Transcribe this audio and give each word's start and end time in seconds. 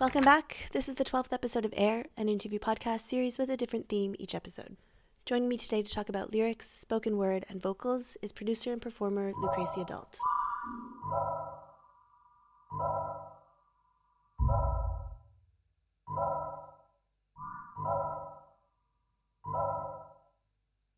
Welcome 0.00 0.24
back. 0.24 0.70
This 0.72 0.88
is 0.88 0.94
the 0.94 1.04
12th 1.04 1.30
episode 1.30 1.66
of 1.66 1.74
Air, 1.76 2.06
an 2.16 2.30
interview 2.30 2.58
podcast 2.58 3.00
series 3.00 3.36
with 3.36 3.50
a 3.50 3.56
different 3.58 3.90
theme 3.90 4.16
each 4.18 4.34
episode. 4.34 4.78
Joining 5.26 5.46
me 5.46 5.58
today 5.58 5.82
to 5.82 5.92
talk 5.92 6.08
about 6.08 6.32
lyrics, 6.32 6.70
spoken 6.70 7.18
word, 7.18 7.44
and 7.50 7.60
vocals 7.60 8.16
is 8.22 8.32
producer 8.32 8.72
and 8.72 8.80
performer 8.80 9.30
Lucrecia 9.34 9.86
Dalt. 9.86 10.16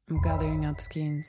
I'm 0.09 0.23
gathering 0.23 0.65
up 0.65 0.81
skins. 0.81 1.29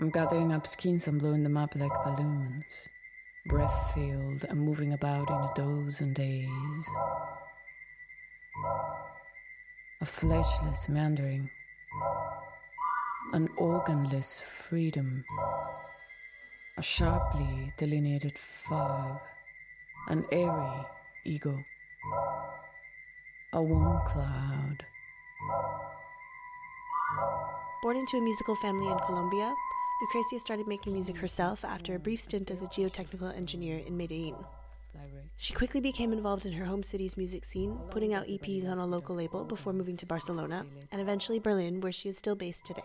I'm 0.00 0.10
gathering 0.10 0.52
up 0.52 0.66
skins 0.66 1.06
and 1.06 1.20
blowing 1.20 1.44
them 1.44 1.56
up 1.56 1.76
like 1.76 1.92
balloons. 2.02 2.88
Breath 3.46 3.92
filled 3.92 4.44
and 4.48 4.60
moving 4.60 4.92
about 4.92 5.28
in 5.28 5.34
a 5.34 5.52
doze 5.56 6.00
and 6.00 6.14
days. 6.14 6.90
A 10.00 10.04
fleshless 10.04 10.88
meandering. 10.88 11.50
An 13.32 13.48
organless 13.58 14.40
freedom. 14.40 15.24
A 16.78 16.82
sharply 16.82 17.72
delineated 17.76 18.38
fog. 18.38 19.18
An 20.06 20.24
airy 20.30 20.86
ego. 21.24 21.58
A 23.54 23.60
warm 23.60 24.06
cloud. 24.06 24.86
Born 27.82 27.96
into 27.96 28.18
a 28.18 28.20
musical 28.20 28.54
family 28.54 28.88
in 28.88 28.98
Colombia, 29.00 29.52
Lucrecia 30.02 30.40
started 30.40 30.66
making 30.66 30.92
music 30.92 31.16
herself 31.16 31.64
after 31.64 31.94
a 31.94 31.98
brief 31.98 32.20
stint 32.20 32.50
as 32.50 32.60
a 32.60 32.66
geotechnical 32.66 33.36
engineer 33.36 33.78
in 33.86 33.96
Medellin. 33.96 34.34
She 35.36 35.54
quickly 35.54 35.80
became 35.80 36.12
involved 36.12 36.44
in 36.44 36.52
her 36.52 36.64
home 36.64 36.82
city's 36.82 37.16
music 37.16 37.44
scene, 37.44 37.78
putting 37.90 38.12
out 38.12 38.26
EPs 38.26 38.68
on 38.68 38.78
a 38.78 38.86
local 38.86 39.14
label 39.14 39.44
before 39.44 39.72
moving 39.72 39.96
to 39.98 40.06
Barcelona 40.06 40.66
and 40.90 41.00
eventually 41.00 41.38
Berlin, 41.38 41.80
where 41.80 41.92
she 41.92 42.08
is 42.08 42.18
still 42.18 42.34
based 42.34 42.66
today. 42.66 42.82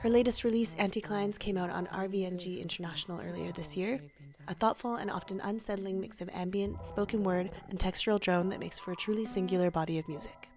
Her 0.00 0.08
latest 0.08 0.42
release, 0.42 0.74
Anticlines, 0.74 1.38
came 1.38 1.56
out 1.56 1.70
on 1.70 1.86
RVNG 1.86 2.60
International 2.60 3.20
earlier 3.20 3.52
this 3.52 3.76
year, 3.76 4.00
a 4.48 4.54
thoughtful 4.54 4.96
and 4.96 5.10
often 5.10 5.40
unsettling 5.42 6.00
mix 6.00 6.20
of 6.20 6.28
ambient, 6.34 6.84
spoken 6.84 7.22
word, 7.22 7.50
and 7.70 7.78
textural 7.78 8.18
drone 8.18 8.48
that 8.48 8.58
makes 8.58 8.80
for 8.80 8.90
a 8.90 8.96
truly 8.96 9.24
singular 9.24 9.70
body 9.70 10.00
of 10.00 10.08
music. 10.08 10.48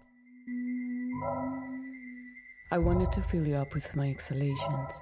I 2.72 2.78
wanted 2.78 3.12
to 3.12 3.22
fill 3.22 3.46
you 3.46 3.54
up 3.54 3.74
with 3.74 3.94
my 3.94 4.08
exhalations 4.08 5.00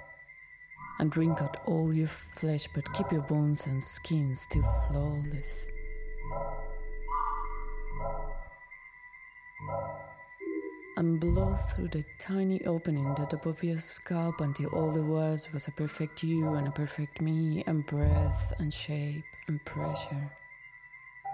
and 0.99 1.11
drink 1.11 1.41
out 1.41 1.63
all 1.65 1.95
your 1.95 2.09
flesh, 2.09 2.69
but 2.75 2.93
keep 2.93 3.11
your 3.11 3.23
bones 3.23 3.67
and 3.67 3.83
skin 3.83 4.37
still 4.37 4.63
flawless. 4.87 5.69
And 10.99 11.19
blow 11.19 11.55
through 11.55 11.89
the 11.89 12.05
tiny 12.19 12.65
opening 12.67 13.15
that 13.15 13.33
above 13.33 13.65
your 13.65 13.79
scalp 13.79 14.43
until 14.43 14.69
all 14.69 14.93
there 14.93 15.03
was 15.03 15.51
was 15.55 15.67
a 15.67 15.73
perfect 15.73 16.23
you 16.23 16.55
and 16.55 16.69
a 16.69 16.71
perfect 16.71 17.23
me, 17.23 17.65
and 17.67 17.85
breath 17.87 18.53
and 18.59 18.73
shape 18.73 19.25
and 19.49 19.65
pressure. 19.65 20.31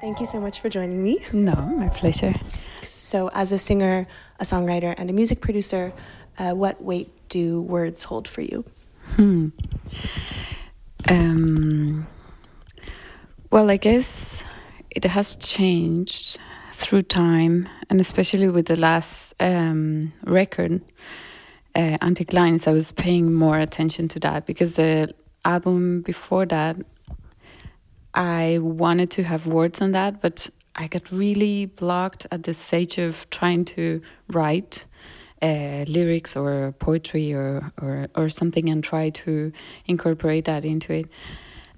Thank 0.01 0.19
you 0.19 0.27
so 0.27 0.41
much 0.41 0.61
for 0.61 0.71
joining 0.71 1.03
me. 1.03 1.19
No, 1.31 1.55
my 1.55 1.91
pleasure. 1.91 2.33
So, 2.81 3.29
as 3.35 3.53
a 3.53 3.59
singer, 3.59 4.07
a 4.39 4.45
songwriter, 4.45 4.95
and 4.97 5.11
a 5.11 5.13
music 5.13 5.43
producer, 5.43 5.93
uh, 6.39 6.53
what 6.53 6.83
weight 6.83 7.11
do 7.29 7.61
words 7.61 8.05
hold 8.05 8.27
for 8.27 8.41
you? 8.41 8.65
Hmm. 9.17 9.49
Um, 11.09 12.07
well, 13.51 13.69
I 13.71 13.77
guess 13.77 14.43
it 14.91 15.05
has 15.05 15.35
changed 15.35 16.39
through 16.73 17.03
time, 17.03 17.69
and 17.91 18.01
especially 18.01 18.49
with 18.49 18.67
the 18.67 18.77
last 18.77 19.35
um, 19.39 20.15
record, 20.25 20.81
uh, 21.75 21.99
Anticlines, 22.01 22.67
I 22.67 22.73
was 22.73 22.93
paying 22.93 23.35
more 23.35 23.59
attention 23.59 24.09
to 24.09 24.21
that 24.21 24.47
because 24.47 24.77
the 24.77 25.15
album 25.45 26.01
before 26.01 26.47
that, 26.47 26.77
I 28.15 28.59
wanted 28.61 29.11
to 29.13 29.23
have 29.23 29.47
words 29.47 29.81
on 29.81 29.93
that, 29.93 30.21
but 30.21 30.51
I 30.75 30.87
got 30.87 31.11
really 31.11 31.67
blocked 31.67 32.27
at 32.31 32.45
the 32.45 32.55
stage 32.55 32.99
of 32.99 33.29
trying 33.31 33.65
to 33.67 34.01
write 34.29 34.87
uh, 35.43 35.85
lyrics 35.87 36.37
or 36.37 36.73
poetry 36.79 37.33
or, 37.33 37.73
or 37.81 38.09
or 38.15 38.29
something 38.29 38.69
and 38.69 38.85
try 38.85 39.11
to 39.11 39.53
incorporate 39.87 40.45
that 40.45 40.65
into 40.65 40.93
it. 40.93 41.07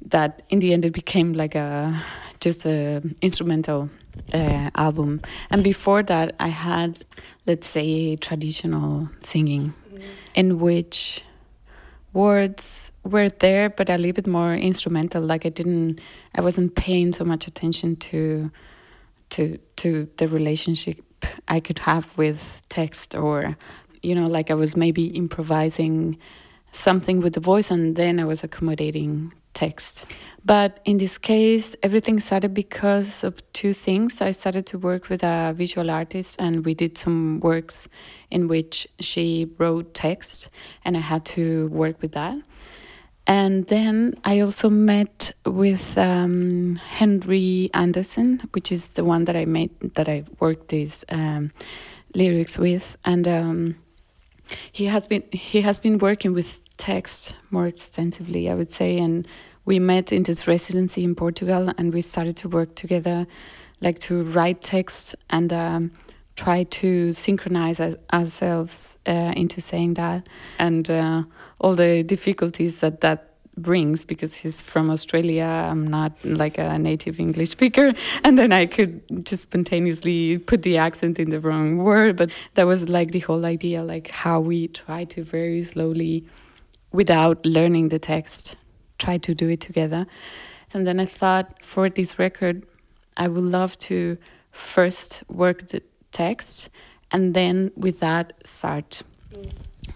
That 0.00 0.42
in 0.50 0.58
the 0.58 0.72
end 0.72 0.84
it 0.84 0.92
became 0.92 1.32
like 1.32 1.54
a 1.54 2.02
just 2.40 2.66
a 2.66 3.02
instrumental 3.20 3.90
uh, 4.34 4.70
album. 4.74 5.20
And 5.50 5.62
before 5.62 6.02
that, 6.04 6.34
I 6.40 6.48
had 6.48 7.04
let's 7.46 7.68
say 7.68 8.16
traditional 8.16 9.08
singing, 9.20 9.74
mm. 9.92 10.02
in 10.34 10.58
which 10.58 11.22
words 12.12 12.91
were 13.04 13.28
there, 13.28 13.70
but 13.70 13.88
a 13.88 13.96
little 13.96 14.12
bit 14.12 14.26
more 14.26 14.54
instrumental. 14.54 15.22
Like 15.22 15.44
I 15.46 15.48
didn't, 15.48 16.00
I 16.34 16.40
wasn't 16.40 16.74
paying 16.74 17.12
so 17.12 17.24
much 17.24 17.46
attention 17.46 17.96
to 17.96 18.50
to 19.30 19.58
to 19.76 20.08
the 20.18 20.28
relationship 20.28 21.00
I 21.48 21.60
could 21.60 21.78
have 21.80 22.16
with 22.18 22.60
text 22.68 23.14
or 23.14 23.56
you 24.02 24.14
know 24.14 24.26
like 24.26 24.50
I 24.50 24.54
was 24.54 24.76
maybe 24.76 25.06
improvising 25.06 26.18
something 26.70 27.20
with 27.20 27.32
the 27.34 27.40
voice 27.40 27.70
and 27.70 27.96
then 27.96 28.20
I 28.20 28.24
was 28.24 28.44
accommodating 28.44 29.32
text. 29.54 30.06
But 30.44 30.80
in 30.84 30.96
this 30.96 31.18
case, 31.18 31.76
everything 31.82 32.18
started 32.20 32.52
because 32.54 33.22
of 33.22 33.40
two 33.52 33.72
things. 33.72 34.20
I 34.20 34.32
started 34.32 34.66
to 34.66 34.78
work 34.78 35.08
with 35.08 35.22
a 35.22 35.52
visual 35.54 35.90
artist, 35.90 36.36
and 36.38 36.64
we 36.64 36.74
did 36.74 36.98
some 36.98 37.38
works 37.40 37.88
in 38.30 38.48
which 38.48 38.88
she 38.98 39.48
wrote 39.58 39.94
text, 39.94 40.48
and 40.84 40.96
I 40.96 41.00
had 41.00 41.24
to 41.36 41.68
work 41.68 42.02
with 42.02 42.12
that. 42.12 42.42
And 43.26 43.66
then 43.68 44.16
I 44.24 44.40
also 44.40 44.68
met 44.68 45.32
with 45.46 45.96
um, 45.96 46.76
Henry 46.76 47.70
Andersen, 47.72 48.48
which 48.52 48.72
is 48.72 48.90
the 48.90 49.04
one 49.04 49.24
that 49.24 49.36
I 49.36 49.44
made 49.44 49.70
that 49.94 50.08
I 50.08 50.24
worked 50.40 50.68
these 50.68 51.04
um, 51.08 51.52
lyrics 52.14 52.58
with, 52.58 52.96
and 53.04 53.28
um, 53.28 53.76
he 54.72 54.86
has 54.86 55.06
been 55.06 55.22
he 55.30 55.60
has 55.60 55.78
been 55.78 55.98
working 55.98 56.32
with 56.32 56.58
text 56.76 57.36
more 57.50 57.68
extensively, 57.68 58.50
I 58.50 58.54
would 58.54 58.72
say. 58.72 58.98
And 58.98 59.26
we 59.64 59.78
met 59.78 60.10
in 60.10 60.24
this 60.24 60.48
residency 60.48 61.04
in 61.04 61.14
Portugal, 61.14 61.72
and 61.78 61.94
we 61.94 62.02
started 62.02 62.36
to 62.38 62.48
work 62.48 62.74
together, 62.74 63.28
like 63.80 64.00
to 64.00 64.24
write 64.24 64.62
text 64.62 65.14
and 65.30 65.52
um, 65.52 65.92
try 66.34 66.64
to 66.64 67.12
synchronize 67.12 67.80
ourselves 68.12 68.98
uh, 69.06 69.32
into 69.36 69.60
saying 69.60 69.94
that 69.94 70.28
and. 70.58 70.90
Uh, 70.90 71.22
all 71.62 71.74
the 71.74 72.02
difficulties 72.02 72.80
that 72.80 73.00
that 73.00 73.32
brings 73.56 74.04
because 74.04 74.34
he's 74.34 74.62
from 74.62 74.90
Australia. 74.90 75.44
I'm 75.44 75.86
not 75.86 76.12
like 76.24 76.58
a 76.58 76.78
native 76.78 77.20
English 77.20 77.50
speaker. 77.50 77.92
And 78.24 78.38
then 78.38 78.52
I 78.52 78.66
could 78.66 79.26
just 79.26 79.44
spontaneously 79.44 80.38
put 80.38 80.62
the 80.62 80.78
accent 80.78 81.18
in 81.18 81.30
the 81.30 81.40
wrong 81.40 81.78
word. 81.78 82.16
But 82.16 82.30
that 82.54 82.66
was 82.66 82.88
like 82.88 83.10
the 83.12 83.20
whole 83.20 83.44
idea, 83.44 83.82
like 83.82 84.08
how 84.08 84.40
we 84.40 84.68
try 84.68 85.04
to 85.04 85.22
very 85.22 85.62
slowly, 85.62 86.26
without 86.92 87.44
learning 87.44 87.88
the 87.88 87.98
text, 87.98 88.56
try 88.98 89.18
to 89.18 89.34
do 89.34 89.48
it 89.48 89.60
together. 89.60 90.06
And 90.74 90.86
then 90.86 90.98
I 91.00 91.06
thought 91.06 91.62
for 91.62 91.90
this 91.90 92.18
record, 92.18 92.64
I 93.16 93.28
would 93.28 93.44
love 93.44 93.78
to 93.90 94.16
first 94.50 95.22
work 95.28 95.68
the 95.68 95.82
text 96.12 96.70
and 97.10 97.34
then 97.34 97.70
with 97.76 98.00
that 98.00 98.32
start. 98.44 99.02
Mm 99.34 99.52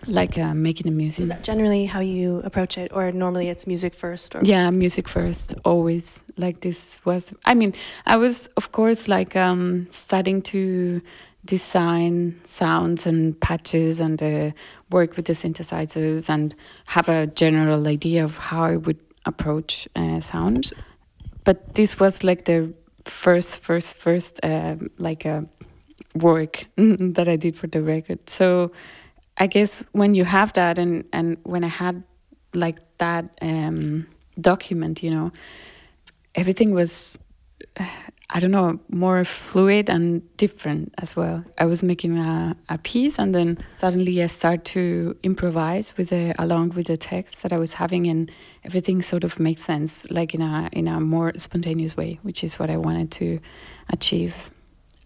like 0.06 0.38
uh, 0.38 0.54
making 0.54 0.90
the 0.90 0.96
music. 0.96 1.24
Is 1.24 1.28
that 1.28 1.44
generally 1.44 1.84
how 1.84 2.00
you 2.00 2.40
approach 2.44 2.78
it, 2.78 2.92
or 2.92 3.12
normally 3.12 3.48
it's 3.48 3.66
music 3.66 3.94
first? 3.94 4.34
Or? 4.34 4.40
Yeah, 4.42 4.70
music 4.70 5.08
first, 5.08 5.54
always. 5.64 6.22
Like 6.36 6.60
this 6.60 6.98
was. 7.04 7.32
I 7.44 7.54
mean, 7.54 7.74
I 8.06 8.16
was 8.16 8.48
of 8.56 8.72
course 8.72 9.08
like 9.08 9.36
um, 9.36 9.88
starting 9.90 10.42
to 10.42 11.00
design 11.44 12.38
sounds 12.44 13.06
and 13.06 13.40
patches 13.40 14.00
and 14.00 14.22
uh, 14.22 14.50
work 14.90 15.16
with 15.16 15.26
the 15.26 15.32
synthesizers 15.32 16.28
and 16.28 16.54
have 16.86 17.08
a 17.08 17.26
general 17.28 17.86
idea 17.86 18.24
of 18.24 18.36
how 18.36 18.64
I 18.64 18.76
would 18.76 18.98
approach 19.24 19.88
uh, 19.96 20.20
sound. 20.20 20.72
But 21.44 21.74
this 21.76 22.00
was 22.00 22.24
like 22.24 22.44
the 22.44 22.74
first, 23.04 23.60
first, 23.60 23.94
first 23.94 24.40
uh, 24.42 24.76
like 24.98 25.24
a 25.24 25.30
uh, 25.30 25.42
work 26.16 26.66
that 26.76 27.28
I 27.28 27.36
did 27.36 27.56
for 27.56 27.68
the 27.68 27.82
record. 27.82 28.28
So 28.28 28.72
I 29.38 29.46
guess 29.46 29.84
when 29.92 30.14
you 30.14 30.24
have 30.24 30.52
that, 30.54 30.78
and 30.78 31.04
and 31.12 31.36
when 31.44 31.64
I 31.64 31.68
had 31.68 32.02
like 32.54 32.78
that 32.98 33.24
um, 33.42 34.06
document, 34.40 35.02
you 35.02 35.10
know, 35.10 35.32
everything 36.34 36.72
was. 36.72 37.18
I 38.28 38.40
don't 38.40 38.50
know, 38.50 38.80
more 38.88 39.24
fluid 39.24 39.88
and 39.88 40.20
different 40.36 40.92
as 40.98 41.14
well. 41.14 41.44
I 41.58 41.64
was 41.64 41.84
making 41.84 42.18
a, 42.18 42.56
a 42.68 42.76
piece 42.76 43.20
and 43.20 43.32
then 43.32 43.58
suddenly 43.76 44.20
I 44.20 44.26
start 44.26 44.64
to 44.74 45.16
improvise 45.22 45.96
with 45.96 46.08
the 46.08 46.34
along 46.36 46.70
with 46.70 46.88
the 46.88 46.96
text 46.96 47.44
that 47.44 47.52
I 47.52 47.58
was 47.58 47.74
having 47.74 48.08
and 48.08 48.32
everything 48.64 49.00
sort 49.00 49.22
of 49.22 49.38
makes 49.38 49.62
sense, 49.62 50.10
like 50.10 50.34
in 50.34 50.42
a 50.42 50.68
in 50.72 50.88
a 50.88 50.98
more 50.98 51.34
spontaneous 51.36 51.96
way, 51.96 52.18
which 52.22 52.42
is 52.42 52.58
what 52.58 52.68
I 52.68 52.78
wanted 52.78 53.12
to 53.12 53.38
achieve. 53.90 54.50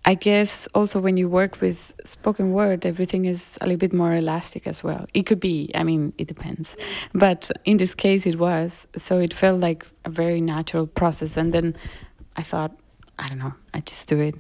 I 0.05 0.15
guess 0.15 0.67
also 0.75 0.99
when 0.99 1.17
you 1.17 1.29
work 1.29 1.61
with 1.61 1.93
spoken 2.05 2.53
word, 2.53 2.87
everything 2.87 3.27
is 3.27 3.59
a 3.61 3.67
little 3.67 3.79
bit 3.79 3.93
more 3.93 4.15
elastic 4.15 4.67
as 4.67 4.83
well. 4.83 5.07
It 5.13 5.27
could 5.27 5.41
be, 5.41 5.71
I 5.75 5.83
mean, 5.83 6.15
it 6.17 6.27
depends. 6.27 6.77
But 7.13 7.51
in 7.65 7.77
this 7.77 7.95
case, 7.95 8.27
it 8.27 8.39
was. 8.39 8.87
So 8.97 9.19
it 9.19 9.35
felt 9.35 9.61
like 9.61 9.87
a 10.05 10.11
very 10.11 10.41
natural 10.41 10.87
process. 10.87 11.37
And 11.37 11.53
then 11.53 11.77
I 12.37 12.43
thought, 12.43 12.73
I 13.19 13.29
don't 13.29 13.39
know, 13.39 13.55
I 13.75 13.81
just 13.81 14.09
do 14.09 14.19
it. 14.21 14.37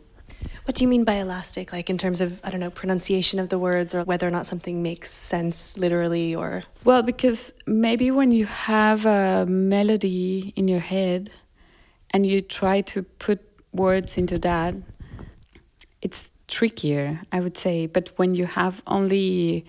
What 0.65 0.75
do 0.77 0.85
you 0.85 0.89
mean 0.89 1.05
by 1.05 1.15
elastic? 1.15 1.73
Like 1.73 1.91
in 1.91 1.99
terms 1.99 2.23
of, 2.23 2.41
I 2.43 2.51
don't 2.51 2.61
know, 2.61 2.71
pronunciation 2.71 3.39
of 3.39 3.51
the 3.51 3.59
words 3.59 3.95
or 3.95 4.05
whether 4.05 4.27
or 4.27 4.31
not 4.31 4.47
something 4.47 4.83
makes 4.83 5.11
sense 5.11 5.77
literally 5.77 6.35
or? 6.35 6.63
Well, 6.85 7.03
because 7.03 7.53
maybe 7.67 8.11
when 8.11 8.33
you 8.33 8.47
have 8.47 9.05
a 9.05 9.45
melody 9.47 10.55
in 10.57 10.69
your 10.69 10.81
head 10.81 11.31
and 12.13 12.25
you 12.25 12.41
try 12.41 12.81
to 12.83 13.03
put 13.03 13.41
words 13.73 14.17
into 14.17 14.39
that, 14.39 14.75
it's 16.03 16.33
trickier, 16.49 17.21
I 17.33 17.41
would 17.41 17.57
say. 17.57 17.87
But 17.87 18.09
when 18.17 18.35
you 18.35 18.47
have 18.47 18.83
only 18.87 19.65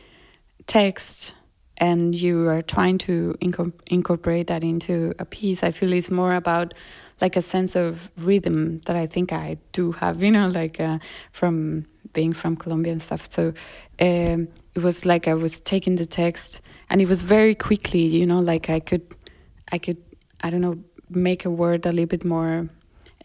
text 0.68 1.34
and 1.78 2.16
you 2.16 2.48
are 2.48 2.62
trying 2.62 2.98
to 3.00 3.36
inco- 3.42 3.74
incorporate 3.88 4.48
that 4.48 4.64
into 4.64 5.14
a 5.20 5.26
piece, 5.26 5.64
I 5.64 5.72
feel 5.72 5.94
it's 5.94 6.12
more 6.12 6.36
about 6.36 6.74
like 7.20 7.36
a 7.36 7.42
sense 7.42 7.76
of 7.76 8.10
rhythm 8.18 8.80
that 8.86 8.96
I 8.96 9.08
think 9.08 9.32
I 9.32 9.58
do 9.74 9.92
have, 9.94 10.24
you 10.24 10.32
know, 10.32 10.48
like 10.48 10.80
uh, 10.80 11.00
from 11.32 11.86
being 12.14 12.34
from 12.34 12.56
Colombia 12.56 12.92
and 12.92 13.02
stuff. 13.02 13.32
So 13.32 13.54
um, 14.00 14.48
it 14.76 14.82
was 14.82 15.06
like 15.06 15.28
I 15.28 15.34
was 15.34 15.60
taking 15.60 15.96
the 15.96 16.06
text, 16.06 16.62
and 16.90 17.02
it 17.02 17.08
was 17.08 17.24
very 17.24 17.56
quickly, 17.56 18.06
you 18.06 18.26
know, 18.26 18.40
like 18.40 18.70
I 18.70 18.80
could, 18.80 19.06
I 19.72 19.78
could, 19.78 19.98
I 20.42 20.50
don't 20.50 20.62
know, 20.62 20.78
make 21.10 21.46
a 21.46 21.50
word 21.50 21.86
a 21.86 21.92
little 21.92 22.08
bit 22.08 22.26
more 22.26 22.70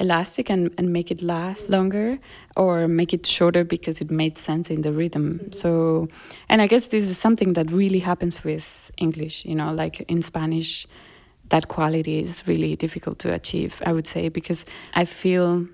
elastic 0.00 0.50
and, 0.50 0.72
and 0.78 0.92
make 0.92 1.10
it 1.10 1.22
last 1.22 1.70
longer 1.70 2.18
or 2.56 2.88
make 2.88 3.12
it 3.12 3.26
shorter 3.26 3.64
because 3.64 4.00
it 4.00 4.10
made 4.10 4.38
sense 4.38 4.70
in 4.70 4.82
the 4.82 4.92
rhythm. 4.92 5.38
Mm-hmm. 5.38 5.52
So, 5.52 6.08
and 6.48 6.60
I 6.60 6.66
guess 6.66 6.88
this 6.88 7.04
is 7.04 7.18
something 7.18 7.54
that 7.54 7.70
really 7.70 8.00
happens 8.00 8.44
with 8.44 8.90
English, 8.98 9.44
you 9.44 9.54
know, 9.54 9.72
like 9.72 10.00
in 10.02 10.22
Spanish 10.22 10.86
that 11.48 11.68
quality 11.68 12.20
is 12.20 12.42
really 12.46 12.76
difficult 12.76 13.18
to 13.20 13.32
achieve, 13.32 13.80
I 13.86 13.92
would 13.92 14.06
say, 14.06 14.28
because 14.28 14.66
I 14.94 15.04
feel 15.04 15.66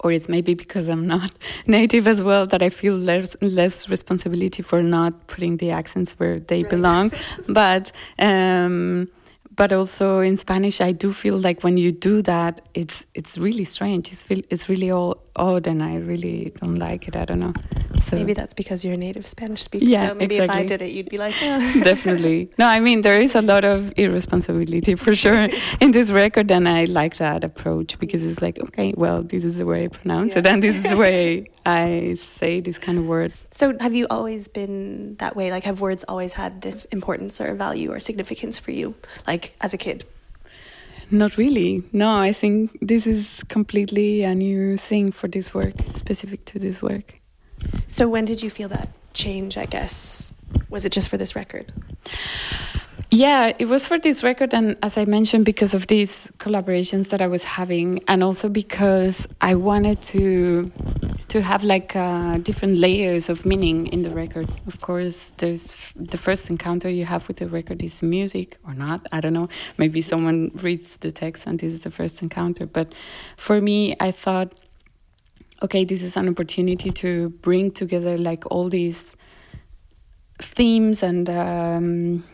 or 0.00 0.12
it's 0.12 0.28
maybe 0.28 0.54
because 0.54 0.88
I'm 0.88 1.06
not 1.06 1.32
native 1.66 2.06
as 2.06 2.20
well 2.20 2.46
that 2.48 2.62
I 2.62 2.68
feel 2.68 2.94
less 2.94 3.36
less 3.40 3.88
responsibility 3.88 4.62
for 4.62 4.82
not 4.82 5.26
putting 5.26 5.56
the 5.56 5.70
accents 5.70 6.12
where 6.18 6.38
they 6.40 6.62
right. 6.62 6.70
belong. 6.70 7.12
but 7.48 7.92
um, 8.18 9.08
but 9.56 9.72
also 9.72 10.20
in 10.20 10.36
Spanish, 10.36 10.80
I 10.80 10.92
do 10.92 11.12
feel 11.12 11.38
like 11.38 11.64
when 11.64 11.76
you 11.76 11.92
do 11.92 12.22
that, 12.22 12.60
it's 12.74 13.06
it's 13.14 13.38
really 13.38 13.64
strange. 13.64 14.12
It's 14.12 14.22
feel, 14.22 14.42
it's 14.50 14.68
really 14.68 14.90
all 14.90 15.25
odd, 15.36 15.64
then 15.64 15.82
I 15.82 15.96
really 15.96 16.52
don't 16.60 16.76
like 16.76 17.08
it. 17.08 17.16
I 17.16 17.24
don't 17.24 17.40
know. 17.40 17.54
So 17.98 18.16
maybe 18.16 18.34
that's 18.34 18.54
because 18.54 18.84
you're 18.84 18.94
a 18.94 18.98
native 18.98 19.26
Spanish 19.26 19.62
speaker. 19.62 19.84
Yeah, 19.84 20.12
maybe 20.12 20.36
exactly. 20.36 20.56
if 20.56 20.64
I 20.64 20.64
did 20.64 20.82
it, 20.82 20.92
you'd 20.92 21.08
be 21.08 21.18
like, 21.18 21.40
yeah. 21.40 21.58
Oh. 21.60 21.80
definitely. 21.84 22.50
No, 22.58 22.66
I 22.66 22.80
mean 22.80 23.02
there 23.02 23.20
is 23.20 23.34
a 23.34 23.42
lot 23.42 23.64
of 23.64 23.92
irresponsibility 23.96 24.94
for 24.94 25.14
sure 25.14 25.48
in 25.80 25.92
this 25.92 26.10
record, 26.10 26.50
and 26.50 26.68
I 26.68 26.84
like 26.84 27.16
that 27.16 27.44
approach 27.44 27.98
because 27.98 28.24
it's 28.24 28.42
like, 28.42 28.58
okay, 28.58 28.92
well, 28.96 29.22
this 29.22 29.44
is 29.44 29.58
the 29.58 29.66
way 29.66 29.84
I 29.84 29.88
pronounce 29.88 30.32
yeah. 30.32 30.40
it, 30.40 30.46
and 30.46 30.62
this 30.62 30.74
is 30.76 30.82
the 30.82 30.96
way 30.96 31.46
I 31.64 32.14
say 32.14 32.60
this 32.60 32.78
kind 32.78 32.98
of 32.98 33.06
word. 33.06 33.32
So, 33.50 33.76
have 33.80 33.94
you 33.94 34.06
always 34.10 34.48
been 34.48 35.16
that 35.16 35.36
way? 35.36 35.50
Like, 35.50 35.64
have 35.64 35.80
words 35.80 36.04
always 36.06 36.34
had 36.34 36.62
this 36.62 36.84
importance 36.86 37.40
or 37.40 37.54
value 37.54 37.92
or 37.92 38.00
significance 38.00 38.58
for 38.58 38.70
you, 38.70 38.94
like 39.26 39.56
as 39.60 39.72
a 39.74 39.78
kid? 39.78 40.04
Not 41.10 41.36
really. 41.36 41.84
No, 41.92 42.16
I 42.16 42.32
think 42.32 42.76
this 42.82 43.06
is 43.06 43.44
completely 43.48 44.22
a 44.22 44.34
new 44.34 44.76
thing 44.76 45.12
for 45.12 45.28
this 45.28 45.54
work, 45.54 45.74
specific 45.94 46.44
to 46.46 46.58
this 46.58 46.82
work. 46.82 47.20
So, 47.86 48.08
when 48.08 48.24
did 48.24 48.42
you 48.42 48.50
feel 48.50 48.68
that 48.70 48.88
change? 49.14 49.56
I 49.56 49.66
guess 49.66 50.32
was 50.68 50.84
it 50.84 50.92
just 50.92 51.08
for 51.08 51.16
this 51.16 51.36
record? 51.36 51.72
Yeah, 53.10 53.52
it 53.58 53.66
was 53.66 53.86
for 53.86 53.98
this 53.98 54.24
record, 54.24 54.52
and 54.52 54.76
as 54.82 54.98
I 54.98 55.04
mentioned, 55.04 55.44
because 55.44 55.74
of 55.74 55.86
these 55.86 56.32
collaborations 56.38 57.10
that 57.10 57.22
I 57.22 57.28
was 57.28 57.44
having, 57.44 58.02
and 58.08 58.22
also 58.22 58.48
because 58.48 59.28
I 59.40 59.54
wanted 59.54 60.02
to 60.02 60.72
to 61.28 61.42
have 61.42 61.62
like 61.62 61.94
uh, 61.94 62.38
different 62.38 62.78
layers 62.78 63.28
of 63.28 63.46
meaning 63.46 63.86
in 63.88 64.02
the 64.02 64.10
record. 64.10 64.48
Of 64.66 64.80
course, 64.80 65.32
there's 65.38 65.92
the 65.94 66.18
first 66.18 66.50
encounter 66.50 66.88
you 66.88 67.04
have 67.04 67.28
with 67.28 67.36
the 67.38 67.46
record 67.46 67.82
is 67.82 68.02
music 68.02 68.58
or 68.66 68.74
not. 68.74 69.06
I 69.12 69.20
don't 69.20 69.32
know. 69.32 69.48
Maybe 69.76 70.02
someone 70.02 70.50
reads 70.54 70.96
the 70.98 71.12
text 71.12 71.46
and 71.46 71.58
this 71.58 71.72
is 71.72 71.82
the 71.82 71.90
first 71.90 72.22
encounter. 72.22 72.66
But 72.66 72.92
for 73.36 73.60
me, 73.60 73.96
I 73.98 74.12
thought, 74.12 74.52
okay, 75.62 75.84
this 75.84 76.02
is 76.02 76.16
an 76.16 76.28
opportunity 76.28 76.90
to 76.92 77.30
bring 77.30 77.70
together 77.72 78.16
like 78.16 78.44
all 78.50 78.68
these 78.68 79.16
themes 80.40 81.02
and. 81.02 81.28
Um, 81.28 82.24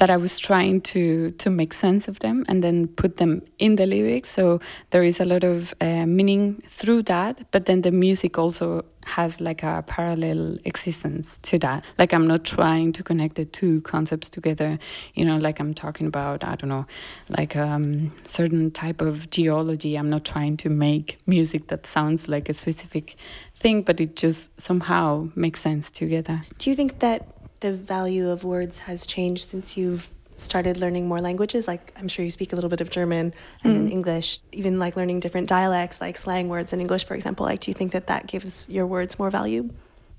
that 0.00 0.08
I 0.08 0.16
was 0.16 0.38
trying 0.38 0.80
to 0.92 1.30
to 1.32 1.50
make 1.50 1.74
sense 1.74 2.08
of 2.08 2.20
them 2.20 2.44
and 2.48 2.64
then 2.64 2.88
put 2.88 3.18
them 3.18 3.42
in 3.58 3.76
the 3.76 3.84
lyrics. 3.84 4.30
So 4.30 4.58
there 4.90 5.04
is 5.04 5.20
a 5.20 5.26
lot 5.26 5.44
of 5.44 5.74
uh, 5.78 6.06
meaning 6.06 6.62
through 6.66 7.02
that, 7.02 7.50
but 7.50 7.66
then 7.66 7.82
the 7.82 7.90
music 7.90 8.38
also 8.38 8.86
has 9.04 9.40
like 9.42 9.62
a 9.62 9.84
parallel 9.86 10.56
existence 10.64 11.38
to 11.42 11.58
that. 11.58 11.84
Like 11.98 12.14
I'm 12.14 12.26
not 12.26 12.44
trying 12.44 12.94
to 12.94 13.02
connect 13.02 13.36
the 13.36 13.44
two 13.44 13.82
concepts 13.82 14.30
together. 14.30 14.78
You 15.14 15.26
know, 15.26 15.36
like 15.36 15.60
I'm 15.60 15.74
talking 15.74 16.06
about 16.06 16.44
I 16.44 16.56
don't 16.56 16.70
know, 16.70 16.86
like 17.28 17.54
um, 17.54 18.10
certain 18.24 18.70
type 18.70 19.02
of 19.02 19.30
geology. 19.30 19.96
I'm 19.96 20.08
not 20.08 20.24
trying 20.24 20.56
to 20.58 20.70
make 20.70 21.18
music 21.26 21.66
that 21.66 21.86
sounds 21.86 22.26
like 22.26 22.48
a 22.48 22.54
specific 22.54 23.16
thing, 23.58 23.82
but 23.82 24.00
it 24.00 24.16
just 24.16 24.58
somehow 24.58 25.28
makes 25.34 25.60
sense 25.60 25.90
together. 25.90 26.40
Do 26.56 26.70
you 26.70 26.76
think 26.76 27.00
that 27.00 27.39
the 27.60 27.72
value 27.72 28.30
of 28.30 28.44
words 28.44 28.78
has 28.80 29.06
changed 29.06 29.48
since 29.48 29.76
you've 29.76 30.10
started 30.36 30.78
learning 30.78 31.06
more 31.06 31.20
languages? 31.20 31.68
Like 31.68 31.92
i'm 31.98 32.08
sure 32.08 32.24
you 32.24 32.30
speak 32.30 32.52
a 32.52 32.56
little 32.56 32.70
bit 32.70 32.80
of 32.80 32.90
german 32.90 33.34
and 33.62 33.72
mm. 33.72 33.76
then 33.76 33.88
english 33.88 34.38
even 34.52 34.78
like 34.78 34.96
learning 34.96 35.20
different 35.20 35.48
dialects 35.48 36.00
like 36.00 36.16
slang 36.16 36.48
words 36.48 36.72
in 36.72 36.80
english 36.80 37.04
for 37.04 37.14
example. 37.14 37.46
Like 37.46 37.60
do 37.60 37.70
you 37.70 37.74
think 37.74 37.92
that 37.92 38.06
that 38.08 38.26
gives 38.26 38.68
your 38.68 38.86
words 38.86 39.18
more 39.18 39.30
value? 39.30 39.68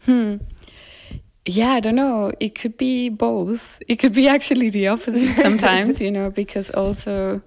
Hmm. 0.06 0.38
Yeah 1.46 1.72
i 1.74 1.80
don't 1.80 1.96
know. 1.96 2.32
It 2.40 2.56
could 2.56 2.78
be 2.78 3.10
both. 3.10 3.82
It 3.88 3.96
could 3.98 4.14
be 4.14 4.28
actually 4.28 4.70
the 4.70 4.88
opposite 4.88 5.36
sometimes 5.48 6.00
you 6.00 6.12
know 6.12 6.30
because 6.30 6.70
also 6.70 7.42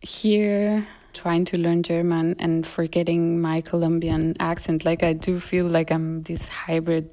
here 0.00 0.86
trying 1.12 1.46
to 1.46 1.56
learn 1.56 1.82
german 1.82 2.36
and 2.38 2.66
forgetting 2.66 3.40
my 3.40 3.62
colombian 3.62 4.36
accent 4.38 4.84
like 4.84 5.02
i 5.02 5.14
do 5.14 5.40
feel 5.40 5.66
like 5.66 5.90
i'm 5.90 6.22
this 6.24 6.46
hybrid 6.46 7.08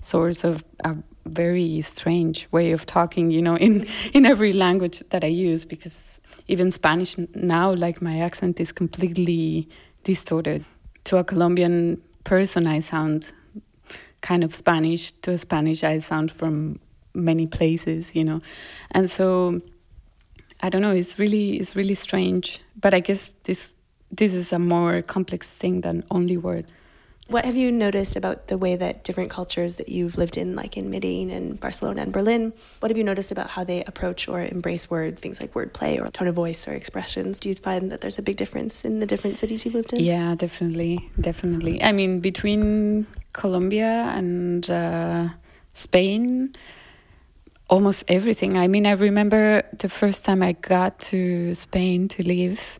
source 0.00 0.44
of 0.44 0.64
a 0.82 0.96
very 1.26 1.80
strange 1.80 2.48
way 2.50 2.72
of 2.72 2.86
talking, 2.86 3.30
you 3.30 3.42
know, 3.42 3.56
in, 3.66 3.86
in 4.12 4.26
every 4.26 4.52
language 4.52 5.02
that 5.10 5.24
I 5.24 5.28
use, 5.28 5.64
because 5.64 6.20
even 6.48 6.70
Spanish 6.70 7.16
now, 7.34 7.72
like 7.72 8.02
my 8.02 8.20
accent 8.20 8.60
is 8.60 8.72
completely 8.72 9.68
distorted. 10.02 10.64
To 11.04 11.18
a 11.18 11.24
Colombian 11.24 12.00
person, 12.24 12.66
I 12.66 12.80
sound 12.80 13.32
kind 14.20 14.42
of 14.42 14.54
Spanish. 14.54 15.10
To 15.22 15.32
a 15.32 15.38
Spanish, 15.38 15.84
I 15.84 15.98
sound 15.98 16.32
from 16.32 16.80
many 17.14 17.46
places, 17.46 18.14
you 18.14 18.24
know. 18.24 18.40
And 18.90 19.10
so 19.10 19.60
I 20.60 20.70
don't 20.70 20.82
know, 20.82 20.92
it's 20.92 21.18
really 21.18 21.56
it's 21.56 21.76
really 21.76 21.94
strange. 21.94 22.60
But 22.80 22.94
I 22.94 23.00
guess 23.00 23.34
this 23.44 23.76
this 24.10 24.32
is 24.32 24.52
a 24.52 24.58
more 24.58 25.02
complex 25.02 25.56
thing 25.56 25.82
than 25.82 26.04
only 26.10 26.36
words. 26.36 26.72
What 27.28 27.46
have 27.46 27.56
you 27.56 27.72
noticed 27.72 28.16
about 28.16 28.48
the 28.48 28.58
way 28.58 28.76
that 28.76 29.02
different 29.02 29.30
cultures 29.30 29.76
that 29.76 29.88
you've 29.88 30.18
lived 30.18 30.36
in, 30.36 30.54
like 30.54 30.76
in 30.76 30.90
Medellin 30.90 31.30
and 31.30 31.58
Barcelona 31.58 32.02
and 32.02 32.12
Berlin, 32.12 32.52
what 32.80 32.90
have 32.90 32.98
you 32.98 33.04
noticed 33.04 33.32
about 33.32 33.48
how 33.48 33.64
they 33.64 33.82
approach 33.84 34.28
or 34.28 34.42
embrace 34.42 34.90
words, 34.90 35.22
things 35.22 35.40
like 35.40 35.54
wordplay 35.54 35.98
or 35.98 36.10
tone 36.10 36.28
of 36.28 36.34
voice 36.34 36.68
or 36.68 36.72
expressions? 36.72 37.40
Do 37.40 37.48
you 37.48 37.54
find 37.54 37.90
that 37.90 38.02
there's 38.02 38.18
a 38.18 38.22
big 38.22 38.36
difference 38.36 38.84
in 38.84 39.00
the 39.00 39.06
different 39.06 39.38
cities 39.38 39.64
you've 39.64 39.74
lived 39.74 39.94
in? 39.94 40.00
Yeah, 40.00 40.34
definitely, 40.34 41.10
definitely. 41.18 41.82
I 41.82 41.92
mean, 41.92 42.20
between 42.20 43.06
Colombia 43.32 44.12
and 44.14 44.70
uh, 44.70 45.28
Spain, 45.72 46.54
almost 47.70 48.04
everything. 48.06 48.58
I 48.58 48.68
mean, 48.68 48.86
I 48.86 48.92
remember 48.92 49.64
the 49.72 49.88
first 49.88 50.26
time 50.26 50.42
I 50.42 50.52
got 50.52 50.98
to 51.10 51.54
Spain 51.54 52.08
to 52.08 52.22
live 52.22 52.78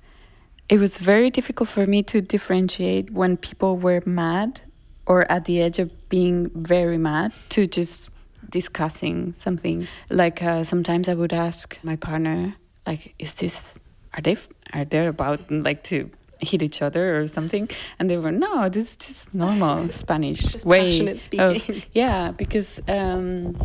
it 0.69 0.79
was 0.79 0.99
very 0.99 1.31
difficult 1.31 1.69
for 1.69 1.87
me 1.87 2.03
to 2.05 2.21
differentiate 2.21 3.11
when 3.11 3.37
people 3.37 3.77
were 3.77 4.03
mad 4.07 4.61
or 5.07 5.31
at 5.31 5.45
the 5.45 5.61
edge 5.61 5.79
of 5.79 5.91
being 6.09 6.51
very 6.55 6.99
mad 6.99 7.33
to 7.51 7.67
just 7.67 8.11
discussing 8.49 9.35
something. 9.35 9.87
Like 10.11 10.43
uh, 10.43 10.65
sometimes 10.65 11.09
I 11.09 11.15
would 11.15 11.33
ask 11.33 11.79
my 11.83 11.97
partner, 11.97 12.55
like, 12.87 13.15
"Is 13.19 13.35
this? 13.35 13.79
Are 14.15 14.23
they? 14.23 14.37
Are 14.73 14.85
they 14.85 15.07
about 15.07 15.51
like 15.51 15.83
to 15.85 16.11
hit 16.41 16.63
each 16.63 16.83
other 16.83 17.19
or 17.19 17.27
something 17.27 17.69
and 17.99 18.11
they 18.11 18.17
were 18.17 18.33
no 18.33 18.69
this 18.69 18.91
is 18.91 18.97
just 18.97 19.35
normal 19.35 19.89
spanish 20.03 20.41
just 20.41 20.67
way 20.67 20.91
passionate 20.91 21.21
speaking 21.21 21.77
of, 21.77 21.85
yeah 21.93 22.33
because 22.33 22.81
um, 22.89 23.57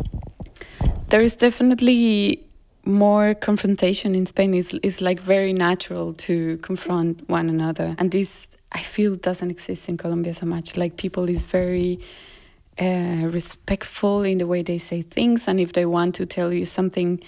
there 1.08 1.20
is 1.20 1.36
definitely 1.36 2.42
more 2.84 3.34
confrontation 3.34 4.14
in 4.14 4.26
spain 4.26 4.54
is 4.54 4.74
is 4.82 5.00
like 5.00 5.20
very 5.20 5.52
natural 5.52 6.14
to 6.14 6.56
confront 6.58 7.28
one 7.28 7.48
another. 7.48 7.94
And 7.98 8.10
this 8.10 8.48
i 8.72 8.80
feel 8.80 9.16
doesn't 9.16 9.50
exist 9.50 9.88
in 9.88 9.96
colombia 9.96 10.34
so 10.34 10.46
much. 10.46 10.76
Like 10.76 10.96
people 10.96 11.28
is 11.28 11.44
very 11.44 12.00
uh, 12.80 13.28
respectful 13.30 14.22
in 14.22 14.38
the 14.38 14.46
way 14.46 14.62
they 14.62 14.78
say 14.78 15.02
things. 15.02 15.48
And 15.48 15.60
if 15.60 15.72
they 15.72 15.86
want 15.86 16.14
to 16.16 16.26
tell 16.26 16.52
you 16.52 16.64
something 16.64 17.20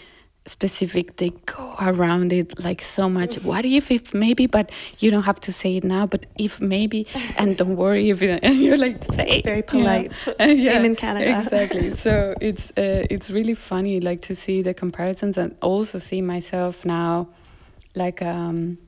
specific 0.46 1.16
they 1.16 1.30
go 1.46 1.74
around 1.80 2.32
it 2.32 2.58
like 2.58 2.82
so 2.82 3.08
much. 3.08 3.36
What 3.44 3.64
if 3.64 3.90
if 3.90 4.12
maybe 4.12 4.46
but 4.46 4.70
you 4.98 5.10
don't 5.10 5.22
have 5.22 5.40
to 5.40 5.52
say 5.52 5.76
it 5.76 5.84
now 5.84 6.06
but 6.06 6.26
if 6.36 6.60
maybe 6.60 7.06
and 7.36 7.56
don't 7.56 7.76
worry 7.76 8.10
if 8.10 8.22
it, 8.22 8.40
and 8.42 8.58
you're 8.58 8.76
like 8.76 9.04
say 9.04 9.26
it's 9.28 9.46
very 9.46 9.62
polite. 9.62 10.26
Yeah. 10.40 10.72
same 10.72 10.84
in 10.84 10.96
canada. 10.96 11.40
Exactly. 11.40 11.94
So 11.94 12.34
it's 12.40 12.70
uh, 12.70 13.06
it's 13.10 13.30
really 13.30 13.54
funny 13.54 14.00
like 14.00 14.22
to 14.22 14.34
see 14.34 14.62
the 14.62 14.74
comparisons 14.74 15.36
and 15.38 15.56
also 15.60 15.98
see 15.98 16.20
myself 16.20 16.84
now 16.84 17.28
like 17.94 18.22
um 18.22 18.78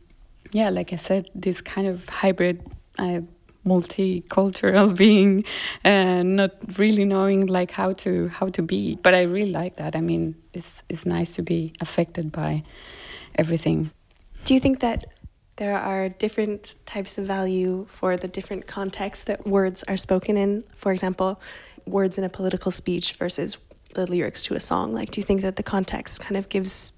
yeah 0.53 0.71
like 0.71 0.93
i 0.93 0.97
said 0.97 1.29
this 1.35 1.61
kind 1.61 1.87
of 1.87 2.09
hybrid 2.09 2.63
uh, 2.99 3.21
multicultural 3.65 4.97
being 5.05 5.45
and 5.83 6.37
not 6.37 6.53
really 6.79 7.05
knowing 7.05 7.47
like 7.47 7.71
how 7.71 7.93
to 7.93 8.29
how 8.29 8.49
to 8.49 8.63
be. 8.63 8.97
But 9.03 9.15
i 9.15 9.23
really 9.23 9.53
like 9.53 9.77
that. 9.77 9.97
I 9.97 10.01
mean 10.01 10.37
it's 10.53 10.83
it's 10.89 11.07
nice 11.07 11.35
to 11.35 11.43
be 11.43 11.73
affected 11.81 12.31
by 12.33 12.63
everything. 13.37 13.91
Do 14.45 14.55
you 14.55 14.61
think 14.61 14.81
that 14.81 15.07
there 15.57 15.79
are 15.79 16.09
different 16.09 16.75
types 16.85 17.17
of 17.17 17.27
value 17.27 17.87
for 17.89 18.17
the 18.17 18.29
different 18.29 18.67
contexts 18.67 19.25
that 19.25 19.47
words 19.47 19.85
are 19.85 19.97
spoken 19.97 20.37
in? 20.37 20.63
For 20.75 20.93
example 20.93 21.41
words 21.87 22.17
in 22.19 22.25
a 22.25 22.29
political 22.31 22.71
speech 22.71 23.13
versus 23.15 23.59
the 23.95 24.07
lyrics 24.11 24.43
to 24.43 24.55
a 24.55 24.61
song. 24.61 24.93
Like 24.93 25.11
do 25.11 25.21
you 25.21 25.25
think 25.25 25.43
that 25.43 25.57
the 25.57 25.63
context 25.63 26.21
kind 26.21 26.37
of 26.37 26.49
gives 26.49 26.93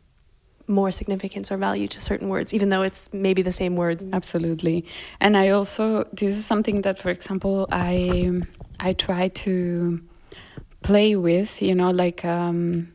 more 0.69 0.91
significance 0.91 1.53
or 1.53 1.57
value 1.57 1.89
to 1.89 2.01
certain 2.01 2.29
words, 2.29 2.53
even 2.53 2.69
though 2.69 2.83
it's 2.83 3.09
maybe 3.13 3.43
the 3.43 3.53
same 3.53 3.77
words. 3.77 4.05
Absolutely, 4.13 4.85
and 5.21 5.37
I 5.37 5.51
also 5.51 6.05
this 6.13 6.37
is 6.37 6.45
something 6.45 6.83
that, 6.83 6.99
for 6.99 7.11
example, 7.11 7.67
I 7.71 8.43
I 8.81 8.93
try 8.93 9.29
to 9.29 10.01
play 10.83 11.17
with. 11.17 11.63
You 11.63 11.75
know, 11.75 11.91
like 11.91 12.25
um, 12.25 12.93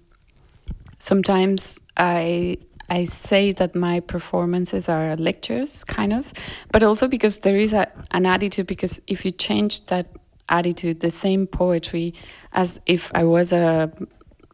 sometimes 0.99 1.79
I 1.97 2.57
I 2.89 3.05
say 3.05 3.53
that 3.53 3.73
my 3.73 4.01
performances 4.01 4.89
are 4.89 5.15
lectures, 5.15 5.83
kind 5.85 6.11
of, 6.11 6.33
but 6.71 6.83
also 6.83 7.07
because 7.07 7.39
there 7.39 7.57
is 7.57 7.71
a, 7.73 7.87
an 8.11 8.25
attitude. 8.25 8.67
Because 8.67 9.01
if 9.07 9.23
you 9.23 9.31
change 9.31 9.85
that 9.85 10.07
attitude, 10.49 10.99
the 10.99 11.11
same 11.11 11.47
poetry 11.47 12.13
as 12.51 12.81
if 12.85 13.09
I 13.15 13.23
was 13.23 13.53
a 13.53 13.91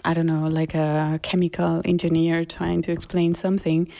I 0.06 0.14
don't 0.14 0.26
know, 0.26 0.48
like 0.48 0.74
a 0.76 1.20
chemical 1.24 1.82
engineer 1.86 2.46
trying 2.46 2.82
to 2.84 2.92
explain 2.92 3.36
something, 3.36 3.92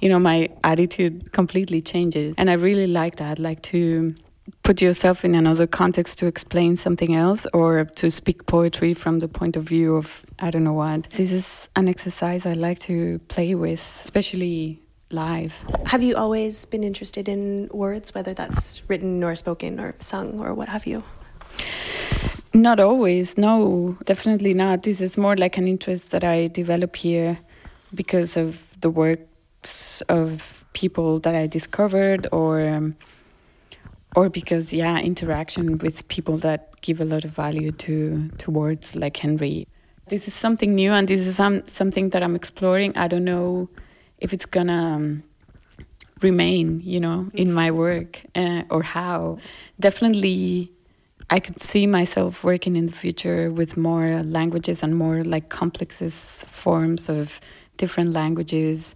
you 0.00 0.08
know, 0.08 0.18
my 0.18 0.50
attitude 0.62 1.32
completely 1.32 1.80
changes. 1.80 2.34
And 2.38 2.50
I 2.50 2.54
really 2.54 2.86
like 2.86 3.16
that, 3.16 3.38
like 3.38 3.62
to 3.62 4.14
put 4.62 4.80
yourself 4.80 5.24
in 5.24 5.34
another 5.34 5.66
context 5.66 6.18
to 6.18 6.26
explain 6.26 6.76
something 6.76 7.14
else 7.14 7.46
or 7.52 7.84
to 7.84 8.10
speak 8.10 8.46
poetry 8.46 8.94
from 8.94 9.18
the 9.18 9.28
point 9.28 9.56
of 9.56 9.64
view 9.64 9.96
of 9.96 10.24
I 10.38 10.50
don't 10.50 10.64
know 10.64 10.72
what. 10.72 11.10
This 11.10 11.32
is 11.32 11.68
an 11.76 11.88
exercise 11.88 12.46
I 12.46 12.52
like 12.52 12.78
to 12.80 13.18
play 13.28 13.54
with, 13.54 13.98
especially 14.00 14.80
live. 15.10 15.54
Have 15.86 16.02
you 16.02 16.16
always 16.16 16.64
been 16.64 16.84
interested 16.84 17.28
in 17.28 17.68
words, 17.72 18.14
whether 18.14 18.34
that's 18.34 18.82
written 18.88 19.22
or 19.24 19.34
spoken 19.34 19.80
or 19.80 19.94
sung 20.00 20.40
or 20.40 20.54
what 20.54 20.68
have 20.68 20.86
you? 20.86 21.02
Not 22.56 22.80
always, 22.80 23.36
no, 23.36 23.98
definitely 24.06 24.54
not. 24.54 24.82
This 24.82 25.02
is 25.02 25.18
more 25.18 25.36
like 25.36 25.58
an 25.58 25.68
interest 25.68 26.10
that 26.12 26.24
I 26.24 26.46
develop 26.46 26.96
here 26.96 27.38
because 27.94 28.34
of 28.34 28.64
the 28.80 28.88
works 28.88 30.00
of 30.08 30.64
people 30.72 31.18
that 31.20 31.34
I 31.34 31.48
discovered 31.48 32.26
or 32.32 32.66
um, 32.66 32.96
or 34.16 34.30
because 34.30 34.72
yeah, 34.72 34.98
interaction 35.00 35.76
with 35.76 36.08
people 36.08 36.38
that 36.38 36.80
give 36.80 36.98
a 36.98 37.04
lot 37.04 37.26
of 37.26 37.30
value 37.32 37.72
to 37.72 38.30
to 38.38 38.50
words 38.50 38.96
like 38.96 39.18
Henry. 39.18 39.68
This 40.08 40.26
is 40.26 40.32
something 40.32 40.74
new 40.74 40.92
and 40.92 41.06
this 41.06 41.26
is 41.26 41.36
some, 41.36 41.62
something 41.68 42.08
that 42.10 42.22
I'm 42.22 42.34
exploring. 42.34 42.96
I 42.96 43.06
don't 43.06 43.24
know 43.24 43.68
if 44.16 44.32
it's 44.32 44.46
gonna 44.46 44.94
um, 44.94 45.24
remain, 46.22 46.80
you 46.80 47.00
know, 47.00 47.28
in 47.34 47.52
my 47.52 47.70
work 47.70 48.22
uh, 48.34 48.62
or 48.70 48.82
how. 48.82 49.40
Definitely 49.78 50.72
I 51.28 51.40
could 51.40 51.60
see 51.60 51.86
myself 51.86 52.44
working 52.44 52.76
in 52.76 52.86
the 52.86 52.92
future 52.92 53.50
with 53.50 53.76
more 53.76 54.22
languages 54.22 54.82
and 54.82 54.96
more 54.96 55.24
like 55.24 55.48
complexes 55.48 56.44
forms 56.48 57.08
of 57.08 57.40
different 57.78 58.12
languages 58.12 58.94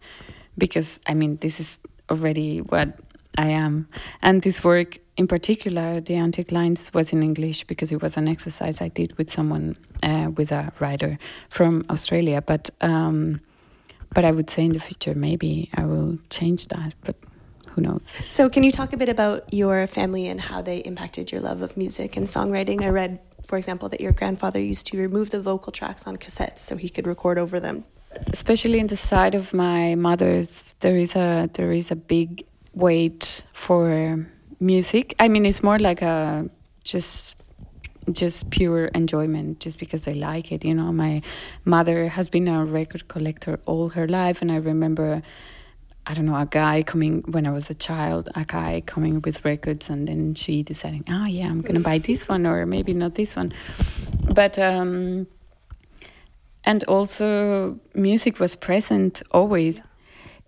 because 0.56 1.00
I 1.06 1.14
mean 1.14 1.38
this 1.38 1.58
is 1.58 1.80
already 2.08 2.58
what 2.58 3.00
I 3.36 3.46
am. 3.46 3.88
And 4.22 4.42
this 4.42 4.62
work 4.62 4.98
in 5.16 5.26
particular 5.26 6.00
the 6.00 6.14
Anticlines 6.14 6.94
was 6.94 7.12
in 7.12 7.22
English 7.22 7.64
because 7.64 7.90
it 7.90 8.00
was 8.00 8.16
an 8.16 8.28
exercise 8.28 8.80
I 8.80 8.88
did 8.88 9.18
with 9.18 9.28
someone 9.28 9.76
uh, 10.02 10.30
with 10.36 10.52
a 10.52 10.72
writer 10.78 11.18
from 11.48 11.84
Australia. 11.90 12.42
But 12.42 12.70
um, 12.80 13.40
but 14.14 14.24
I 14.24 14.30
would 14.30 14.50
say 14.50 14.64
in 14.64 14.72
the 14.72 14.80
future 14.80 15.14
maybe 15.14 15.68
I 15.74 15.84
will 15.84 16.18
change 16.30 16.68
that 16.68 16.94
but 17.02 17.16
who 17.70 17.80
knows? 17.80 18.16
So, 18.26 18.48
can 18.48 18.62
you 18.62 18.70
talk 18.70 18.92
a 18.92 18.96
bit 18.96 19.08
about 19.08 19.52
your 19.52 19.86
family 19.86 20.26
and 20.28 20.40
how 20.40 20.62
they 20.62 20.78
impacted 20.78 21.32
your 21.32 21.40
love 21.40 21.62
of 21.62 21.76
music 21.76 22.16
and 22.16 22.26
songwriting? 22.26 22.82
I 22.82 22.88
read, 22.88 23.20
for 23.46 23.56
example, 23.58 23.88
that 23.90 24.00
your 24.00 24.12
grandfather 24.12 24.60
used 24.60 24.86
to 24.88 24.98
remove 24.98 25.30
the 25.30 25.40
vocal 25.40 25.72
tracks 25.72 26.06
on 26.06 26.16
cassettes 26.16 26.58
so 26.58 26.76
he 26.76 26.88
could 26.88 27.06
record 27.06 27.38
over 27.38 27.60
them. 27.60 27.84
Especially 28.26 28.78
in 28.78 28.88
the 28.88 28.96
side 28.96 29.34
of 29.34 29.54
my 29.54 29.94
mother's, 29.94 30.74
there 30.80 30.96
is 30.96 31.14
a 31.14 31.48
there 31.52 31.72
is 31.72 31.90
a 31.90 31.96
big 31.96 32.44
weight 32.74 33.42
for 33.52 34.26
music. 34.58 35.14
I 35.18 35.28
mean, 35.28 35.46
it's 35.46 35.62
more 35.62 35.78
like 35.78 36.02
a 36.02 36.50
just 36.82 37.36
just 38.10 38.50
pure 38.50 38.86
enjoyment 38.86 39.60
just 39.60 39.78
because 39.78 40.02
they 40.02 40.14
like 40.14 40.50
it 40.50 40.64
you 40.64 40.74
know 40.74 40.90
my 40.90 41.20
mother 41.64 42.08
has 42.08 42.28
been 42.28 42.48
a 42.48 42.64
record 42.64 43.06
collector 43.08 43.60
all 43.66 43.90
her 43.90 44.08
life 44.08 44.40
and 44.40 44.50
i 44.50 44.56
remember 44.56 45.22
I 46.10 46.14
don't 46.14 46.26
know, 46.26 46.34
a 46.34 46.44
guy 46.44 46.82
coming 46.82 47.22
when 47.28 47.46
I 47.46 47.52
was 47.52 47.70
a 47.70 47.74
child, 47.74 48.30
a 48.34 48.44
guy 48.44 48.82
coming 48.84 49.22
with 49.22 49.44
records, 49.44 49.88
and 49.88 50.08
then 50.08 50.34
she 50.34 50.64
deciding, 50.64 51.04
oh 51.08 51.26
yeah, 51.26 51.46
I'm 51.46 51.60
gonna 51.60 51.78
buy 51.78 51.98
this 51.98 52.28
one 52.28 52.46
or 52.46 52.66
maybe 52.66 52.92
not 52.92 53.14
this 53.14 53.36
one, 53.36 53.52
but 54.34 54.58
um, 54.58 55.28
and 56.64 56.82
also 56.84 57.78
music 57.94 58.40
was 58.40 58.56
present 58.56 59.22
always, 59.30 59.82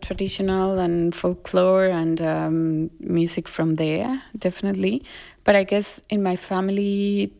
traditional 0.00 0.80
and 0.80 1.14
folklore 1.14 1.84
and 1.84 2.20
um, 2.20 2.90
music 2.98 3.46
from 3.46 3.76
there 3.76 4.20
definitely, 4.36 5.04
but 5.44 5.54
I 5.54 5.62
guess 5.62 6.00
in 6.10 6.24
my 6.24 6.34
family 6.34 7.32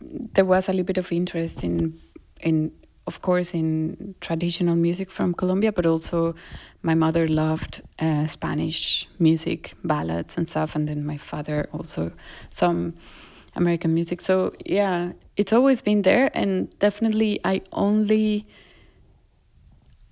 there 0.00 0.44
was 0.44 0.68
a 0.68 0.72
little 0.72 0.86
bit 0.86 0.98
of 0.98 1.10
interest 1.10 1.64
in 1.64 2.00
in 2.40 2.70
of 3.08 3.20
course 3.20 3.52
in 3.52 4.14
traditional 4.20 4.76
music 4.76 5.10
from 5.10 5.34
Colombia, 5.34 5.72
but 5.72 5.86
also 5.86 6.36
my 6.84 6.94
mother 6.94 7.26
loved 7.26 7.82
uh, 7.98 8.26
Spanish 8.26 9.08
music, 9.18 9.72
ballads 9.82 10.36
and 10.36 10.46
stuff, 10.46 10.76
and 10.76 10.86
then 10.86 11.04
my 11.04 11.16
father 11.16 11.66
also 11.72 12.12
some 12.50 12.94
American 13.56 13.94
music. 13.94 14.20
So 14.20 14.52
yeah, 14.66 15.12
it's 15.36 15.52
always 15.52 15.80
been 15.80 16.02
there, 16.02 16.30
and 16.34 16.78
definitely 16.78 17.40
I 17.42 17.62
only 17.72 18.46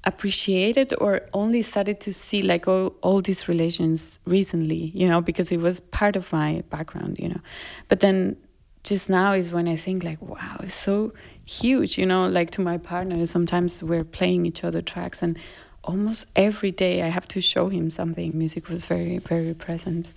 appreciated 0.05 0.95
or 0.99 1.21
only 1.33 1.63
started 1.63 2.01
to 2.01 2.13
see 2.13 2.43
like 2.43 2.67
all, 2.67 2.95
all 3.03 3.21
these 3.21 3.47
relations 3.47 4.19
recently 4.25 4.91
you 4.97 5.07
know 5.07 5.21
because 5.21 5.53
it 5.53 5.61
was 5.61 5.79
part 5.79 6.17
of 6.17 6.33
my 6.33 6.61
background 6.71 7.17
you 7.21 7.29
know 7.29 7.41
but 7.87 8.01
then 8.01 8.37
just 8.83 9.09
now 9.09 9.33
is 9.33 9.53
when 9.53 9.69
i 9.69 9.77
think 9.77 10.03
like 10.03 10.21
wow 10.21 10.57
it's 10.59 10.75
so 10.75 11.13
huge 11.45 11.99
you 11.99 12.05
know 12.05 12.27
like 12.27 12.51
to 12.51 12.61
my 12.61 12.77
partner 12.77 13.25
sometimes 13.27 13.81
we're 13.81 14.03
playing 14.03 14.45
each 14.45 14.65
other 14.65 14.83
tracks 14.83 15.23
and 15.23 15.39
almost 15.85 16.27
every 16.37 16.71
day 16.71 17.03
I 17.03 17.09
have 17.09 17.27
to 17.29 17.41
show 17.41 17.69
him 17.69 17.91
something. 17.91 18.37
Music 18.37 18.69
was 18.69 18.87
very, 18.87 19.19
very 19.19 19.55
present, 19.55 20.09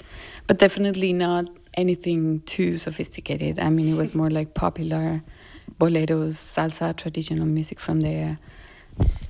but 0.47 0.59
definitely 0.59 1.13
not 1.13 1.45
anything 1.73 2.41
too 2.41 2.77
sophisticated. 2.77 3.59
I 3.59 3.69
mean, 3.69 3.93
it 3.93 3.97
was 3.97 4.15
more 4.15 4.29
like 4.29 4.53
popular 4.53 5.23
boleros, 5.79 6.35
salsa, 6.35 6.95
traditional 6.95 7.45
music 7.45 7.79
from 7.79 8.01
there. 8.01 8.39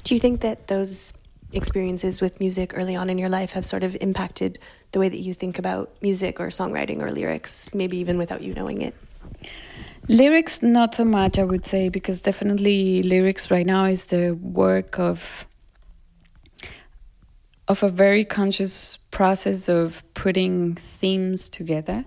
Do 0.03 0.13
you 0.13 0.19
think 0.19 0.41
that 0.41 0.67
those 0.67 1.13
experiences 1.53 2.21
with 2.21 2.39
music 2.39 2.73
early 2.75 2.95
on 2.95 3.09
in 3.09 3.17
your 3.17 3.29
life 3.29 3.51
have 3.51 3.65
sort 3.65 3.83
of 3.83 3.95
impacted 4.01 4.59
the 4.91 4.99
way 4.99 5.09
that 5.09 5.19
you 5.19 5.33
think 5.33 5.57
about 5.57 5.89
music 6.01 6.39
or 6.39 6.47
songwriting 6.47 7.01
or 7.01 7.11
lyrics, 7.11 7.73
maybe 7.73 7.97
even 7.97 8.17
without 8.17 8.41
you 8.41 8.53
knowing 8.53 8.81
it? 8.81 8.93
Lyrics, 10.07 10.61
not 10.61 10.93
so 10.93 11.03
much, 11.03 11.39
I 11.39 11.43
would 11.43 11.65
say, 11.65 11.89
because 11.89 12.21
definitely 12.21 13.01
lyrics 13.01 13.49
right 13.49 13.65
now 13.65 13.85
is 13.85 14.07
the 14.07 14.33
work 14.33 14.99
of 14.99 15.47
of 17.67 17.83
a 17.83 17.89
very 17.89 18.23
conscious 18.23 18.97
process 19.11 19.67
of 19.67 20.03
putting 20.13 20.75
themes 20.75 21.49
together. 21.49 22.05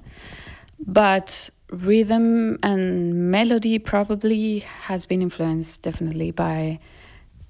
But 0.78 1.50
rhythm 1.70 2.58
and 2.62 3.30
melody 3.30 3.78
probably 3.78 4.60
has 4.60 5.04
been 5.04 5.20
influenced 5.20 5.82
definitely 5.82 6.30
by 6.30 6.78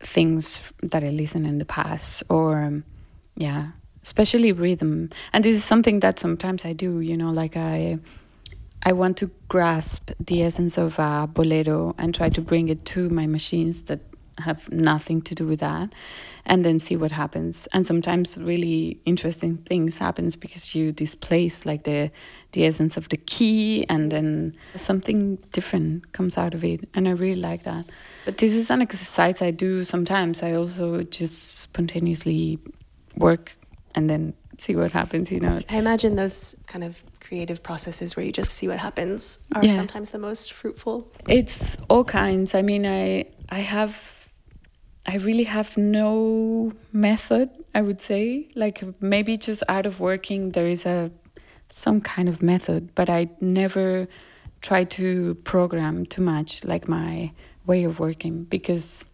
things 0.01 0.73
that 0.83 1.05
I 1.05 1.11
listened 1.11 1.47
in 1.47 1.59
the 1.59 1.65
past 1.65 2.23
or 2.29 2.63
um, 2.63 2.85
yeah, 3.37 3.69
especially 4.03 4.53
rhythm. 4.53 5.11
And 5.33 5.45
this 5.45 5.55
is 5.55 5.65
something 5.65 6.01
that 6.01 6.19
sometimes 6.19 6.65
I 6.65 6.73
do, 6.73 7.01
you 7.01 7.17
know, 7.17 7.31
like 7.31 7.57
I 7.57 7.99
I 8.83 8.93
want 8.93 9.17
to 9.19 9.31
grasp 9.49 10.13
the 10.21 10.43
essence 10.45 10.79
of 10.79 10.99
a 11.01 11.29
bolero 11.31 11.95
and 11.99 12.15
try 12.15 12.29
to 12.31 12.41
bring 12.41 12.69
it 12.69 12.85
to 12.87 13.09
my 13.09 13.27
machines 13.27 13.83
that 13.83 14.01
have 14.41 14.71
nothing 14.71 15.23
to 15.23 15.35
do 15.35 15.47
with 15.47 15.61
that 15.61 15.93
and 16.49 16.65
then 16.65 16.79
see 16.79 16.97
what 16.97 17.13
happens. 17.13 17.69
And 17.73 17.87
sometimes 17.87 18.37
really 18.39 18.99
interesting 19.05 19.59
things 19.59 19.99
happens 19.99 20.35
because 20.35 20.75
you 20.75 20.93
displace 20.93 21.65
like 21.67 21.85
the 21.85 22.11
the 22.53 22.65
essence 22.65 22.97
of 22.97 23.11
the 23.11 23.19
key 23.19 23.85
and 23.91 24.11
then 24.11 24.57
something 24.75 25.37
different 25.53 26.13
comes 26.13 26.39
out 26.39 26.55
of 26.55 26.65
it. 26.65 26.89
And 26.95 27.07
i 27.07 27.11
really 27.13 27.41
like 27.41 27.65
that. 27.65 27.85
But 28.25 28.39
this 28.39 28.55
is 28.55 28.71
an 28.71 28.81
exercise 28.81 29.43
i 29.43 29.51
do 29.51 29.85
sometimes. 29.85 30.43
I 30.43 30.53
also 30.55 31.03
just 31.03 31.59
spontaneously 31.59 32.59
work 33.17 33.55
and 33.95 34.09
then 34.09 34.33
see 34.57 34.75
what 34.75 34.93
happens 34.93 35.31
you 35.31 35.41
know. 35.41 35.61
I 35.69 35.77
imagine 35.77 36.17
those 36.17 36.57
kind 36.67 36.83
of 36.83 37.05
creative 37.21 37.63
processes 37.63 38.17
where 38.17 38.25
you 38.25 38.33
just 38.33 38.51
see 38.51 38.67
what 38.67 38.79
happens 38.79 39.41
are 39.55 39.65
yeah. 39.65 39.75
sometimes 39.75 40.11
the 40.11 40.19
most 40.19 40.53
fruitful. 40.53 41.13
It's 41.29 41.77
all 41.91 42.05
kinds. 42.05 42.55
I 42.55 42.63
mean 42.63 42.87
i 42.87 43.27
i 43.51 43.61
have 43.61 44.18
I 45.07 45.17
really 45.17 45.45
have 45.45 45.77
no 45.79 46.73
method, 46.93 47.51
I 47.75 47.81
would 47.83 48.01
say. 48.01 48.49
Like 48.55 48.83
maybe 49.01 49.37
just 49.37 49.63
out 49.69 49.87
of 49.87 50.01
working 50.01 50.51
there 50.51 50.67
is 50.67 50.85
a 50.87 51.11
some 51.71 52.01
kind 52.01 52.29
of 52.29 52.43
method, 52.43 52.95
but 52.95 53.11
I 53.11 53.29
never 53.41 54.09
try 54.61 54.85
to 54.85 55.35
program 55.45 56.07
too 56.07 56.23
much 56.23 56.65
like 56.65 56.89
my 56.89 57.33
way 57.67 57.85
of 57.85 58.01
working 58.01 58.45
because 58.45 59.05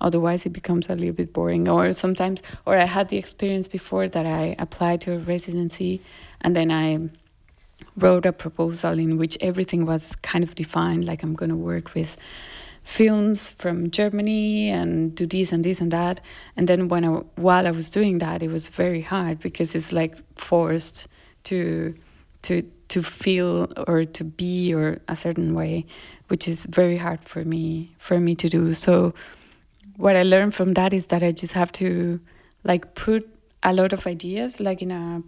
otherwise 0.00 0.46
it 0.46 0.50
becomes 0.50 0.88
a 0.88 0.94
little 0.94 1.12
bit 1.12 1.32
boring 1.32 1.68
or 1.68 1.92
sometimes 1.92 2.42
or 2.64 2.76
I 2.76 2.84
had 2.84 3.08
the 3.08 3.18
experience 3.18 3.68
before 3.68 4.08
that 4.08 4.26
I 4.26 4.54
applied 4.58 5.00
to 5.02 5.12
a 5.12 5.18
residency 5.18 6.00
and 6.40 6.54
then 6.54 6.70
I 6.70 7.10
wrote 7.96 8.24
a 8.24 8.32
proposal 8.32 8.98
in 8.98 9.18
which 9.18 9.36
everything 9.40 9.84
was 9.84 10.16
kind 10.16 10.44
of 10.44 10.54
defined 10.54 11.04
like 11.04 11.22
I'm 11.22 11.34
going 11.34 11.50
to 11.50 11.56
work 11.56 11.94
with 11.94 12.16
films 12.86 13.50
from 13.50 13.90
Germany 13.90 14.70
and 14.70 15.12
do 15.12 15.26
this 15.26 15.50
and 15.50 15.64
this 15.64 15.80
and 15.80 15.90
that. 15.90 16.20
And 16.56 16.68
then 16.68 16.86
when 16.86 17.04
I, 17.04 17.08
while 17.34 17.66
I 17.66 17.72
was 17.72 17.90
doing 17.90 18.18
that, 18.18 18.44
it 18.44 18.48
was 18.48 18.68
very 18.68 19.02
hard 19.02 19.40
because 19.40 19.74
it's 19.74 19.92
like 19.92 20.16
forced 20.38 21.08
to 21.44 21.94
to 22.42 22.62
to 22.88 23.02
feel 23.02 23.66
or 23.88 24.04
to 24.04 24.22
be 24.22 24.72
or 24.72 25.00
a 25.08 25.16
certain 25.16 25.52
way, 25.52 25.84
which 26.28 26.46
is 26.46 26.64
very 26.66 26.96
hard 26.96 27.18
for 27.24 27.44
me 27.44 27.92
for 27.98 28.20
me 28.20 28.36
to 28.36 28.48
do. 28.48 28.72
So 28.72 29.12
what 29.96 30.14
I 30.14 30.22
learned 30.22 30.54
from 30.54 30.74
that 30.74 30.92
is 30.92 31.06
that 31.06 31.24
I 31.24 31.32
just 31.32 31.54
have 31.54 31.72
to 31.72 32.20
like 32.62 32.94
put 32.94 33.28
a 33.64 33.72
lot 33.72 33.92
of 33.92 34.06
ideas 34.06 34.60
like 34.60 34.80
in 34.80 34.92
a 34.92 35.22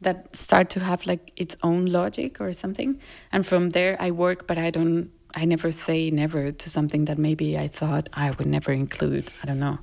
that 0.00 0.34
start 0.34 0.68
to 0.70 0.80
have 0.80 1.06
like 1.06 1.30
its 1.36 1.54
own 1.62 1.86
logic 1.86 2.40
or 2.40 2.52
something 2.52 2.98
and 3.30 3.46
from 3.46 3.70
there 3.70 3.96
I 4.00 4.10
work 4.10 4.48
but 4.48 4.58
I 4.58 4.70
don't 4.70 5.12
I 5.34 5.44
never 5.44 5.72
say 5.72 6.10
never 6.10 6.52
to 6.52 6.70
something 6.70 7.06
that 7.06 7.18
maybe 7.18 7.58
I 7.58 7.68
thought 7.68 8.08
I 8.12 8.30
would 8.32 8.46
never 8.46 8.72
include. 8.72 9.28
I 9.42 9.46
don't 9.46 9.60
know. 9.60 9.78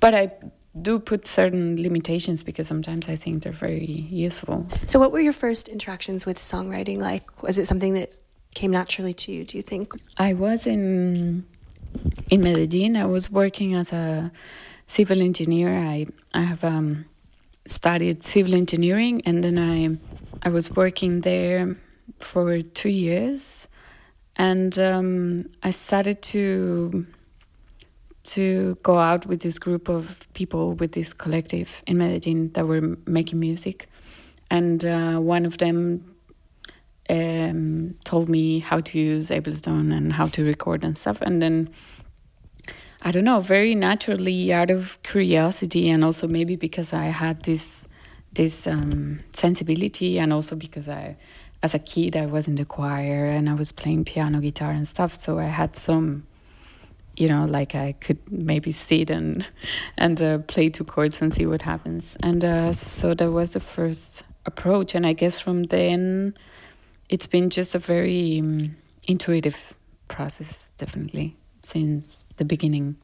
But 0.00 0.14
I 0.14 0.32
do 0.80 0.98
put 0.98 1.26
certain 1.26 1.80
limitations 1.82 2.42
because 2.42 2.66
sometimes 2.66 3.08
I 3.08 3.16
think 3.16 3.42
they're 3.42 3.52
very 3.52 3.84
useful. 3.84 4.66
So, 4.86 4.98
what 4.98 5.12
were 5.12 5.20
your 5.20 5.34
first 5.34 5.68
interactions 5.68 6.24
with 6.24 6.38
songwriting 6.38 6.98
like? 6.98 7.42
Was 7.42 7.58
it 7.58 7.66
something 7.66 7.94
that 7.94 8.18
came 8.54 8.70
naturally 8.70 9.14
to 9.14 9.32
you, 9.32 9.44
do 9.44 9.56
you 9.56 9.62
think? 9.62 9.92
I 10.16 10.34
was 10.34 10.66
in 10.66 11.46
in 12.30 12.42
Medellin. 12.42 12.96
I 12.96 13.06
was 13.06 13.30
working 13.30 13.74
as 13.74 13.92
a 13.92 14.32
civil 14.86 15.20
engineer. 15.20 15.76
I 15.76 16.06
I 16.32 16.42
have 16.42 16.64
um, 16.64 17.04
studied 17.66 18.22
civil 18.22 18.54
engineering 18.54 19.22
and 19.26 19.44
then 19.44 19.58
I 19.58 19.98
I 20.46 20.50
was 20.50 20.70
working 20.70 21.20
there 21.20 21.76
for 22.18 22.62
2 22.62 22.88
years 22.88 23.68
and 24.42 24.76
um, 24.76 25.48
I 25.62 25.70
started 25.70 26.20
to 26.34 27.06
to 28.24 28.76
go 28.82 28.98
out 28.98 29.24
with 29.26 29.40
this 29.40 29.58
group 29.58 29.88
of 29.88 30.26
people 30.34 30.72
with 30.72 30.92
this 30.92 31.12
collective 31.12 31.82
in 31.86 31.98
Medellin 31.98 32.50
that 32.54 32.66
were 32.66 32.96
making 33.06 33.38
music, 33.38 33.88
and 34.50 34.84
uh, 34.84 35.18
one 35.18 35.46
of 35.46 35.58
them 35.58 36.16
um, 37.08 37.94
told 38.04 38.28
me 38.28 38.58
how 38.58 38.80
to 38.80 38.98
use 38.98 39.30
Ableton 39.30 39.96
and 39.96 40.12
how 40.12 40.26
to 40.26 40.44
record 40.44 40.82
and 40.84 40.98
stuff, 40.98 41.20
and 41.22 41.40
then. 41.40 41.70
I 43.04 43.10
don't 43.10 43.24
know, 43.24 43.40
very 43.40 43.74
naturally 43.74 44.52
out 44.52 44.70
of 44.70 45.02
curiosity 45.02 45.90
and 45.90 46.04
also 46.04 46.28
maybe 46.28 46.54
because 46.54 46.92
I 46.92 47.06
had 47.06 47.42
this 47.42 47.88
this 48.32 48.68
um, 48.68 49.18
sensibility 49.32 50.20
and 50.20 50.32
also 50.32 50.54
because 50.54 50.88
I 50.88 51.16
as 51.62 51.74
a 51.74 51.78
kid, 51.78 52.16
I 52.16 52.26
was 52.26 52.48
in 52.48 52.56
the 52.56 52.64
choir 52.64 53.26
and 53.26 53.48
I 53.48 53.54
was 53.54 53.70
playing 53.72 54.04
piano, 54.04 54.40
guitar, 54.40 54.72
and 54.72 54.86
stuff. 54.86 55.20
So 55.20 55.38
I 55.38 55.44
had 55.44 55.76
some, 55.76 56.26
you 57.16 57.28
know, 57.28 57.44
like 57.44 57.74
I 57.74 57.92
could 58.00 58.18
maybe 58.30 58.72
sit 58.72 59.10
and 59.10 59.46
and 59.96 60.20
uh, 60.20 60.38
play 60.38 60.68
two 60.68 60.84
chords 60.84 61.22
and 61.22 61.32
see 61.32 61.46
what 61.46 61.62
happens. 61.62 62.16
And 62.20 62.44
uh, 62.44 62.72
so 62.72 63.14
that 63.14 63.30
was 63.30 63.52
the 63.52 63.60
first 63.60 64.24
approach. 64.44 64.94
And 64.94 65.06
I 65.06 65.12
guess 65.12 65.38
from 65.38 65.64
then, 65.64 66.34
it's 67.08 67.28
been 67.28 67.48
just 67.48 67.74
a 67.74 67.78
very 67.78 68.40
um, 68.40 68.76
intuitive 69.06 69.74
process, 70.08 70.70
definitely 70.76 71.36
since 71.62 72.24
the 72.38 72.44
beginning. 72.44 72.96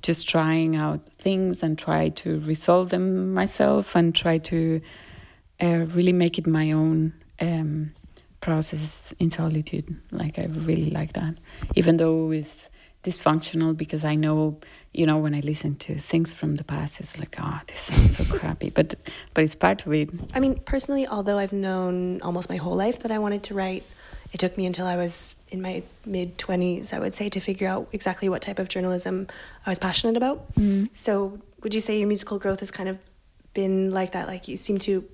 Just 0.00 0.28
trying 0.28 0.76
out 0.76 1.00
things 1.18 1.62
and 1.62 1.76
try 1.76 2.08
to 2.10 2.38
resolve 2.40 2.90
them 2.90 3.34
myself 3.34 3.96
and 3.96 4.14
try 4.14 4.38
to 4.38 4.80
uh, 5.60 5.86
really 5.88 6.12
make 6.12 6.38
it 6.38 6.46
my 6.46 6.72
own. 6.72 7.12
Um, 7.40 7.92
process 8.40 9.12
in 9.18 9.30
solitude. 9.30 9.96
Like 10.10 10.38
I 10.38 10.44
really 10.46 10.90
like 10.90 11.12
that, 11.14 11.34
even 11.74 11.96
though 11.96 12.30
it's 12.30 12.68
dysfunctional 13.04 13.76
because 13.76 14.04
I 14.04 14.14
know, 14.14 14.58
you 14.92 15.06
know, 15.06 15.18
when 15.18 15.34
I 15.34 15.40
listen 15.40 15.76
to 15.76 15.94
things 15.94 16.32
from 16.32 16.56
the 16.56 16.64
past, 16.64 17.00
it's 17.00 17.18
like, 17.18 17.36
oh, 17.40 17.60
this 17.66 17.80
sounds 17.80 18.16
so 18.16 18.38
crappy. 18.38 18.70
But 18.74 18.94
but 19.34 19.44
it's 19.44 19.54
part 19.54 19.86
of 19.86 19.92
it. 19.92 20.10
I 20.34 20.40
mean, 20.40 20.58
personally, 20.60 21.06
although 21.06 21.38
I've 21.38 21.52
known 21.52 22.20
almost 22.22 22.48
my 22.48 22.56
whole 22.56 22.76
life 22.76 23.00
that 23.00 23.10
I 23.10 23.18
wanted 23.18 23.42
to 23.44 23.54
write, 23.54 23.84
it 24.32 24.38
took 24.38 24.56
me 24.56 24.66
until 24.66 24.86
I 24.86 24.96
was 24.96 25.36
in 25.48 25.62
my 25.62 25.82
mid 26.04 26.38
twenties, 26.38 26.92
I 26.92 26.98
would 26.98 27.14
say, 27.14 27.28
to 27.30 27.40
figure 27.40 27.68
out 27.68 27.88
exactly 27.92 28.28
what 28.28 28.42
type 28.42 28.58
of 28.58 28.68
journalism 28.68 29.26
I 29.64 29.70
was 29.70 29.78
passionate 29.78 30.16
about. 30.16 30.54
Mm-hmm. 30.54 30.86
So, 30.92 31.38
would 31.62 31.74
you 31.74 31.80
say 31.80 31.98
your 31.98 32.08
musical 32.08 32.38
growth 32.38 32.60
has 32.60 32.70
kind 32.70 32.88
of 32.88 32.98
been 33.54 33.90
like 33.90 34.12
that? 34.12 34.26
Like 34.28 34.48
you 34.48 34.56
seem 34.56 34.78
to 34.80 35.04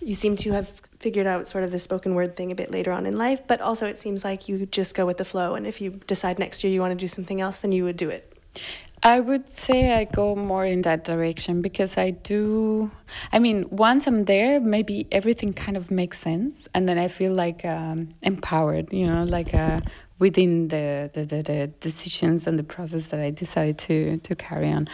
you 0.00 0.14
seem 0.14 0.36
to 0.36 0.52
have 0.52 0.70
figured 1.00 1.26
out 1.26 1.46
sort 1.48 1.64
of 1.64 1.70
the 1.70 1.78
spoken 1.78 2.14
word 2.14 2.36
thing 2.36 2.52
a 2.52 2.54
bit 2.54 2.70
later 2.70 2.92
on 2.92 3.06
in 3.06 3.16
life, 3.16 3.40
but 3.46 3.60
also 3.60 3.86
it 3.86 3.98
seems 3.98 4.22
like 4.22 4.48
you 4.48 4.66
just 4.66 4.94
go 4.94 5.06
with 5.06 5.16
the 5.16 5.24
flow. 5.24 5.54
And 5.54 5.66
if 5.66 5.80
you 5.80 5.90
decide 6.06 6.38
next 6.38 6.62
year 6.62 6.72
you 6.72 6.80
want 6.80 6.92
to 6.92 6.96
do 6.96 7.08
something 7.08 7.40
else, 7.40 7.60
then 7.60 7.72
you 7.72 7.84
would 7.84 7.96
do 7.96 8.10
it. 8.10 8.32
I 9.02 9.20
would 9.20 9.48
say 9.48 9.94
I 9.94 10.04
go 10.04 10.36
more 10.36 10.66
in 10.66 10.82
that 10.82 11.04
direction 11.04 11.62
because 11.62 11.96
I 11.96 12.10
do. 12.10 12.90
I 13.32 13.38
mean, 13.38 13.64
once 13.70 14.06
I'm 14.06 14.24
there, 14.24 14.60
maybe 14.60 15.06
everything 15.10 15.54
kind 15.54 15.78
of 15.78 15.90
makes 15.90 16.18
sense, 16.18 16.68
and 16.74 16.86
then 16.86 16.98
I 16.98 17.08
feel 17.08 17.32
like 17.32 17.64
um, 17.64 18.10
empowered. 18.20 18.92
You 18.92 19.06
know, 19.06 19.24
like 19.24 19.54
uh, 19.54 19.80
within 20.18 20.68
the, 20.68 21.08
the, 21.14 21.24
the 21.24 21.42
the 21.42 21.66
decisions 21.80 22.46
and 22.46 22.58
the 22.58 22.62
process 22.62 23.06
that 23.06 23.20
I 23.20 23.30
decided 23.30 23.78
to 23.78 24.18
to 24.18 24.34
carry 24.36 24.70
on. 24.70 24.86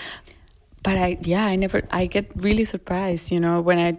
But 0.85 0.97
I, 0.97 1.19
yeah, 1.23 1.45
I 1.45 1.57
never. 1.57 1.83
I 1.91 2.07
get 2.07 2.31
really 2.37 2.65
surprised. 2.65 3.33
You 3.33 3.41
know, 3.41 3.61
when 3.61 3.81
I 3.81 3.99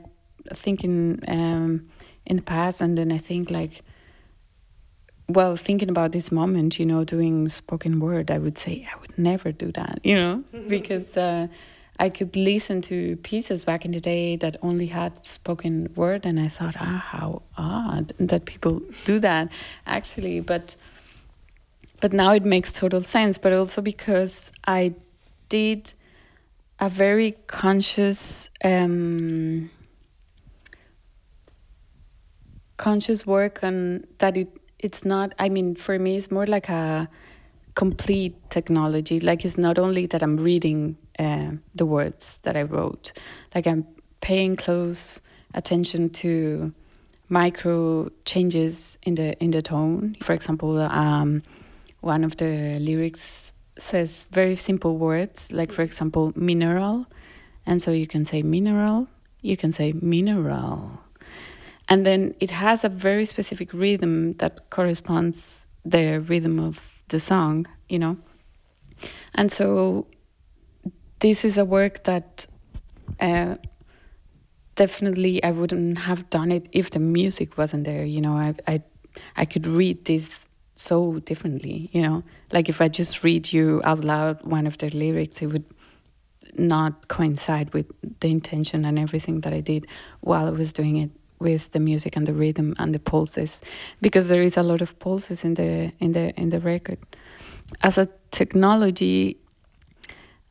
thinking 0.56 1.20
um, 1.28 1.89
in 2.28 2.36
the 2.36 2.44
past, 2.44 2.82
and 2.82 2.98
then 2.98 3.12
I 3.12 3.18
think 3.18 3.50
like, 3.50 3.82
well, 5.30 5.56
thinking 5.56 5.90
about 5.90 6.12
this 6.12 6.32
moment, 6.32 6.78
you 6.78 6.86
know, 6.86 7.04
doing 7.04 7.50
spoken 7.50 8.00
word, 8.00 8.30
I 8.30 8.38
would 8.38 8.58
say 8.58 8.88
I 8.94 9.00
would 9.00 9.18
never 9.18 9.52
do 9.52 9.72
that, 9.72 10.00
you 10.04 10.16
know, 10.16 10.44
because 10.68 11.18
uh, 11.18 11.48
I 12.00 12.10
could 12.10 12.36
listen 12.36 12.82
to 12.84 13.16
pieces 13.18 13.63
back 13.63 13.86
in 13.86 13.92
the 13.92 14.00
day 14.00 14.36
that 14.36 14.58
only 14.62 14.88
had 14.88 15.26
spoken 15.26 15.92
word, 15.96 16.26
and 16.26 16.40
I 16.40 16.50
thought, 16.50 16.76
ah, 16.80 17.04
how 17.12 17.42
odd 17.58 18.13
that 18.20 18.46
people 18.46 18.82
do 19.06 19.20
that, 19.20 19.50
actually, 19.86 20.40
but. 20.42 20.76
But 22.00 22.13
now 22.13 22.32
it 22.34 22.46
makes 22.46 22.72
total 22.72 23.02
sense, 23.02 23.40
but 23.40 23.54
also 23.54 23.82
because 23.82 24.52
I 24.68 24.94
did 25.50 25.94
a 26.80 26.90
very 26.90 27.32
conscious 27.48 28.52
um, 28.63 29.72
conscious 32.78 33.26
work 33.26 33.60
and 33.62 34.06
that 34.20 34.38
it 34.38 34.50
it's 34.80 35.04
not 35.04 35.34
i 35.40 35.50
mean 35.50 35.76
for 35.76 35.98
me 35.98 36.16
it's 36.16 36.32
more 36.32 36.46
like 36.46 36.70
a 36.70 37.10
complete 37.78 38.34
technology. 38.50 39.20
Like 39.20 39.46
it's 39.46 39.58
not 39.58 39.78
only 39.78 40.08
that 40.08 40.24
I'm 40.24 40.38
reading 40.38 40.98
uh, 41.20 41.52
the 41.76 41.86
words 41.86 42.40
that 42.40 42.58
I 42.58 42.63
wrote, 42.63 43.13
like 43.54 43.68
I'm 43.68 43.86
paying 44.20 44.56
close 44.56 45.22
attention 45.54 46.10
to 46.22 46.74
micro 47.30 48.10
changes 48.26 48.98
in 49.04 49.13
the 49.13 49.38
in 49.44 49.52
the 49.52 49.62
tone. 49.62 50.18
For 50.24 50.34
example, 50.34 50.80
um, 50.80 51.44
one 52.02 52.24
of 52.24 52.38
the 52.38 52.80
lyrics 52.80 53.54
says 53.78 54.28
very 54.32 54.56
simple 54.56 54.98
words, 54.98 55.52
like 55.52 55.72
for 55.72 55.84
example, 55.84 56.34
mineral, 56.36 57.06
and 57.68 57.80
so 57.80 57.92
you 57.92 58.08
can 58.08 58.26
say 58.26 58.42
mineral, 58.42 59.08
you 59.42 59.56
can 59.56 59.72
say 59.72 59.94
mineral, 60.02 61.00
and 61.89 62.06
then 62.06 62.36
it 62.39 62.52
has 62.52 62.84
a 62.84 62.89
very 62.89 63.26
specific 63.26 63.73
rhythm 63.73 64.34
that 64.34 64.69
corresponds 64.69 65.67
the 65.86 66.19
rhythm 66.19 66.60
of 66.60 66.82
the 67.08 67.19
song, 67.19 67.65
you 67.88 68.00
know, 68.00 68.17
and 69.36 69.52
so 69.52 70.08
this 71.19 71.45
is 71.45 71.58
a 71.58 71.65
work 71.65 72.04
that. 72.04 72.47
Uh, 73.19 73.56
definitely 74.78 75.43
I 75.43 75.52
wouldn't 75.52 75.97
have 75.97 76.30
done 76.30 76.52
it 76.52 76.69
if 76.71 76.91
the 76.91 77.00
music 77.00 77.58
wasn't 77.58 77.84
there. 77.84 78.06
You 78.06 78.21
know, 78.21 78.36
I 78.38 78.56
I 78.65 78.82
I 79.36 79.45
could 79.45 79.67
read 79.67 80.06
this 80.06 80.47
so 80.76 81.19
differently. 81.19 81.89
You 81.91 82.02
know, 82.04 82.23
like 82.54 82.69
if 82.69 82.80
I 82.80 82.88
just 82.88 83.23
read 83.23 83.52
you 83.52 83.82
out 83.84 84.06
loud 84.06 84.41
one 84.43 84.65
of 84.65 84.78
the 84.78 84.89
lyrics, 84.89 85.41
it 85.41 85.47
would 85.47 85.65
not 86.58 87.08
coincide 87.08 87.73
with 87.73 87.91
the 88.21 88.30
intention 88.30 88.86
and 88.86 88.97
everything 88.97 89.41
that 89.41 89.54
I 89.54 89.60
did 89.60 89.86
while 90.21 90.47
I 90.47 90.52
was 90.52 90.71
doing 90.71 90.97
it 90.97 91.12
with 91.39 91.71
the 91.71 91.80
music 91.80 92.15
and 92.15 92.26
the 92.26 92.34
rhythm 92.34 92.76
and 92.80 92.93
the 92.93 93.00
pulses 93.00 93.62
because 94.02 94.30
there 94.30 94.41
is 94.41 94.58
a 94.58 94.63
lot 94.63 94.82
of 94.82 94.97
pulses 95.00 95.43
in 95.43 95.54
the 95.54 95.91
in 96.00 96.12
the 96.13 96.34
in 96.39 96.50
the 96.50 96.60
record. 96.60 97.00
As 97.82 97.97
a 97.97 98.08
technology 98.32 99.38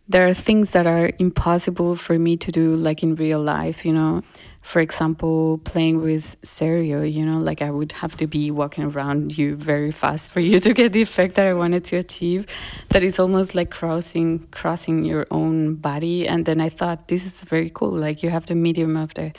there 0.09 0.27
are 0.29 0.35
things 0.35 0.71
that 0.71 0.87
are 0.87 1.11
impossible 1.19 1.97
for 1.97 2.19
me 2.19 2.37
to 2.37 2.53
do 2.53 2.77
like 2.77 3.03
in 3.03 3.15
real 3.17 3.41
life 3.41 3.85
you 3.85 3.93
know? 3.93 4.23
For 4.63 4.81
example 4.81 5.59
playing 5.59 6.03
with 6.03 6.37
stereo 6.43 7.03
you 7.03 7.25
know? 7.25 7.39
Like 7.39 7.63
i 7.63 7.71
would 7.71 7.93
have 7.93 8.17
to 8.19 8.27
be 8.27 8.51
walking 8.51 8.85
around 8.85 9.37
you 9.37 9.57
very 9.57 9.91
fast 9.91 10.31
for 10.31 10.41
you 10.41 10.61
to 10.67 10.73
get 10.73 10.93
the 10.93 11.03
effect 11.03 11.35
that 11.35 11.47
i 11.47 11.55
wanted 11.55 11.85
to 11.87 11.97
achieve. 11.97 12.47
That 12.91 13.03
is 13.03 13.19
almost 13.19 13.55
like 13.55 13.71
crossing 13.71 14.47
crossing 14.51 15.05
your 15.05 15.27
own 15.31 15.77
body. 15.77 16.29
And 16.29 16.47
then 16.47 16.61
i 16.61 16.69
thought 16.69 17.09
this 17.09 17.27
is 17.27 17.43
very 17.43 17.71
cool. 17.71 17.93
Like 17.93 18.23
you 18.23 18.31
have 18.31 18.47
the 18.47 18.55
medium 18.55 18.97
of 18.97 19.15
the 19.15 19.33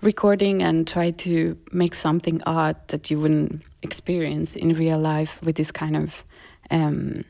recording 0.00 0.62
and 0.62 0.86
try 0.86 1.10
to 1.10 1.56
make 1.72 1.94
something 1.94 2.40
odd 2.46 2.76
that 2.88 3.10
you 3.10 3.18
wouldn't 3.18 3.62
experience 3.82 4.54
in 4.54 4.74
real 4.74 4.98
life 4.98 5.42
with 5.42 5.56
this 5.56 5.72
kind 5.72 5.96
of 5.96 6.24
um, 6.70 7.24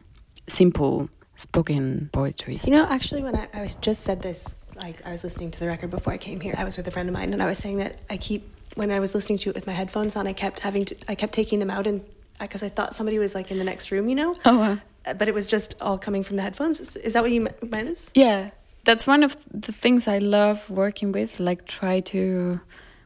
simple 0.49 1.09
spoken 1.37 2.11
poetry. 2.13 2.59
You 2.65 2.73
know, 2.73 2.87
actually, 2.89 3.23
when 3.23 3.37
I, 3.37 3.49
I 3.55 3.63
was 3.63 3.75
just 3.77 4.03
said 4.03 4.23
this, 4.23 4.57
like 4.77 5.05
I 5.07 5.13
was 5.13 5.25
listening 5.25 5.51
to 5.53 5.61
the 5.61 5.67
record 5.67 5.91
before 5.91 6.13
I 6.13 6.19
came 6.19 6.41
here, 6.41 6.55
I 6.57 6.65
was 6.65 6.77
with 6.77 6.87
a 6.89 6.91
friend 6.91 7.09
of 7.09 7.13
mine, 7.13 7.33
and 7.33 7.43
I 7.43 7.47
was 7.47 7.59
saying 7.59 7.79
that 7.79 7.99
I 8.11 8.17
keep 8.17 8.51
when 8.75 8.91
I 8.91 8.99
was 8.99 9.15
listening 9.15 9.39
to 9.39 9.51
it 9.51 9.55
with 9.55 9.67
my 9.67 9.73
headphones 9.73 10.17
on, 10.17 10.27
I 10.27 10.33
kept 10.33 10.61
having 10.61 10.85
to, 10.87 10.97
I 11.09 11.15
kept 11.15 11.33
taking 11.33 11.59
them 11.59 11.71
out 11.71 11.87
and 11.87 12.05
because 12.41 12.63
I 12.63 12.69
thought 12.69 12.95
somebody 12.95 13.19
was 13.19 13.35
like 13.35 13.51
in 13.51 13.59
the 13.59 13.65
next 13.65 13.91
room, 13.91 14.09
you 14.09 14.15
know. 14.15 14.37
Oh. 14.45 14.59
Wow. 14.59 14.79
Uh, 15.07 15.15
but 15.15 15.29
it 15.29 15.35
was 15.35 15.47
just 15.47 15.77
all 15.81 15.99
coming 15.99 16.23
from 16.23 16.37
the 16.37 16.43
headphones. 16.43 16.81
Is, 16.81 16.97
is 16.97 17.13
that 17.13 17.23
what 17.23 17.31
you 17.31 17.47
meant? 17.63 18.11
Yeah, 18.15 18.51
that's 18.85 19.07
one 19.07 19.23
of 19.23 19.37
the 19.53 19.73
things 19.73 20.09
I 20.09 20.19
love 20.19 20.69
working 20.71 21.13
with. 21.13 21.39
Like 21.41 21.67
try 21.67 22.01
to 22.01 22.61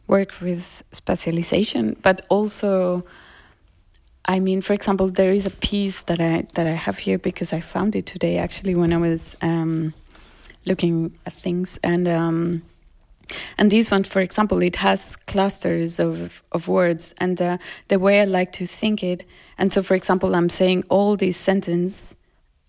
work 0.07 0.41
with 0.41 0.83
spatialization, 0.93 1.97
but 2.03 2.25
also 2.29 3.05
I 4.29 4.41
mean, 4.41 4.61
for 4.61 4.75
example, 4.75 5.09
there 5.09 5.33
is 5.33 5.47
a 5.47 5.51
piece 5.51 6.03
that 6.05 6.21
I 6.21 6.47
that 6.53 6.67
I 6.67 6.73
have 6.73 6.99
here 6.99 7.19
because 7.19 7.55
I 7.55 7.61
found 7.61 7.97
it 7.97 8.05
today 8.05 8.37
actually 8.37 8.75
when 8.75 8.93
I 8.93 8.99
was 8.99 9.37
um, 9.43 9.95
looking 10.65 11.19
at 11.27 11.33
things 11.33 11.81
and. 11.83 12.07
Um, 12.07 12.63
and 13.59 13.71
this 13.71 13.91
one, 13.91 14.05
for 14.05 14.21
example, 14.21 14.63
it 14.63 14.77
has 14.77 15.15
clusters 15.15 16.01
of, 16.01 16.43
of 16.51 16.67
words, 16.67 17.15
and 17.19 17.39
uh, 17.43 17.59
the 17.89 17.99
way 17.99 18.23
I 18.23 18.25
like 18.25 18.53
to 18.53 18.67
think 18.67 19.03
it. 19.03 19.27
And 19.59 19.71
so, 19.71 19.83
for 19.83 19.95
example, 19.95 20.35
I'm 20.35 20.49
saying 20.49 20.85
all 20.89 21.15
these 21.15 21.37
sentences 21.37 22.17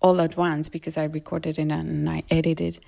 all 0.02 0.20
at 0.20 0.36
once 0.36 0.68
because 0.68 0.98
I 0.98 1.04
recorded 1.04 1.58
it 1.58 1.70
and 1.70 2.10
I 2.10 2.24
edited. 2.30 2.78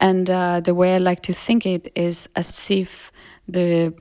And 0.00 0.28
uh, 0.28 0.60
the 0.60 0.74
way 0.74 0.96
I 0.96 0.98
like 0.98 1.22
to 1.22 1.32
think 1.32 1.64
it 1.64 1.90
is 1.94 2.28
as 2.36 2.70
if 2.70 3.10
the 3.48 3.94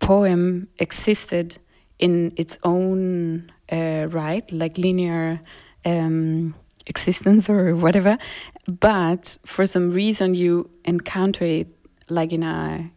poem 0.00 0.66
existed 0.80 1.58
in 1.98 2.32
its 2.36 2.58
own 2.64 3.52
uh, 3.70 4.06
right, 4.10 4.50
like 4.52 4.76
linear 4.78 5.40
um, 5.84 6.54
existence 6.86 7.48
or 7.48 7.74
whatever. 7.74 8.18
But 8.66 9.38
for 9.44 9.66
some 9.66 9.90
reason, 9.90 10.34
you 10.34 10.70
encounter 10.84 11.44
it 11.44 11.68
like 12.08 12.32
in 12.32 12.42
a 12.42 12.90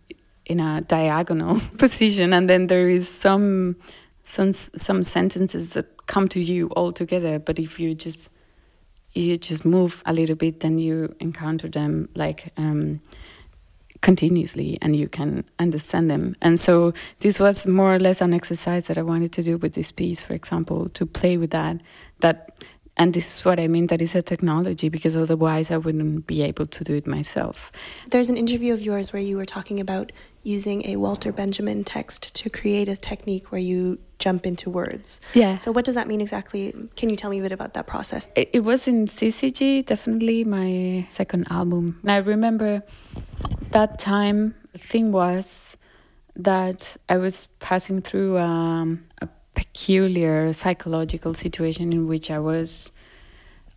in 0.46 0.60
a 0.60 0.82
diagonal 0.82 1.60
position, 1.78 2.34
and 2.34 2.50
then 2.50 2.68
there 2.68 2.90
is 2.90 3.08
some 3.10 3.78
some 4.24 4.54
some 4.54 5.04
sentences 5.04 5.74
that 5.74 6.06
come 6.08 6.28
to 6.30 6.40
you 6.40 6.68
all 6.70 6.92
together. 6.92 7.40
But 7.40 7.60
if 7.60 7.80
you 7.80 7.96
just 7.96 8.30
you 9.14 9.38
just 9.38 9.66
move 9.66 10.04
a 10.06 10.14
little 10.14 10.36
bit, 10.36 10.60
then 10.60 10.78
you 10.78 11.16
encounter 11.20 11.70
them 11.70 12.10
like. 12.16 12.52
Um, 12.58 13.02
continuously 14.06 14.78
and 14.84 14.96
you 14.96 15.10
can 15.10 15.44
understand 15.58 16.12
them. 16.12 16.36
And 16.40 16.60
so 16.60 16.94
this 17.22 17.40
was 17.40 17.66
more 17.66 17.96
or 17.96 18.00
less 18.00 18.22
an 18.22 18.36
exercise 18.36 18.86
that 18.86 19.00
I 19.00 19.02
wanted 19.02 19.34
to 19.34 19.42
do 19.42 19.58
with 19.58 19.74
this 19.74 19.92
piece, 19.92 20.22
for 20.22 20.34
example, 20.34 20.90
to 20.90 21.08
play 21.08 21.38
with 21.38 21.50
that. 21.50 21.82
That 22.20 22.56
and 22.98 23.14
this 23.16 23.40
is 23.40 23.46
what 23.46 23.60
I 23.60 23.68
mean 23.68 23.88
that 23.88 24.04
is 24.04 24.14
a 24.16 24.22
technology 24.22 24.90
because 24.90 25.18
otherwise 25.18 25.72
I 25.72 25.78
wouldn't 25.78 26.28
be 26.28 26.44
able 26.44 26.68
to 26.68 26.84
do 26.84 26.94
it 26.94 27.08
myself. 27.08 27.72
There's 28.12 28.30
an 28.30 28.38
interview 28.38 28.74
of 28.74 28.82
yours 28.82 29.12
where 29.12 29.22
you 29.22 29.38
were 29.38 29.46
talking 29.46 29.80
about 29.80 30.12
using 30.46 30.88
a 30.88 30.96
Walter 30.98 31.32
Benjamin 31.32 31.84
text 31.84 32.36
to 32.36 32.50
create 32.50 32.88
a 32.88 32.96
technique 32.96 33.52
where 33.52 33.62
you 33.62 34.00
jump 34.20 34.46
into 34.46 34.70
words. 34.70 35.20
Yeah. 35.34 35.58
So 35.58 35.72
what 35.72 35.86
does 35.86 35.96
that 35.96 36.08
mean 36.08 36.22
exactly? 36.22 36.74
Can 36.96 37.10
you 37.10 37.16
tell 37.16 37.30
me 37.30 37.40
a 37.40 37.42
bit 37.42 37.52
about 37.52 37.74
that 37.74 37.88
process? 37.88 38.30
It, 38.36 38.50
it 38.54 38.64
was 38.64 38.88
in 38.88 39.06
Syzygy, 39.06 39.86
definitely 39.86 40.44
my 40.44 41.06
second 41.10 41.48
album. 41.50 42.00
And 42.04 42.12
I 42.12 42.18
remember 42.18 42.84
that 43.72 44.00
time 44.00 44.56
the 44.72 44.78
thing 44.80 45.12
was 45.12 45.78
that 46.36 46.98
I 47.08 47.18
was 47.18 47.48
passing 47.60 48.02
through 48.02 48.38
um, 48.38 49.06
a 49.22 49.28
peculiar 49.54 50.52
psychological 50.54 51.34
situation 51.34 51.94
in 51.94 52.08
which 52.08 52.30
I 52.30 52.40
was 52.40 52.92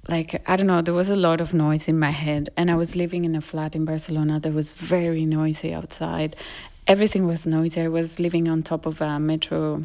like 0.08 0.42
I 0.46 0.56
don't 0.56 0.66
know 0.66 0.80
there 0.80 0.94
was 0.94 1.10
a 1.10 1.16
lot 1.16 1.40
of 1.40 1.52
noise 1.52 1.86
in 1.86 1.98
my 1.98 2.10
head 2.10 2.48
and 2.56 2.70
I 2.70 2.74
was 2.74 2.96
living 2.96 3.24
in 3.24 3.34
a 3.34 3.40
flat 3.40 3.76
in 3.76 3.84
Barcelona 3.84 4.40
that 4.40 4.52
was 4.52 4.72
very 4.72 5.24
noisy 5.24 5.74
outside. 5.74 6.34
Everything 6.86 7.26
was 7.26 7.46
noisy. 7.46 7.82
I 7.82 7.88
was 7.88 8.18
living 8.18 8.48
on 8.48 8.62
top 8.62 8.86
of 8.86 9.02
a 9.02 9.20
metro 9.20 9.84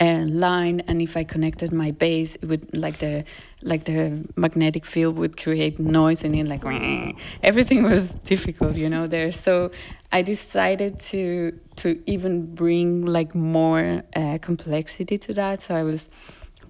uh, 0.00 0.24
line 0.26 0.80
and 0.86 1.00
if 1.00 1.16
I 1.16 1.24
connected 1.24 1.72
my 1.72 1.90
bass 1.90 2.36
it 2.36 2.46
would 2.46 2.76
like 2.76 2.98
the 2.98 3.24
like 3.62 3.84
the 3.84 4.28
magnetic 4.36 4.84
field 4.84 5.16
would 5.16 5.36
create 5.36 5.78
noise 5.78 6.22
and 6.22 6.36
it 6.36 6.46
like 6.46 6.64
everything 7.42 7.84
was 7.84 8.14
difficult 8.14 8.74
you 8.76 8.88
know 8.88 9.06
there. 9.06 9.30
So 9.30 9.70
I 10.10 10.22
decided 10.22 10.98
to 11.10 11.58
to 11.76 12.02
even 12.06 12.54
bring 12.54 13.06
like 13.06 13.34
more 13.34 14.02
uh, 14.14 14.38
complexity 14.42 15.18
to 15.18 15.34
that. 15.34 15.60
So 15.60 15.76
I 15.76 15.82
was 15.82 16.10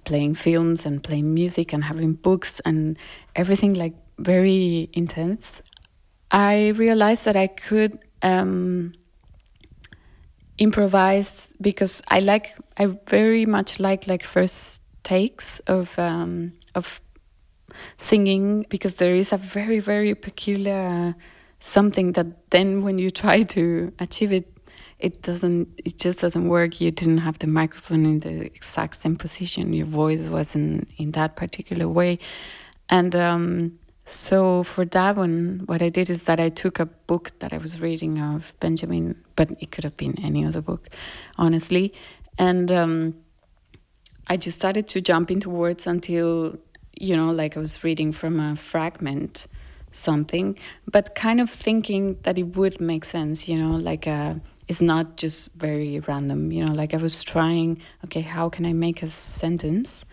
playing 0.07 0.35
films 0.35 0.85
and 0.85 1.03
playing 1.03 1.33
music 1.33 1.73
and 1.73 1.83
having 1.83 2.13
books 2.13 2.61
and 2.61 2.97
everything 3.35 3.73
like 3.73 3.93
very 4.17 4.89
intense. 4.93 5.61
I 6.31 6.69
realized 6.69 7.25
that 7.25 7.35
I 7.35 7.47
could 7.47 7.99
um, 8.21 8.93
improvise 10.57 11.53
because 11.59 12.01
I 12.07 12.21
like 12.21 12.55
I 12.77 12.85
very 13.07 13.45
much 13.45 13.79
like 13.79 14.07
like 14.07 14.23
first 14.23 14.81
takes 15.03 15.59
of 15.67 15.99
um, 15.99 16.53
of 16.73 17.01
singing 17.97 18.65
because 18.69 18.95
there 18.95 19.13
is 19.13 19.33
a 19.33 19.37
very 19.37 19.79
very 19.79 20.15
peculiar 20.15 21.15
something 21.59 22.13
that 22.13 22.49
then 22.49 22.81
when 22.81 22.97
you 22.97 23.09
try 23.09 23.43
to 23.43 23.91
achieve 23.99 24.31
it 24.31 24.56
it 24.99 25.21
doesn't 25.21 25.81
it 25.85 25.97
just 25.97 26.19
doesn't 26.21 26.47
work. 26.47 26.81
You 26.81 26.91
didn't 26.91 27.19
have 27.19 27.39
the 27.39 27.47
microphone 27.47 28.05
in 28.05 28.19
the 28.19 28.45
exact 28.45 28.95
same 28.95 29.15
position. 29.15 29.73
Your 29.73 29.85
voice 29.85 30.25
wasn't 30.25 30.89
in 30.97 31.11
that 31.11 31.35
particular 31.35 31.87
way. 31.87 32.19
And 32.89 33.15
um, 33.15 33.79
so 34.05 34.63
for 34.63 34.85
that 34.85 35.17
one, 35.17 35.63
what 35.65 35.81
I 35.81 35.89
did 35.89 36.09
is 36.09 36.23
that 36.25 36.39
I 36.39 36.49
took 36.49 36.79
a 36.79 36.85
book 36.85 37.31
that 37.39 37.53
I 37.53 37.57
was 37.57 37.81
reading 37.81 38.19
of 38.19 38.53
Benjamin, 38.59 39.21
but 39.35 39.51
it 39.59 39.71
could 39.71 39.83
have 39.83 39.97
been 39.97 40.17
any 40.23 40.45
other 40.45 40.61
book, 40.61 40.87
honestly, 41.37 41.93
and 42.37 42.71
um, 42.71 43.15
I 44.27 44.37
just 44.37 44.57
started 44.57 44.87
to 44.89 45.01
jump 45.01 45.29
into 45.29 45.49
words 45.49 45.85
until 45.85 46.57
you 46.99 47.15
know, 47.15 47.31
like 47.31 47.55
I 47.55 47.59
was 47.59 47.83
reading 47.83 48.11
from 48.11 48.39
a 48.39 48.55
fragment, 48.55 49.47
something, 49.91 50.57
but 50.89 51.15
kind 51.15 51.39
of 51.39 51.49
thinking 51.49 52.17
that 52.23 52.37
it 52.37 52.55
would 52.55 52.81
make 52.81 53.05
sense, 53.05 53.47
you 53.47 53.57
know, 53.57 53.77
like 53.77 54.07
a, 54.07 54.39
it's 54.67 54.81
not 54.81 55.15
just 55.15 55.53
very 55.53 55.99
random, 55.99 56.51
you 56.51 56.65
know, 56.65 56.73
like 56.73 56.93
I 56.93 56.97
was 56.97 57.23
trying, 57.23 57.81
okay, 58.05 58.21
how 58.21 58.49
can 58.49 58.65
I 58.65 58.73
make 58.73 59.01
a 59.01 59.07
sentence? 59.07 60.03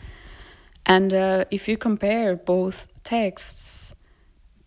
And 0.87 1.13
uh, 1.13 1.45
if 1.51 1.67
you 1.67 1.77
compare 1.77 2.37
both 2.37 2.87
texts, 3.03 3.95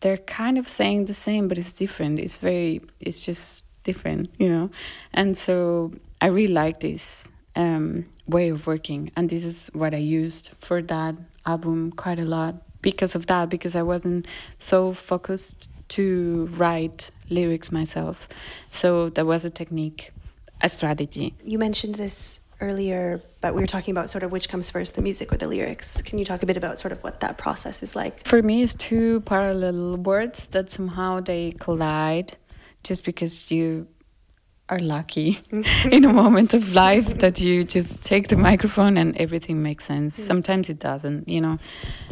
they're 0.02 0.17
kind 0.17 0.58
of 0.58 0.67
saying 0.67 1.06
the 1.06 1.13
same, 1.13 1.47
but 1.47 1.58
it's 1.58 1.71
different. 1.71 2.19
It's 2.19 2.38
very, 2.38 2.82
it's 3.00 3.26
just 3.26 3.63
different, 3.84 4.30
you 4.38 4.50
know. 4.50 4.69
And 5.13 5.38
so 5.38 5.91
I 6.21 6.28
really 6.28 6.54
like 6.54 6.82
this 6.82 7.26
um, 7.56 8.06
way 8.28 8.50
of 8.50 8.67
working, 8.67 9.12
and 9.15 9.30
this 9.30 9.43
is 9.43 9.69
what 9.73 9.93
I 9.93 9.97
used 9.97 10.50
for 10.60 10.82
that 10.84 11.15
album 11.45 11.91
quite 11.91 12.19
a 12.19 12.26
lot 12.26 12.56
because 12.82 13.15
of 13.15 13.28
that. 13.28 13.50
Because 13.50 13.76
I 13.76 13.82
wasn't 13.82 14.28
so 14.60 14.93
focused 14.93 15.69
to 15.89 16.47
write 16.52 17.10
lyrics 17.29 17.71
myself, 17.71 18.27
so 18.69 19.09
there 19.09 19.25
was 19.25 19.45
a 19.45 19.49
technique, 19.49 20.11
a 20.61 20.69
strategy. 20.69 21.33
You 21.43 21.59
mentioned 21.59 21.95
this 21.95 22.41
earlier, 22.59 23.21
but 23.41 23.53
we 23.53 23.61
were 23.61 23.67
talking 23.67 23.91
about 23.91 24.09
sort 24.09 24.23
of 24.23 24.31
which 24.31 24.49
comes 24.49 24.71
first, 24.71 24.95
the 24.95 25.01
music 25.01 25.31
or 25.31 25.37
the 25.37 25.47
lyrics. 25.47 26.01
Can 26.01 26.17
you 26.17 26.25
talk 26.25 26.43
a 26.43 26.45
bit 26.45 26.57
about 26.57 26.79
sort 26.79 26.91
of 26.91 27.03
what 27.03 27.19
that 27.19 27.37
process 27.37 27.83
is 27.83 27.95
like? 27.95 28.25
For 28.25 28.41
me, 28.41 28.63
it's 28.63 28.73
two 28.73 29.21
parallel 29.21 29.97
words 29.97 30.47
that 30.47 30.69
somehow 30.69 31.19
they 31.19 31.53
collide, 31.59 32.37
just 32.83 33.03
because 33.03 33.51
you 33.51 33.87
are 34.69 34.79
lucky 34.79 35.33
mm-hmm. 35.33 35.89
in 35.91 36.03
a 36.03 36.11
moment 36.11 36.53
of 36.53 36.73
life 36.75 37.19
that 37.19 37.39
you 37.39 37.63
just 37.63 38.03
take 38.03 38.27
the 38.27 38.35
microphone 38.35 38.97
and 38.97 39.15
everything 39.17 39.63
makes 39.63 39.85
sense. 39.85 40.19
Mm. 40.19 40.23
Sometimes 40.23 40.69
it 40.69 40.79
doesn't, 40.79 41.29
you 41.29 41.39
know. 41.39 41.57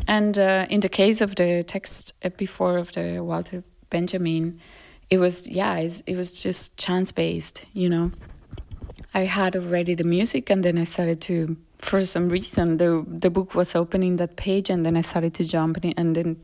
And 0.08 0.38
uh, 0.38 0.66
in 0.70 0.80
the 0.80 0.90
case 0.90 1.22
of 1.22 1.36
the 1.36 1.64
text 1.64 2.14
uh, 2.24 2.30
before 2.30 2.78
of 2.78 2.92
the 2.94 3.22
Walter 3.22 3.64
Benjamin, 3.90 4.62
it 5.10 5.18
was 5.18 5.48
yeah, 5.48 5.78
it 5.78 6.16
was 6.16 6.44
just 6.44 6.78
chance 6.78 7.12
based, 7.12 7.66
you 7.74 7.90
know. 7.90 8.12
I 9.14 9.22
had 9.22 9.56
already 9.56 9.96
the 9.96 10.04
music, 10.04 10.50
and 10.50 10.64
then 10.64 10.78
I 10.78 10.84
started 10.84 11.22
to, 11.22 11.56
for 11.78 12.06
some 12.06 12.30
reason, 12.30 12.78
the 12.78 13.06
the 13.08 13.30
book 13.30 13.56
was 13.56 13.76
opening 13.76 14.18
that 14.18 14.36
page, 14.36 14.70
and 14.70 14.86
then 14.86 14.98
I 14.98 15.02
started 15.02 15.34
to 15.36 15.44
jump 15.44 15.84
in, 15.84 15.94
and 15.98 16.16
then 16.16 16.38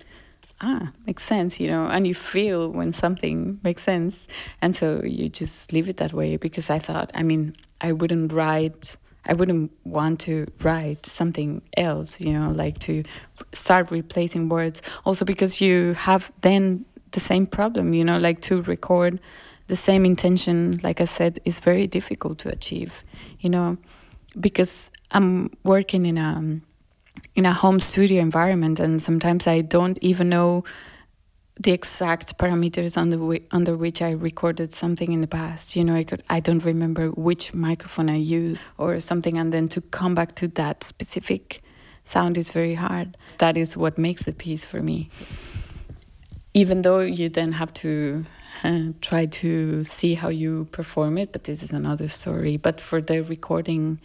ah, 0.62 0.91
makes 1.06 1.24
sense, 1.24 1.60
you 1.60 1.67
know, 1.67 1.88
and 1.88 2.06
you 2.08 2.15
feel 2.15 2.69
when 2.69 2.93
something 2.93 3.60
makes 3.63 3.84
sense, 3.84 4.28
and 4.62 4.76
so 4.76 5.02
you 5.04 5.28
just 5.28 5.74
leave 5.74 5.89
it 5.89 5.97
that 5.97 6.13
way. 6.13 6.38
Because 6.38 6.69
I 6.69 6.80
thought, 6.80 7.12
I 7.13 7.24
mean, 7.24 7.56
I 7.82 7.91
wouldn't 7.91 8.32
write. 8.32 8.97
I 9.24 9.34
wouldn't 9.34 9.71
want 9.86 10.19
to 10.21 10.47
write 10.63 11.06
something 11.06 11.62
else, 11.78 12.19
you 12.19 12.34
know, 12.34 12.50
like 12.50 12.80
to 12.80 13.04
start 13.54 13.91
replacing 13.91 14.50
words. 14.50 14.82
Also, 15.06 15.26
because 15.26 15.62
you 15.62 15.93
have 15.93 16.32
then 16.41 16.86
the 17.12 17.19
same 17.19 17.45
problem, 17.45 17.93
you 17.93 18.04
know, 18.04 18.17
like 18.17 18.41
to 18.41 18.62
record 18.63 19.19
the 19.67 19.76
same 19.76 20.06
intention, 20.06 20.80
like 20.84 21.00
I 21.00 21.06
said, 21.06 21.39
is 21.45 21.60
very 21.60 21.88
difficult 21.88 22.39
to 22.39 22.50
achieve, 22.50 23.04
you 23.39 23.50
know, 23.50 23.78
because 24.39 24.91
I'm 25.12 25.50
working 25.63 26.06
in 26.06 26.17
a 26.17 26.60
in 27.36 27.45
a 27.45 27.54
home 27.54 27.80
studio 27.80 28.21
environment, 28.21 28.80
and 28.80 29.02
sometimes 29.02 29.47
I 29.47 29.62
don't 29.62 29.97
even 30.02 30.30
know 30.30 30.63
the 31.60 31.71
exact 31.71 32.38
parameters 32.38 32.97
under 32.97 33.39
under 33.52 33.78
which 33.78 34.02
I 34.02 34.12
recorded 34.12 34.74
something 34.74 35.12
in 35.12 35.21
the 35.21 35.28
past. 35.28 35.76
You 35.76 35.84
know, 35.84 35.95
I 35.95 36.04
could 36.04 36.24
I 36.30 36.39
don't 36.39 36.63
remember 36.63 37.10
which 37.10 37.54
microphone 37.54 38.10
I 38.10 38.17
used 38.17 38.60
or 38.78 39.00
something, 39.00 39.38
and 39.38 39.54
then 39.54 39.67
to 39.69 39.82
come 39.82 40.15
back 40.15 40.36
to 40.36 40.47
that 40.50 40.84
specific 40.84 41.62
sound 42.06 42.38
is 42.38 42.52
very 42.52 42.76
hard. 42.76 43.17
That 43.38 43.58
is 43.58 43.78
what 43.78 43.97
makes 43.97 44.24
the 44.24 44.34
piece 44.34 44.65
for 44.65 44.82
me. 44.82 45.10
Even 46.53 46.81
though 46.81 46.99
you 46.99 47.29
then 47.29 47.53
have 47.53 47.73
to 47.75 48.25
uh, 48.63 48.89
try 49.01 49.25
to 49.25 49.83
see 49.83 50.15
how 50.15 50.29
you 50.29 50.67
perform 50.71 51.17
it, 51.17 51.31
but 51.31 51.45
this 51.45 51.63
is 51.63 51.71
another 51.71 52.09
story. 52.09 52.57
But 52.57 52.79
for 52.79 53.01
the 53.01 53.21
recording, 53.23 53.99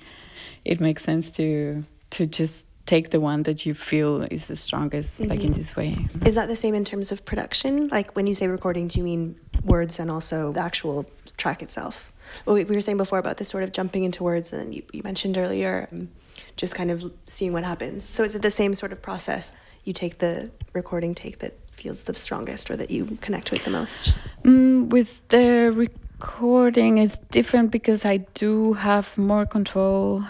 it 0.64 0.80
makes 0.80 1.02
sense 1.02 1.30
to 1.32 1.84
to 2.10 2.26
just 2.26 2.66
take 2.86 3.10
the 3.10 3.20
one 3.20 3.42
that 3.42 3.66
you 3.66 3.74
feel 3.74 4.22
is 4.22 4.46
the 4.46 4.56
strongest, 4.56 5.20
mm-hmm. 5.20 5.30
like 5.30 5.40
in 5.40 5.50
mm-hmm. 5.50 5.60
this 5.60 5.76
way. 5.76 6.06
Is 6.24 6.36
that 6.36 6.48
the 6.48 6.56
same 6.56 6.74
in 6.74 6.84
terms 6.84 7.10
of 7.12 7.24
production? 7.24 7.88
Like 7.88 8.14
when 8.14 8.26
you 8.26 8.34
say 8.34 8.46
recording, 8.46 8.86
do 8.86 8.98
you 9.00 9.04
mean 9.04 9.38
words 9.64 9.98
and 9.98 10.10
also 10.10 10.52
the 10.52 10.60
actual 10.60 11.04
track 11.36 11.62
itself? 11.62 12.12
Well, 12.44 12.54
we 12.54 12.64
were 12.64 12.80
saying 12.80 12.96
before 12.96 13.18
about 13.18 13.36
this 13.36 13.48
sort 13.48 13.64
of 13.64 13.72
jumping 13.72 14.04
into 14.04 14.22
words, 14.22 14.52
and 14.52 14.74
you, 14.74 14.82
you 14.92 15.02
mentioned 15.02 15.36
earlier 15.36 15.88
um, 15.92 16.08
just 16.56 16.74
kind 16.74 16.90
of 16.90 17.12
seeing 17.24 17.52
what 17.52 17.64
happens. 17.64 18.04
So 18.04 18.22
is 18.22 18.34
it 18.34 18.42
the 18.42 18.50
same 18.50 18.74
sort 18.74 18.92
of 18.92 19.02
process? 19.02 19.52
You 19.84 19.92
take 19.92 20.18
the 20.18 20.50
recording 20.72 21.14
take 21.14 21.40
that 21.40 21.54
feels 21.86 22.02
the 22.02 22.14
strongest 22.14 22.68
or 22.68 22.76
that 22.76 22.90
you 22.90 23.04
connect 23.20 23.52
with 23.52 23.64
the 23.64 23.70
most? 23.70 24.14
Mm, 24.42 24.88
with 24.88 25.26
the 25.28 25.72
recording, 25.72 26.98
is 26.98 27.16
different 27.30 27.70
because 27.70 28.04
I 28.04 28.16
do 28.34 28.72
have 28.72 29.16
more 29.16 29.46
control 29.46 30.24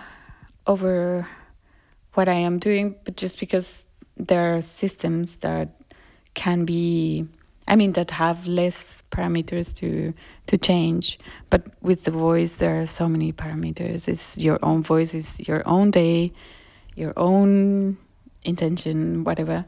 over 0.67 1.27
what 2.13 2.29
I 2.29 2.35
am 2.35 2.59
doing, 2.59 2.95
but 3.05 3.17
just 3.17 3.41
because 3.41 3.87
there 4.19 4.55
are 4.55 4.61
systems 4.61 5.37
that 5.39 5.69
can 6.35 6.67
be 6.67 7.27
I 7.69 7.75
mean 7.75 7.93
that 7.93 8.11
have 8.13 8.47
less 8.47 9.03
parameters 9.11 9.75
to 9.81 10.13
to 10.49 10.59
change. 10.59 11.19
But 11.51 11.63
with 11.81 12.05
the 12.05 12.11
voice 12.29 12.59
there 12.59 12.83
are 12.83 12.87
so 12.87 13.09
many 13.09 13.33
parameters. 13.33 14.09
It's 14.09 14.37
your 14.37 14.59
own 14.63 14.83
voice, 14.83 15.15
it's 15.15 15.49
your 15.49 15.63
own 15.67 15.91
day, 15.91 16.33
your 16.95 17.15
own 17.17 17.97
intention, 18.45 19.25
whatever. 19.25 19.65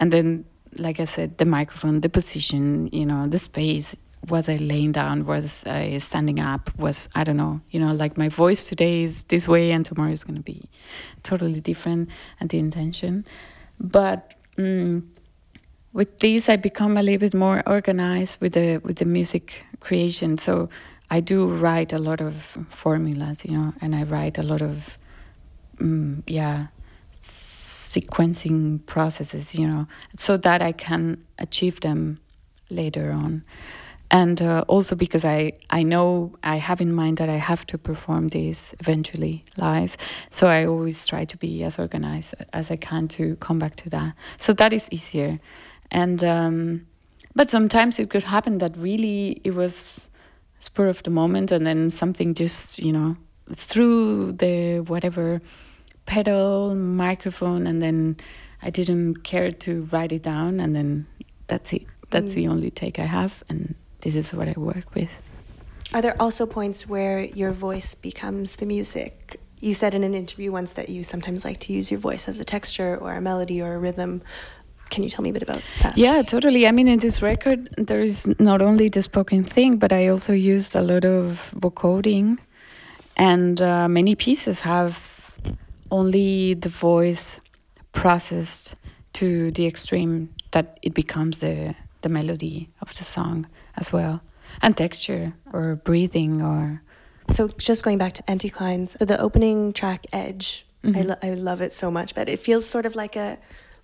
And 0.00 0.10
then 0.12 0.44
like 0.78 1.00
I 1.00 1.04
said, 1.04 1.38
the 1.38 1.44
microphone, 1.44 2.00
the 2.00 2.08
position, 2.08 2.88
you 2.92 3.06
know, 3.06 3.26
the 3.26 3.38
space. 3.38 3.96
Was 4.28 4.48
I 4.48 4.56
laying 4.56 4.90
down? 4.92 5.24
Was 5.24 5.64
I 5.66 5.98
standing 5.98 6.40
up? 6.40 6.76
Was 6.76 7.08
I 7.14 7.22
don't 7.22 7.36
know, 7.36 7.60
you 7.70 7.78
know, 7.78 7.92
like 7.92 8.16
my 8.16 8.28
voice 8.28 8.68
today 8.68 9.04
is 9.04 9.24
this 9.24 9.46
way 9.46 9.70
and 9.70 9.86
tomorrow 9.86 10.10
is 10.10 10.24
going 10.24 10.36
to 10.36 10.42
be 10.42 10.68
totally 11.22 11.60
different 11.60 12.10
and 12.40 12.50
the 12.50 12.58
intention. 12.58 13.24
But 13.78 14.34
um, 14.58 15.12
with 15.92 16.18
this, 16.18 16.48
I 16.48 16.56
become 16.56 16.96
a 16.96 17.02
little 17.02 17.20
bit 17.20 17.34
more 17.34 17.62
organized 17.68 18.40
with 18.40 18.54
the 18.54 18.78
with 18.78 18.96
the 18.96 19.04
music 19.04 19.64
creation. 19.80 20.38
So 20.38 20.70
I 21.08 21.20
do 21.20 21.46
write 21.46 21.92
a 21.92 21.98
lot 21.98 22.20
of 22.20 22.56
formulas, 22.68 23.44
you 23.44 23.52
know, 23.56 23.74
and 23.80 23.94
I 23.94 24.02
write 24.02 24.38
a 24.38 24.42
lot 24.42 24.60
of, 24.60 24.98
um, 25.80 26.24
yeah, 26.26 26.66
sequencing 27.96 28.84
processes, 28.86 29.54
you 29.54 29.66
know, 29.66 29.86
so 30.16 30.36
that 30.36 30.60
I 30.62 30.72
can 30.72 31.24
achieve 31.38 31.80
them 31.80 32.18
later 32.70 33.12
on. 33.12 33.44
And 34.10 34.40
uh, 34.40 34.64
also 34.68 34.94
because 34.94 35.24
I, 35.24 35.52
I 35.70 35.82
know 35.82 36.36
I 36.44 36.56
have 36.56 36.80
in 36.80 36.92
mind 36.92 37.16
that 37.18 37.28
I 37.28 37.36
have 37.36 37.66
to 37.66 37.78
perform 37.78 38.28
this 38.28 38.74
eventually 38.78 39.44
live. 39.56 39.96
So 40.30 40.46
I 40.46 40.66
always 40.66 41.06
try 41.06 41.24
to 41.24 41.36
be 41.36 41.64
as 41.64 41.78
organized 41.78 42.34
as 42.52 42.70
I 42.70 42.76
can 42.76 43.08
to 43.08 43.36
come 43.36 43.58
back 43.58 43.76
to 43.76 43.90
that. 43.90 44.14
So 44.38 44.52
that 44.54 44.72
is 44.72 44.88
easier. 44.92 45.40
And, 45.90 46.22
um, 46.22 46.86
but 47.34 47.50
sometimes 47.50 47.98
it 47.98 48.10
could 48.10 48.24
happen 48.24 48.58
that 48.58 48.76
really 48.76 49.40
it 49.42 49.54
was 49.54 50.08
spur 50.60 50.88
of 50.88 51.02
the 51.02 51.10
moment 51.10 51.50
and 51.50 51.66
then 51.66 51.90
something 51.90 52.34
just, 52.34 52.78
you 52.78 52.92
know, 52.92 53.16
through 53.54 54.32
the 54.32 54.80
whatever 54.80 55.40
pedal, 56.06 56.74
microphone, 56.74 57.66
and 57.66 57.82
then 57.82 58.16
I 58.62 58.70
didn't 58.70 59.22
care 59.22 59.52
to 59.52 59.88
write 59.92 60.12
it 60.12 60.22
down, 60.22 60.60
and 60.60 60.74
then 60.74 61.06
that's 61.46 61.72
it. 61.72 61.86
That's 62.10 62.32
mm. 62.32 62.34
the 62.34 62.48
only 62.48 62.70
take 62.70 62.98
I 62.98 63.04
have, 63.04 63.44
and 63.48 63.74
this 64.00 64.16
is 64.16 64.32
what 64.32 64.48
I 64.48 64.54
work 64.56 64.94
with. 64.94 65.10
Are 65.92 66.02
there 66.02 66.20
also 66.20 66.46
points 66.46 66.88
where 66.88 67.24
your 67.24 67.52
voice 67.52 67.94
becomes 67.94 68.56
the 68.56 68.66
music? 68.66 69.40
You 69.60 69.74
said 69.74 69.94
in 69.94 70.04
an 70.04 70.14
interview 70.14 70.52
once 70.52 70.72
that 70.72 70.88
you 70.88 71.02
sometimes 71.02 71.44
like 71.44 71.60
to 71.60 71.72
use 71.72 71.90
your 71.90 72.00
voice 72.00 72.28
as 72.28 72.40
a 72.40 72.44
texture 72.44 72.96
or 72.96 73.14
a 73.14 73.20
melody 73.20 73.62
or 73.62 73.74
a 73.74 73.78
rhythm. 73.78 74.22
Can 74.90 75.02
you 75.02 75.10
tell 75.10 75.22
me 75.22 75.30
a 75.30 75.32
bit 75.32 75.42
about 75.42 75.62
that? 75.82 75.98
Yeah, 75.98 76.22
totally. 76.22 76.66
I 76.66 76.70
mean, 76.70 76.86
in 76.86 77.00
this 77.00 77.22
record, 77.22 77.68
there 77.76 78.00
is 78.00 78.26
not 78.38 78.62
only 78.62 78.88
the 78.88 79.02
spoken 79.02 79.42
thing, 79.42 79.78
but 79.78 79.92
I 79.92 80.08
also 80.08 80.32
used 80.32 80.76
a 80.76 80.82
lot 80.82 81.04
of 81.04 81.52
vocoding, 81.56 82.38
and 83.16 83.60
uh, 83.60 83.88
many 83.88 84.14
pieces 84.14 84.60
have 84.60 85.15
only 85.96 86.54
the 86.54 86.68
voice 86.68 87.40
processed 87.92 88.76
to 89.14 89.50
the 89.52 89.66
extreme 89.66 90.28
that 90.50 90.78
it 90.82 90.94
becomes 90.94 91.40
the 91.40 91.74
the 92.02 92.08
melody 92.08 92.68
of 92.82 92.88
the 92.98 93.04
song 93.04 93.46
as 93.76 93.92
well 93.92 94.20
and 94.62 94.76
texture 94.76 95.32
or 95.52 95.76
breathing 95.76 96.42
or 96.42 96.82
so 97.30 97.48
just 97.70 97.82
going 97.82 97.98
back 97.98 98.12
to 98.12 98.22
anticlines 98.24 98.96
the 98.98 99.18
opening 99.26 99.72
track 99.72 100.06
edge 100.12 100.66
mm-hmm. 100.84 100.98
I, 100.98 101.02
lo- 101.02 101.22
I 101.22 101.30
love 101.30 101.60
it 101.62 101.72
so 101.72 101.90
much 101.90 102.14
but 102.14 102.28
it 102.28 102.38
feels 102.38 102.64
sort 102.66 102.86
of 102.86 102.94
like 102.94 103.16
a 103.16 103.38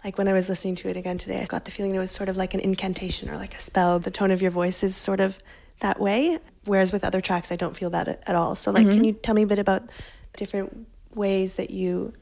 like 0.04 0.18
when 0.18 0.28
i 0.28 0.34
was 0.34 0.48
listening 0.48 0.76
to 0.76 0.88
it 0.90 0.96
again 0.96 1.18
today 1.18 1.40
i 1.40 1.46
got 1.46 1.64
the 1.64 1.70
feeling 1.70 1.94
it 1.94 1.98
was 1.98 2.10
sort 2.10 2.28
of 2.28 2.36
like 2.36 2.52
an 2.54 2.60
incantation 2.60 3.30
or 3.30 3.36
like 3.36 3.54
a 3.54 3.60
spell 3.60 3.98
the 3.98 4.10
tone 4.10 4.30
of 4.30 4.42
your 4.42 4.50
voice 4.50 4.84
is 4.84 4.94
sort 4.94 5.20
of 5.20 5.38
that 5.80 5.98
way 5.98 6.38
whereas 6.66 6.92
with 6.92 7.04
other 7.04 7.20
tracks 7.20 7.50
i 7.50 7.56
don't 7.56 7.76
feel 7.76 7.90
that 7.90 8.06
at 8.08 8.34
all 8.36 8.54
so 8.54 8.70
like 8.70 8.86
mm-hmm. 8.86 8.96
can 8.96 9.04
you 9.04 9.12
tell 9.12 9.34
me 9.34 9.42
a 9.42 9.46
bit 9.46 9.58
about 9.58 9.82
different 10.36 10.86
ways 11.14 11.56
that 11.56 11.70
you 11.70 12.12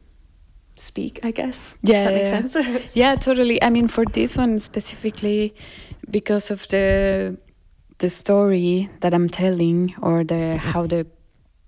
speak, 0.77 1.21
I 1.23 1.31
guess. 1.31 1.75
Yeah, 1.83 1.95
Does 1.95 2.05
that 2.05 2.15
make 2.15 2.53
sense? 2.53 2.89
yeah, 2.95 3.15
totally. 3.17 3.63
I 3.63 3.71
mean, 3.71 3.89
for 3.89 4.05
this 4.05 4.37
one 4.37 4.59
specifically, 4.59 5.55
because 6.11 6.51
of 6.51 6.67
the 6.69 7.37
the 7.99 8.09
story 8.09 8.89
that 9.01 9.13
I'm 9.13 9.29
telling 9.29 9.95
or 10.01 10.25
the 10.25 10.57
how 10.57 10.87
the 10.87 11.07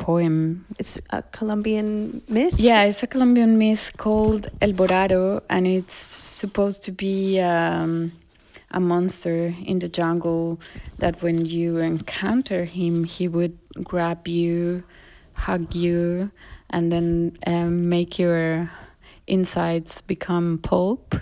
poem. 0.02 0.66
It's 0.78 1.00
a 1.10 1.22
Colombian 1.22 2.22
myth? 2.28 2.58
Yeah, 2.58 2.82
it's 2.82 3.02
a 3.02 3.06
Colombian 3.06 3.56
myth 3.58 3.92
called 3.96 4.50
El 4.60 4.72
Boraro, 4.72 5.42
and 5.48 5.66
it's 5.66 5.94
supposed 5.94 6.82
to 6.84 6.92
be 6.92 7.40
um, 7.40 8.12
a 8.70 8.80
monster 8.80 9.54
in 9.64 9.78
the 9.78 9.88
jungle 9.88 10.60
that 10.98 11.22
when 11.22 11.46
you 11.46 11.78
encounter 11.78 12.64
him, 12.64 13.04
he 13.04 13.28
would 13.28 13.56
grab 13.84 14.26
you, 14.26 14.82
hug 15.34 15.74
you, 15.74 16.30
and 16.72 16.90
then 16.90 17.38
um, 17.46 17.88
make 17.88 18.18
your 18.18 18.70
insides 19.26 20.00
become 20.02 20.58
pulp. 20.58 21.14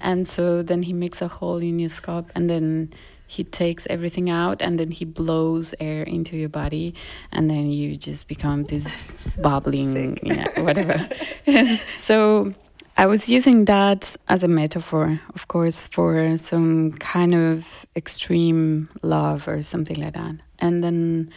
And 0.00 0.26
so 0.26 0.62
then 0.62 0.82
he 0.82 0.92
makes 0.92 1.22
a 1.22 1.28
hole 1.28 1.58
in 1.58 1.78
your 1.78 1.90
scalp, 1.90 2.30
and 2.34 2.50
then 2.50 2.92
he 3.32 3.44
takes 3.44 3.86
everything 3.88 4.28
out 4.28 4.60
and 4.60 4.78
then 4.78 4.90
he 4.90 5.06
blows 5.06 5.74
air 5.80 6.02
into 6.02 6.36
your 6.36 6.50
body 6.50 6.94
and 7.32 7.48
then 7.48 7.70
you 7.70 7.96
just 7.96 8.28
become 8.28 8.64
this 8.64 9.10
bubbling 9.40 10.18
whatever. 10.58 11.08
So 11.98 12.52
i 12.98 13.06
was 13.06 13.30
using 13.30 13.64
that 13.64 14.14
as 14.28 14.44
a 14.44 14.48
metaphor 14.48 15.18
of 15.34 15.48
course 15.48 15.86
for 15.86 16.36
some 16.36 16.92
kind 16.92 17.34
of 17.34 17.86
extreme 17.96 18.90
love 19.00 19.48
or 19.48 19.62
something 19.62 19.98
like 19.98 20.12
that. 20.12 20.36
And 20.58 20.84
then 20.84 21.30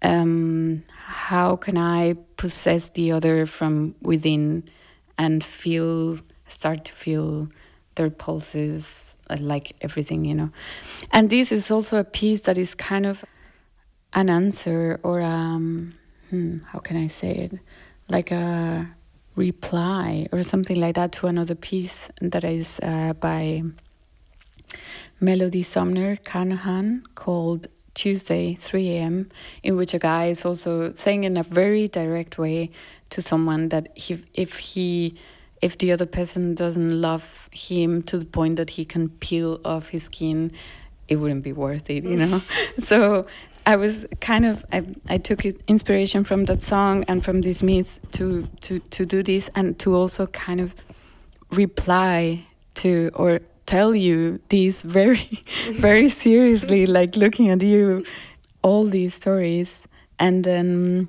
um, 0.00 0.84
how 1.14 1.56
can 1.56 1.78
i 1.78 2.14
possess 2.36 2.88
the 2.90 3.12
other 3.12 3.46
from 3.46 3.94
within 4.02 4.62
and 5.16 5.44
feel 5.44 6.18
start 6.48 6.84
to 6.84 6.92
feel 6.92 7.48
their 7.94 8.10
pulses 8.10 9.16
like 9.38 9.74
everything, 9.80 10.24
you 10.24 10.34
know. 10.34 10.50
And 11.10 11.30
this 11.30 11.52
is 11.52 11.70
also 11.70 11.96
a 11.96 12.04
piece 12.04 12.42
that 12.42 12.58
is 12.58 12.74
kind 12.74 13.06
of 13.06 13.24
an 14.12 14.28
answer 14.28 15.00
or 15.02 15.20
um, 15.22 15.94
hmm, 16.30 16.58
how 16.70 16.78
can 16.78 16.96
I 16.96 17.06
say 17.06 17.30
it, 17.30 17.58
like 18.08 18.30
a 18.30 18.88
reply 19.36 20.28
or 20.32 20.42
something 20.42 20.78
like 20.78 20.94
that 20.94 21.12
to 21.12 21.26
another 21.26 21.54
piece 21.54 22.08
that 22.20 22.44
is 22.44 22.78
uh, 22.82 23.14
by 23.14 23.62
Melody 25.20 25.62
Sumner 25.62 26.16
Carnahan 26.16 27.04
called 27.14 27.66
Tuesday 27.94 28.54
3 28.54 28.90
a.m. 28.90 29.28
in 29.62 29.76
which 29.76 29.94
a 29.94 29.98
guy 29.98 30.26
is 30.26 30.44
also 30.44 30.92
saying 30.94 31.24
in 31.24 31.36
a 31.36 31.42
very 31.42 31.88
direct 31.88 32.38
way 32.38 32.70
to 33.10 33.22
someone 33.22 33.68
that 33.68 33.96
he, 33.96 34.22
if 34.34 34.58
he 34.58 35.16
if 35.62 35.78
the 35.78 35.92
other 35.92 36.04
person 36.04 36.54
doesn't 36.54 37.00
love 37.00 37.48
him 37.50 38.02
to 38.02 38.18
the 38.18 38.24
point 38.26 38.56
that 38.56 38.70
he 38.70 38.84
can 38.84 39.08
peel 39.08 39.60
off 39.64 39.88
his 39.88 40.04
skin, 40.04 40.52
it 41.08 41.16
wouldn't 41.16 41.42
be 41.42 41.54
worth 41.54 41.88
it, 41.88 42.04
you 42.04 42.16
know? 42.16 42.42
so 42.78 43.26
I 43.66 43.76
was 43.76 44.04
kind 44.20 44.44
of 44.44 44.64
I, 44.72 44.84
I 45.08 45.18
took 45.18 45.44
inspiration 45.44 46.22
from 46.22 46.44
that 46.46 46.62
song 46.62 47.04
and 47.08 47.24
from 47.24 47.40
this 47.40 47.62
myth 47.62 47.98
to 48.12 48.46
to 48.62 48.80
to 48.80 49.06
do 49.06 49.22
this 49.22 49.50
and 49.54 49.78
to 49.78 49.94
also 49.94 50.26
kind 50.26 50.60
of 50.60 50.74
reply 51.50 52.46
to 52.74 53.10
or 53.14 53.40
tell 53.66 53.94
you 53.94 54.40
these 54.48 54.82
very 54.82 55.42
very 55.72 56.08
seriously 56.08 56.86
like 56.98 57.16
looking 57.16 57.50
at 57.50 57.62
you 57.62 58.04
all 58.62 58.84
these 58.84 59.14
stories 59.14 59.86
and 60.18 60.44
then 60.44 61.08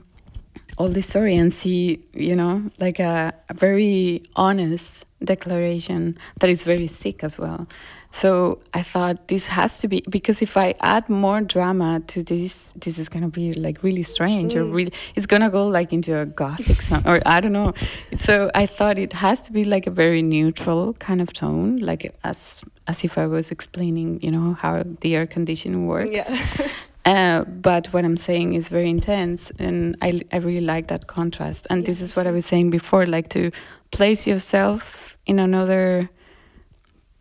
all 0.78 0.90
this 0.90 1.08
story 1.08 1.36
and 1.38 1.54
see, 1.54 2.04
you 2.14 2.36
know, 2.36 2.70
like 2.80 3.00
a, 3.00 3.34
a, 3.50 3.54
very 3.54 4.22
honest 4.36 5.06
declaration 5.24 6.18
that 6.40 6.50
is 6.50 6.64
very 6.64 6.88
sick 6.88 7.24
as 7.24 7.38
well. 7.38 7.68
So 8.16 8.60
I 8.74 8.82
thought 8.82 9.28
this 9.28 9.48
has 9.48 9.80
to 9.80 9.90
be 9.90 10.02
because 10.10 10.42
if 10.42 10.56
I 10.56 10.74
add 10.80 11.10
more 11.10 11.42
drama 11.42 12.00
to 12.08 12.24
this, 12.24 12.72
this 12.80 12.98
is 12.98 13.10
gonna 13.10 13.28
be 13.28 13.52
like 13.52 13.84
really 13.84 14.04
strange 14.04 14.54
mm. 14.54 14.62
or 14.62 14.64
really, 14.64 14.94
it's 15.16 15.26
gonna 15.26 15.50
go 15.50 15.68
like 15.68 15.92
into 15.92 16.18
a 16.18 16.26
gothic 16.26 16.82
song 16.82 17.04
or 17.06 17.20
I 17.26 17.42
don't 17.42 17.52
know. 17.52 17.74
So 18.16 18.50
I 18.56 18.68
thought 18.68 18.98
it 18.98 19.12
has 19.12 19.42
to 19.48 19.52
be 19.52 19.66
like 19.66 19.86
a 19.86 19.92
very 19.92 20.22
neutral 20.22 20.94
kind 20.94 21.22
of 21.22 21.34
tone, 21.34 21.76
like 21.76 22.16
as 22.24 22.62
as 22.88 23.04
if 23.04 23.18
I 23.18 23.28
was 23.28 23.52
explaining, 23.52 24.22
you 24.22 24.32
know, 24.32 24.54
how 24.54 24.84
the 25.02 25.14
air 25.14 25.28
conditioning 25.28 25.86
works. 25.86 26.12
Yeah. 26.14 26.70
Uh, 27.06 27.44
but 27.44 27.86
what 27.94 28.04
I'm 28.04 28.18
saying 28.18 28.56
is 28.56 28.70
very 28.70 28.90
intense, 28.90 29.52
and 29.60 29.96
I, 30.02 30.22
I 30.34 30.38
really 30.38 30.66
like 30.66 30.88
that 30.88 31.06
contrast. 31.06 31.68
And 31.70 31.86
this 31.86 32.02
is 32.02 32.16
what 32.16 32.26
I 32.26 32.32
was 32.32 32.48
saying 32.48 32.72
before 32.72 33.06
like 33.06 33.30
to 33.30 33.52
place 33.92 34.26
yourself 34.26 35.16
in 35.28 35.38
another 35.38 36.10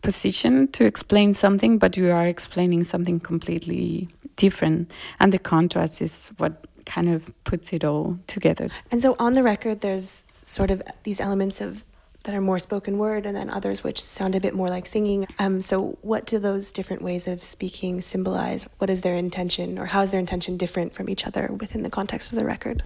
position 0.05 0.69
to 0.69 0.85
explain 0.85 1.33
something, 1.35 1.79
but 1.79 1.97
you 1.97 2.12
are 2.12 2.27
explaining 2.27 2.85
something 2.85 3.19
completely 3.19 4.09
different. 4.37 4.90
And 5.19 5.33
the 5.33 5.38
contrast 5.38 6.03
is 6.03 6.31
what 6.37 6.67
kind 6.85 7.09
of 7.09 7.33
puts 7.45 7.73
it 7.73 7.85
all 7.85 8.17
together. 8.27 8.69
And 8.93 9.01
so 9.01 9.17
on 9.19 9.33
the 9.35 9.43
record, 9.43 9.81
there's 9.81 10.27
sort 10.43 10.71
of 10.71 10.83
these 11.05 11.21
elements 11.21 11.61
of 11.62 11.85
that 12.25 12.35
are 12.35 12.40
more 12.40 12.59
spoken 12.59 12.99
word 12.99 13.27
and 13.27 13.37
then 13.37 13.51
others 13.51 13.85
which 13.85 14.01
sound 14.03 14.35
a 14.35 14.40
bit 14.40 14.55
more 14.55 14.69
like 14.69 14.87
singing. 14.87 15.27
Um, 15.38 15.61
so, 15.61 15.99
what 16.01 16.27
do 16.27 16.38
those 16.38 16.73
different 16.73 17.03
ways 17.03 17.27
of 17.27 17.45
speaking 17.45 18.01
symbolize? 18.01 18.67
What 18.79 18.90
is 18.90 19.01
their 19.03 19.14
intention, 19.14 19.79
or 19.79 19.87
how 19.87 20.01
is 20.01 20.11
their 20.11 20.21
intention 20.21 20.57
different 20.57 20.95
from 20.95 21.09
each 21.09 21.27
other 21.27 21.51
within 21.61 21.83
the 21.83 21.90
context 21.90 22.33
of 22.33 22.38
the 22.38 22.45
record? 22.45 22.83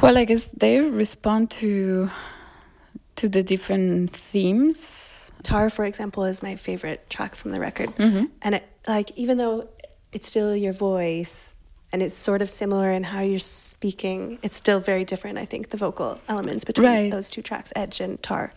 Well, 0.00 0.18
I 0.18 0.24
guess 0.24 0.46
they 0.46 0.80
respond 0.80 1.50
to 1.62 2.10
to 3.16 3.28
the 3.28 3.42
different 3.42 4.10
themes. 4.10 5.09
Tar, 5.42 5.70
for 5.70 5.84
example, 5.84 6.24
is 6.24 6.42
my 6.42 6.56
favorite 6.56 7.08
track 7.10 7.34
from 7.34 7.50
the 7.50 7.60
record, 7.60 7.90
mm-hmm. 7.96 8.26
and 8.42 8.54
it, 8.56 8.64
like 8.86 9.10
even 9.16 9.38
though 9.38 9.68
it's 10.12 10.26
still 10.26 10.56
your 10.56 10.72
voice 10.72 11.54
and 11.92 12.02
it's 12.02 12.14
sort 12.14 12.40
of 12.40 12.48
similar 12.48 12.90
in 12.90 13.02
how 13.02 13.20
you're 13.20 13.38
speaking. 13.38 14.38
It's 14.42 14.56
still 14.56 14.80
very 14.80 15.04
different, 15.04 15.38
I 15.38 15.44
think, 15.44 15.70
the 15.70 15.76
vocal 15.76 16.20
elements 16.28 16.64
between 16.64 16.86
right. 16.86 17.10
those 17.10 17.28
two 17.28 17.42
tracks, 17.42 17.72
Edge 17.74 18.00
and 18.00 18.22
Tar. 18.22 18.52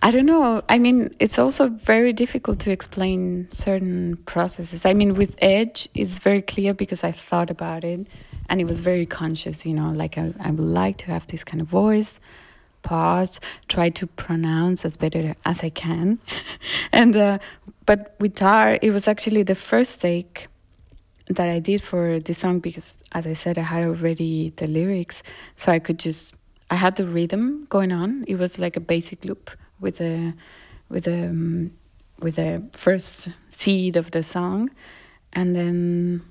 I 0.00 0.10
don't 0.10 0.26
know. 0.26 0.62
I 0.68 0.78
mean, 0.78 1.14
it's 1.18 1.38
also 1.38 1.68
very 1.68 2.12
difficult 2.12 2.60
to 2.60 2.70
explain 2.70 3.48
certain 3.50 4.16
processes. 4.24 4.86
I 4.86 4.94
mean, 4.94 5.14
with 5.14 5.36
Edge, 5.42 5.88
it's 5.94 6.18
very 6.18 6.40
clear 6.40 6.72
because 6.72 7.04
I 7.04 7.12
thought 7.12 7.50
about 7.50 7.84
it 7.84 8.06
and 8.48 8.60
it 8.60 8.64
was 8.64 8.80
very 8.80 9.04
conscious, 9.04 9.66
you 9.66 9.74
know, 9.74 9.90
like 9.90 10.16
I, 10.16 10.32
I 10.40 10.50
would 10.50 10.60
like 10.60 10.96
to 10.98 11.06
have 11.06 11.26
this 11.26 11.44
kind 11.44 11.60
of 11.60 11.66
voice. 11.66 12.20
Pause, 12.82 13.40
try 13.68 13.90
to 13.90 14.06
pronounce 14.06 14.84
as 14.84 14.96
better 14.96 15.34
as 15.44 15.62
I 15.62 15.70
can, 15.70 16.18
and 16.92 17.16
uh, 17.16 17.38
but 17.86 18.14
with 18.20 18.36
tar, 18.36 18.78
it 18.80 18.90
was 18.90 19.08
actually 19.08 19.42
the 19.42 19.54
first 19.54 20.00
take 20.00 20.48
that 21.28 21.48
I 21.48 21.58
did 21.58 21.82
for 21.82 22.18
this 22.20 22.38
song 22.38 22.60
because, 22.60 23.02
as 23.12 23.26
I 23.26 23.34
said, 23.34 23.58
I 23.58 23.62
had 23.62 23.84
already 23.84 24.52
the 24.56 24.66
lyrics, 24.66 25.22
so 25.56 25.72
I 25.72 25.78
could 25.78 25.98
just 25.98 26.34
I 26.70 26.76
had 26.76 26.96
the 26.96 27.06
rhythm 27.06 27.66
going 27.68 27.92
on. 27.92 28.24
It 28.26 28.36
was 28.36 28.58
like 28.58 28.76
a 28.76 28.80
basic 28.80 29.24
loop 29.24 29.50
with 29.80 30.00
a 30.00 30.34
with 30.88 31.06
a 31.06 31.28
um, 31.28 31.72
with 32.20 32.38
a 32.38 32.62
first 32.72 33.28
seed 33.50 33.96
of 33.96 34.10
the 34.10 34.22
song, 34.22 34.70
and 35.32 35.54
then 35.54 36.22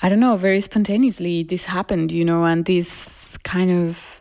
I 0.00 0.08
don't 0.08 0.20
know, 0.20 0.36
very 0.36 0.60
spontaneously 0.60 1.42
this 1.42 1.64
happened, 1.64 2.12
you 2.12 2.24
know, 2.24 2.44
and 2.44 2.64
this 2.64 3.36
kind 3.38 3.70
of 3.70 4.17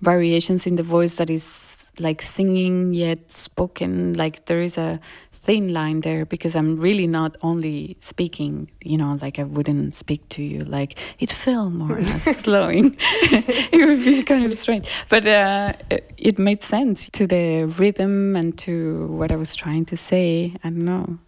variations 0.00 0.66
in 0.66 0.76
the 0.76 0.82
voice 0.82 1.16
that 1.16 1.30
is 1.30 1.90
like 1.98 2.22
singing 2.22 2.94
yet 2.94 3.30
spoken, 3.30 4.14
like 4.14 4.46
there 4.46 4.60
is 4.60 4.78
a 4.78 5.00
thin 5.32 5.72
line 5.72 6.02
there 6.02 6.26
because 6.26 6.54
I'm 6.54 6.76
really 6.76 7.06
not 7.06 7.36
only 7.42 7.96
speaking, 8.00 8.70
you 8.82 8.98
know, 8.98 9.18
like 9.22 9.38
I 9.38 9.44
wouldn't 9.44 9.94
speak 9.94 10.28
to 10.30 10.42
you 10.42 10.60
like 10.60 10.98
it 11.18 11.32
felt 11.32 11.72
more 11.72 11.98
as 11.98 12.22
slowing. 12.44 12.96
it 13.00 13.86
would 13.86 14.04
be 14.04 14.22
kind 14.22 14.44
of 14.44 14.54
strange, 14.54 14.86
but 15.08 15.26
uh, 15.26 15.72
it, 15.90 16.12
it 16.18 16.38
made 16.38 16.62
sense 16.62 17.08
to 17.10 17.26
the 17.26 17.64
rhythm 17.64 18.36
and 18.36 18.58
to 18.58 19.06
what 19.06 19.32
I 19.32 19.36
was 19.36 19.54
trying 19.54 19.84
to 19.86 19.96
say. 19.96 20.54
I 20.62 20.68
don't 20.68 20.84
know. 20.84 21.18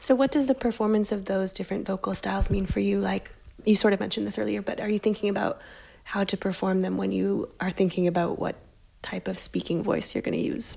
So, 0.00 0.14
what 0.14 0.30
does 0.32 0.46
the 0.46 0.54
performance 0.54 1.12
of 1.12 1.26
those 1.26 1.52
different 1.52 1.86
vocal 1.86 2.14
styles 2.14 2.50
mean 2.50 2.66
for 2.66 2.80
you? 2.80 2.98
Like 2.98 3.30
you 3.64 3.76
sort 3.76 3.94
of 3.94 4.00
mentioned 4.00 4.26
this 4.26 4.38
earlier, 4.38 4.62
but 4.62 4.80
are 4.80 4.88
you 4.88 4.98
thinking 4.98 5.28
about 5.28 5.60
how 6.04 6.24
to 6.24 6.36
perform 6.36 6.82
them 6.82 6.96
when 6.96 7.12
you 7.12 7.50
are 7.60 7.70
thinking 7.70 8.06
about 8.06 8.38
what 8.38 8.56
type 9.02 9.28
of 9.28 9.38
speaking 9.38 9.82
voice 9.82 10.14
you're 10.14 10.22
going 10.22 10.38
to 10.38 10.44
use? 10.44 10.76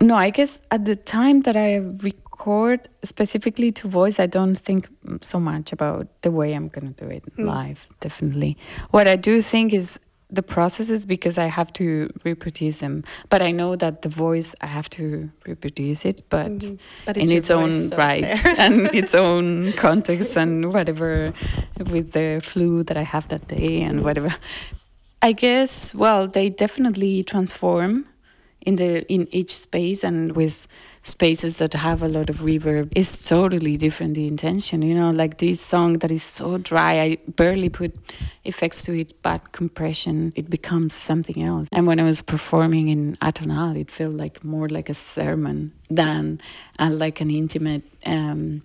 No, 0.00 0.16
I 0.16 0.30
guess 0.30 0.58
at 0.70 0.84
the 0.84 0.96
time 0.96 1.42
that 1.42 1.56
I 1.56 1.76
record 1.76 2.88
specifically 3.04 3.70
to 3.72 3.88
voice, 3.88 4.18
I 4.18 4.26
don't 4.26 4.56
think 4.56 4.88
so 5.20 5.38
much 5.38 5.72
about 5.72 6.08
the 6.22 6.30
way 6.30 6.54
I'm 6.54 6.68
going 6.68 6.92
to 6.92 7.04
do 7.04 7.08
it 7.08 7.24
mm. 7.36 7.46
live, 7.46 7.86
definitely. 8.00 8.56
What 8.90 9.06
I 9.06 9.16
do 9.16 9.40
think 9.42 9.72
is 9.72 10.00
the 10.32 10.42
processes 10.42 11.04
because 11.04 11.36
I 11.36 11.46
have 11.46 11.72
to 11.74 12.10
reproduce 12.24 12.80
them. 12.80 13.04
But 13.28 13.42
I 13.42 13.52
know 13.52 13.76
that 13.76 14.02
the 14.02 14.08
voice, 14.08 14.54
I 14.62 14.66
have 14.66 14.88
to 14.90 15.28
reproduce 15.46 16.04
it, 16.06 16.28
but, 16.30 16.46
mm 16.46 16.58
-hmm. 16.58 16.78
but 17.06 17.16
in 17.16 17.30
its 17.30 17.50
own 17.50 17.72
so 17.72 17.96
right 17.96 18.46
and 18.64 18.74
its 19.02 19.14
own 19.14 19.72
context 19.72 20.36
and 20.36 20.64
whatever 20.64 21.32
with 21.92 22.12
the 22.12 22.38
flu 22.40 22.84
that 22.84 22.96
I 22.96 23.04
have 23.04 23.26
that 23.28 23.46
day 23.48 23.84
and 23.84 23.98
mm. 23.98 24.04
whatever. 24.04 24.38
I 25.22 25.32
guess, 25.34 25.94
well, 25.94 26.30
they 26.30 26.50
definitely 26.50 27.22
transform 27.24 28.06
in 28.60 28.76
the 28.76 29.04
in 29.06 29.26
each 29.30 29.50
space 29.50 30.06
and 30.06 30.32
with 30.36 30.66
spaces 31.02 31.56
that 31.56 31.74
have 31.74 32.00
a 32.02 32.08
lot 32.08 32.30
of 32.30 32.38
reverb 32.38 32.92
is 32.94 33.28
totally 33.28 33.76
different 33.76 34.14
the 34.14 34.28
intention 34.28 34.82
you 34.82 34.94
know 34.94 35.10
like 35.10 35.38
this 35.38 35.60
song 35.60 35.98
that 35.98 36.12
is 36.12 36.22
so 36.22 36.58
dry 36.58 37.00
i 37.00 37.18
barely 37.26 37.68
put 37.68 37.96
effects 38.44 38.82
to 38.82 38.96
it 38.96 39.12
but 39.22 39.50
compression 39.50 40.32
it 40.36 40.48
becomes 40.48 40.94
something 40.94 41.42
else. 41.42 41.68
And 41.72 41.86
when 41.86 41.98
i 41.98 42.04
was 42.04 42.22
performing 42.22 42.88
in 42.88 43.16
atonal 43.16 43.78
it 43.78 43.90
felt 43.90 44.14
like 44.14 44.44
more 44.44 44.68
like 44.68 44.88
a 44.88 44.94
sermon 44.94 45.72
than 45.90 46.40
uh, 46.78 46.90
like 46.92 47.20
an 47.20 47.30
intimate 47.30 47.82
um, 48.06 48.62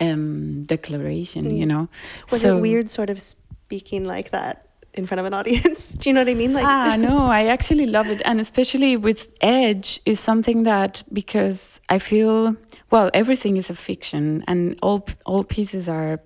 um, 0.00 0.64
declaration 0.64 1.44
mm. 1.46 1.58
you 1.58 1.66
know? 1.66 1.88
Was 2.30 2.42
so, 2.42 2.58
it 2.58 2.60
weird 2.60 2.90
sort 2.90 3.08
of 3.08 3.20
speaking 3.20 4.04
like 4.04 4.30
that 4.30 4.66
in 4.94 5.06
front 5.06 5.20
of 5.20 5.26
an 5.26 5.34
audience. 5.34 5.94
Do 6.00 6.10
you 6.10 6.14
know 6.14 6.20
what 6.20 6.28
I 6.28 6.34
mean? 6.34 6.52
Like 6.52 6.64
Ah, 6.66 6.96
no, 6.98 7.26
I 7.26 7.46
actually 7.46 7.86
love 7.86 8.08
it 8.08 8.22
and 8.24 8.40
especially 8.40 8.96
with 8.96 9.34
Edge 9.40 10.00
is 10.04 10.20
something 10.20 10.64
that 10.64 11.02
because 11.12 11.80
I 11.88 11.98
feel 11.98 12.56
well, 12.90 13.10
everything 13.14 13.56
is 13.56 13.70
a 13.70 13.74
fiction 13.74 14.44
and 14.46 14.78
all 14.82 15.06
all 15.24 15.44
pieces 15.44 15.88
are 15.88 16.20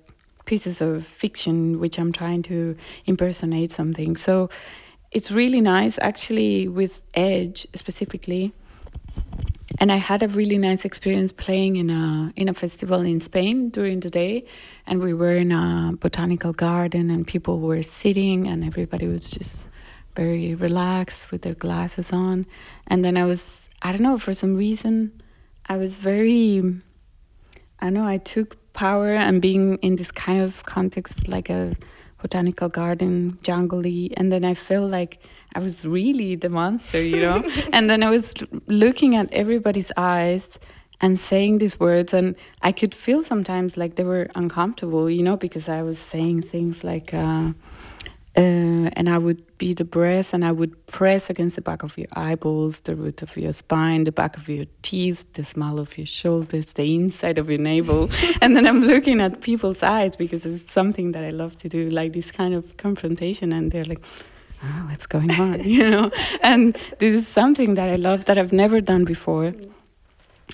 pieces 0.45 0.81
of 0.81 1.07
fiction 1.07 1.81
which 1.81 1.99
I'm 1.99 2.13
trying 2.13 2.43
to 2.45 2.77
impersonate 3.07 3.73
something. 3.73 4.17
So 4.17 4.51
it's 5.13 5.31
really 5.31 5.61
nice 5.61 5.99
actually 6.01 6.69
with 6.69 7.03
Edge 7.15 7.67
specifically 7.75 8.53
and 9.79 9.93
I 9.93 9.97
had 9.97 10.23
a 10.23 10.29
really 10.29 10.59
nice 10.59 10.85
experience 10.85 11.33
playing 11.33 11.77
in 11.77 11.91
a 11.91 12.33
in 12.37 12.49
a 12.49 12.55
festival 12.55 13.01
in 13.03 13.21
Spain 13.21 13.71
during 13.71 14.01
the 14.01 14.11
day, 14.11 14.45
and 14.87 15.03
we 15.03 15.13
were 15.13 15.37
in 15.37 15.53
a 15.53 15.93
botanical 16.01 16.53
garden, 16.53 17.11
and 17.11 17.27
people 17.27 17.61
were 17.61 17.83
sitting, 17.83 18.47
and 18.47 18.65
everybody 18.65 19.07
was 19.07 19.31
just 19.31 19.69
very 20.15 20.55
relaxed 20.55 21.31
with 21.31 21.43
their 21.43 21.55
glasses 21.55 22.13
on, 22.13 22.47
and 22.87 23.05
then 23.05 23.17
I 23.17 23.25
was 23.25 23.69
I 23.83 23.93
don't 23.93 24.03
know 24.03 24.19
for 24.19 24.35
some 24.35 24.57
reason 24.57 25.13
I 25.67 25.77
was 25.77 25.97
very 25.97 26.63
I 27.81 27.87
don't 27.87 27.95
know 27.95 28.07
I 28.07 28.19
took 28.19 28.57
power 28.73 29.11
and 29.15 29.43
being 29.43 29.77
in 29.79 29.97
this 29.97 30.11
kind 30.11 30.41
of 30.43 30.65
context 30.65 31.29
like 31.29 31.51
a 31.51 31.77
botanical 32.23 32.69
garden 32.69 33.39
jungly, 33.43 34.13
and 34.17 34.33
then 34.33 34.45
I 34.45 34.55
felt 34.55 34.91
like 34.91 35.21
I 35.55 35.59
was 35.59 35.85
really 35.85 36.37
the 36.37 36.49
monster, 36.49 37.03
you 37.03 37.21
know? 37.21 37.43
and 37.73 37.89
then 37.89 38.03
I 38.03 38.11
was 38.11 38.35
looking 38.67 39.17
at 39.17 39.33
everybody's 39.33 39.93
eyes 39.97 40.59
and 41.01 41.21
saying 41.21 41.59
these 41.59 41.79
words, 41.79 42.15
and 42.15 42.37
I 42.63 42.73
could 42.73 42.95
feel 42.95 43.23
sometimes 43.23 43.77
like 43.77 43.97
they 43.97 44.05
were 44.05 44.29
uncomfortable, 44.35 45.11
you 45.11 45.23
know, 45.23 45.37
because 45.37 45.69
I 45.69 45.83
was 45.83 45.99
saying 45.99 46.43
things 46.43 46.85
like, 46.85 47.13
uh, 47.13 47.53
uh, 48.37 48.91
and 48.93 49.09
I 49.09 49.17
would 49.17 49.57
be 49.57 49.73
the 49.73 49.85
breath 49.85 50.35
and 50.35 50.45
I 50.45 50.53
would 50.53 50.87
press 50.87 51.31
against 51.31 51.57
the 51.57 51.63
back 51.63 51.83
of 51.83 51.97
your 51.97 52.09
eyeballs, 52.13 52.81
the 52.81 52.95
root 52.95 53.23
of 53.23 53.35
your 53.37 53.55
spine, 53.55 54.05
the 54.05 54.13
back 54.13 54.37
of 54.37 54.47
your 54.49 54.67
teeth, 54.83 55.25
the 55.33 55.43
small 55.43 55.81
of 55.81 55.97
your 55.97 56.07
shoulders, 56.07 56.75
the 56.75 56.95
inside 56.95 57.39
of 57.39 57.49
your 57.49 57.59
navel. 57.59 58.11
and 58.43 58.55
then 58.55 58.67
I'm 58.67 58.83
looking 58.83 59.23
at 59.23 59.41
people's 59.41 59.83
eyes 59.83 60.17
because 60.17 60.45
it's 60.45 60.71
something 60.71 61.13
that 61.13 61.25
I 61.25 61.31
love 61.31 61.57
to 61.59 61.69
do, 61.71 61.89
like 61.89 62.13
this 62.13 62.31
kind 62.31 62.53
of 62.53 62.77
confrontation. 62.77 63.55
And 63.55 63.73
they're 63.73 63.87
like, 63.87 64.05
oh, 64.63 64.87
what's 64.89 65.07
going 65.07 65.31
on? 65.33 65.63
you 65.65 65.89
know, 65.89 66.11
and 66.43 66.77
this 66.99 67.15
is 67.15 67.29
something 67.29 67.75
that 67.75 67.89
I 67.89 67.97
love 67.97 68.25
that 68.27 68.39
I've 68.39 68.53
never 68.53 68.81
done 68.81 69.05
before. 69.05 69.53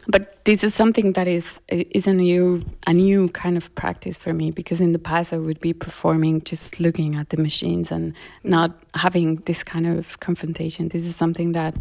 But 0.08 0.44
this 0.44 0.64
is 0.64 0.74
something 0.74 1.12
that 1.12 1.28
is 1.28 1.60
is 1.68 2.06
a 2.06 2.14
new 2.14 2.64
a 2.86 2.92
new 2.92 3.28
kind 3.28 3.56
of 3.56 3.72
practice 3.74 4.16
for 4.16 4.32
me 4.32 4.50
because 4.50 4.80
in 4.80 4.92
the 4.92 4.98
past 4.98 5.32
I 5.32 5.36
would 5.36 5.60
be 5.60 5.72
performing 5.72 6.42
just 6.42 6.80
looking 6.80 7.14
at 7.14 7.28
the 7.28 7.36
machines 7.36 7.92
and 7.92 8.14
not 8.42 8.72
having 8.94 9.36
this 9.44 9.62
kind 9.62 9.86
of 9.86 10.18
confrontation. 10.20 10.88
This 10.88 11.06
is 11.06 11.14
something 11.14 11.52
that 11.52 11.74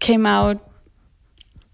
came 0.00 0.26
out 0.26 0.68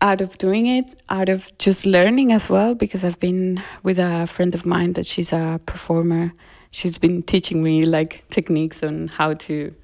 out 0.01 0.21
of 0.21 0.39
doing 0.39 0.66
it, 0.66 0.95
out 1.09 1.29
of 1.29 1.51
just 1.59 1.85
learning 1.85 2.33
as 2.33 2.49
well, 2.49 2.75
because 2.75 3.03
I've 3.03 3.19
been 3.19 3.61
with 3.83 3.99
a 3.99 4.27
friend 4.27 4.55
of 4.55 4.64
mine 4.64 4.93
that 4.93 5.07
she's 5.07 5.33
a 5.33 5.61
performer 5.66 6.33
she's 6.71 6.99
been 6.99 7.23
teaching 7.23 7.62
me 7.62 7.85
like 7.85 8.25
techniques 8.31 8.83
on 8.83 9.09
how 9.09 9.35
to 9.35 9.75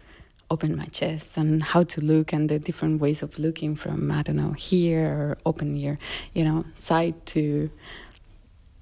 open 0.50 0.76
my 0.76 0.86
chest 0.86 1.36
and 1.36 1.62
how 1.62 1.82
to 1.82 2.00
look 2.00 2.32
and 2.32 2.48
the 2.48 2.58
different 2.58 3.00
ways 3.00 3.22
of 3.22 3.38
looking 3.38 3.74
from 3.74 4.12
I 4.12 4.22
don't 4.22 4.36
know 4.36 4.52
here 4.52 5.06
or 5.06 5.38
open 5.46 5.74
your 5.74 5.98
you 6.34 6.44
know 6.44 6.64
side 6.74 7.26
to 7.26 7.70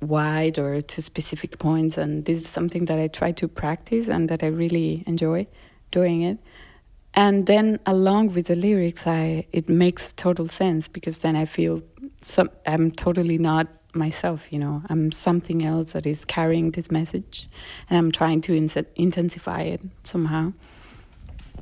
wide 0.03 0.59
or 0.59 0.81
to 0.81 1.03
specific 1.03 1.59
points. 1.59 1.97
And 1.97 2.25
this 2.25 2.39
is 2.39 2.49
something 2.49 2.87
that 2.87 2.99
I 2.99 3.09
try 3.09 3.33
to 3.33 3.49
practice 3.49 4.09
and 4.09 4.29
that 4.29 4.43
I 4.43 4.49
really 4.49 5.05
enjoy 5.07 5.47
doing 5.91 6.23
it. 6.23 6.39
And 7.15 7.47
then 7.47 7.79
along 7.87 8.33
with 8.35 8.47
the 8.47 8.55
lyrics 8.57 9.07
I 9.07 9.47
it 9.53 9.69
makes 9.69 10.13
total 10.13 10.49
sense 10.49 10.89
because 10.89 11.21
then 11.21 11.37
I 11.37 11.45
feel 11.45 11.83
some 12.21 12.51
I'm 12.67 12.91
totally 12.91 13.39
not 13.39 13.69
myself 13.95 14.53
you 14.53 14.59
know. 14.59 14.83
I'm 14.89 15.13
something 15.13 15.65
else 15.65 15.93
that 15.93 16.07
is 16.07 16.25
carrying 16.25 16.73
this 16.73 16.91
message 16.91 17.49
and 17.89 17.99
i'm 17.99 18.13
trying 18.13 18.41
to 18.43 18.55
in- 18.55 18.87
intensify 18.97 19.63
it 19.63 19.83
somehow. 20.05 20.53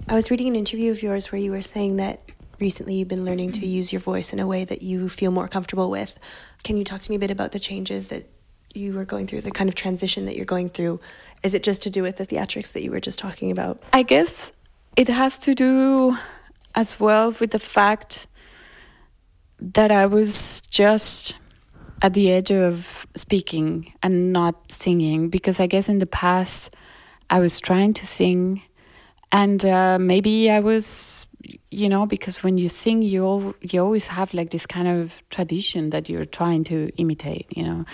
I 0.08 0.14
was 0.14 0.30
reading 0.30 0.48
an 0.48 0.56
interview 0.56 0.90
of 0.90 1.02
yours 1.02 1.30
where 1.30 1.40
you 1.40 1.50
were 1.50 1.62
saying 1.62 1.96
that 1.96 2.20
recently 2.58 2.94
you've 2.94 3.08
been 3.08 3.24
learning 3.24 3.52
to 3.52 3.66
use 3.66 3.92
your 3.92 4.00
voice 4.00 4.32
in 4.32 4.40
a 4.40 4.46
way 4.46 4.64
that 4.64 4.82
you 4.82 5.08
feel 5.08 5.30
more 5.30 5.48
comfortable 5.48 5.90
with. 5.90 6.18
Can 6.62 6.76
you 6.76 6.84
talk 6.84 7.00
to 7.02 7.10
me 7.10 7.16
a 7.16 7.18
bit 7.18 7.30
about 7.30 7.52
the 7.52 7.60
changes 7.60 8.08
that 8.08 8.28
you 8.74 8.94
were 8.94 9.04
going 9.04 9.26
through 9.26 9.40
the 9.40 9.50
kind 9.50 9.68
of 9.68 9.74
transition 9.74 10.26
that 10.26 10.36
you're 10.36 10.44
going 10.44 10.68
through? 10.68 11.00
Is 11.42 11.54
it 11.54 11.62
just 11.62 11.82
to 11.82 11.90
do 11.90 12.02
with 12.02 12.16
the 12.16 12.26
theatrics 12.26 12.72
that 12.72 12.82
you 12.82 12.90
were 12.90 13.00
just 13.00 13.18
talking 13.18 13.50
about? 13.50 13.82
I 13.92 14.02
guess 14.02 14.52
it 14.96 15.08
has 15.08 15.38
to 15.38 15.54
do 15.54 16.16
as 16.74 17.00
well 17.00 17.34
with 17.40 17.50
the 17.50 17.58
fact 17.58 18.26
that 19.60 19.90
i 19.90 20.06
was 20.06 20.62
just 20.62 21.36
at 22.02 22.14
the 22.14 22.32
edge 22.32 22.50
of 22.50 23.06
speaking 23.14 23.92
and 24.02 24.32
not 24.32 24.70
singing 24.70 25.28
because 25.28 25.60
I 25.60 25.66
guess 25.66 25.88
in 25.88 25.98
the 25.98 26.06
past 26.06 26.74
I 27.28 27.40
was 27.40 27.60
trying 27.60 27.92
to 27.94 28.06
sing 28.06 28.62
and 29.32 29.64
uh, 29.64 29.98
maybe 29.98 30.50
I 30.50 30.60
was 30.60 31.26
you 31.70 31.88
know 31.88 32.06
because 32.06 32.42
when 32.42 32.58
you 32.58 32.68
sing 32.68 33.02
you 33.02 33.24
all, 33.24 33.54
you 33.60 33.80
always 33.80 34.08
have 34.08 34.34
like 34.34 34.50
this 34.50 34.66
kind 34.66 34.88
of 34.88 35.22
tradition 35.30 35.90
that 35.90 36.08
you're 36.08 36.24
trying 36.24 36.64
to 36.64 36.90
imitate 36.96 37.46
you 37.56 37.64
know. 37.64 37.84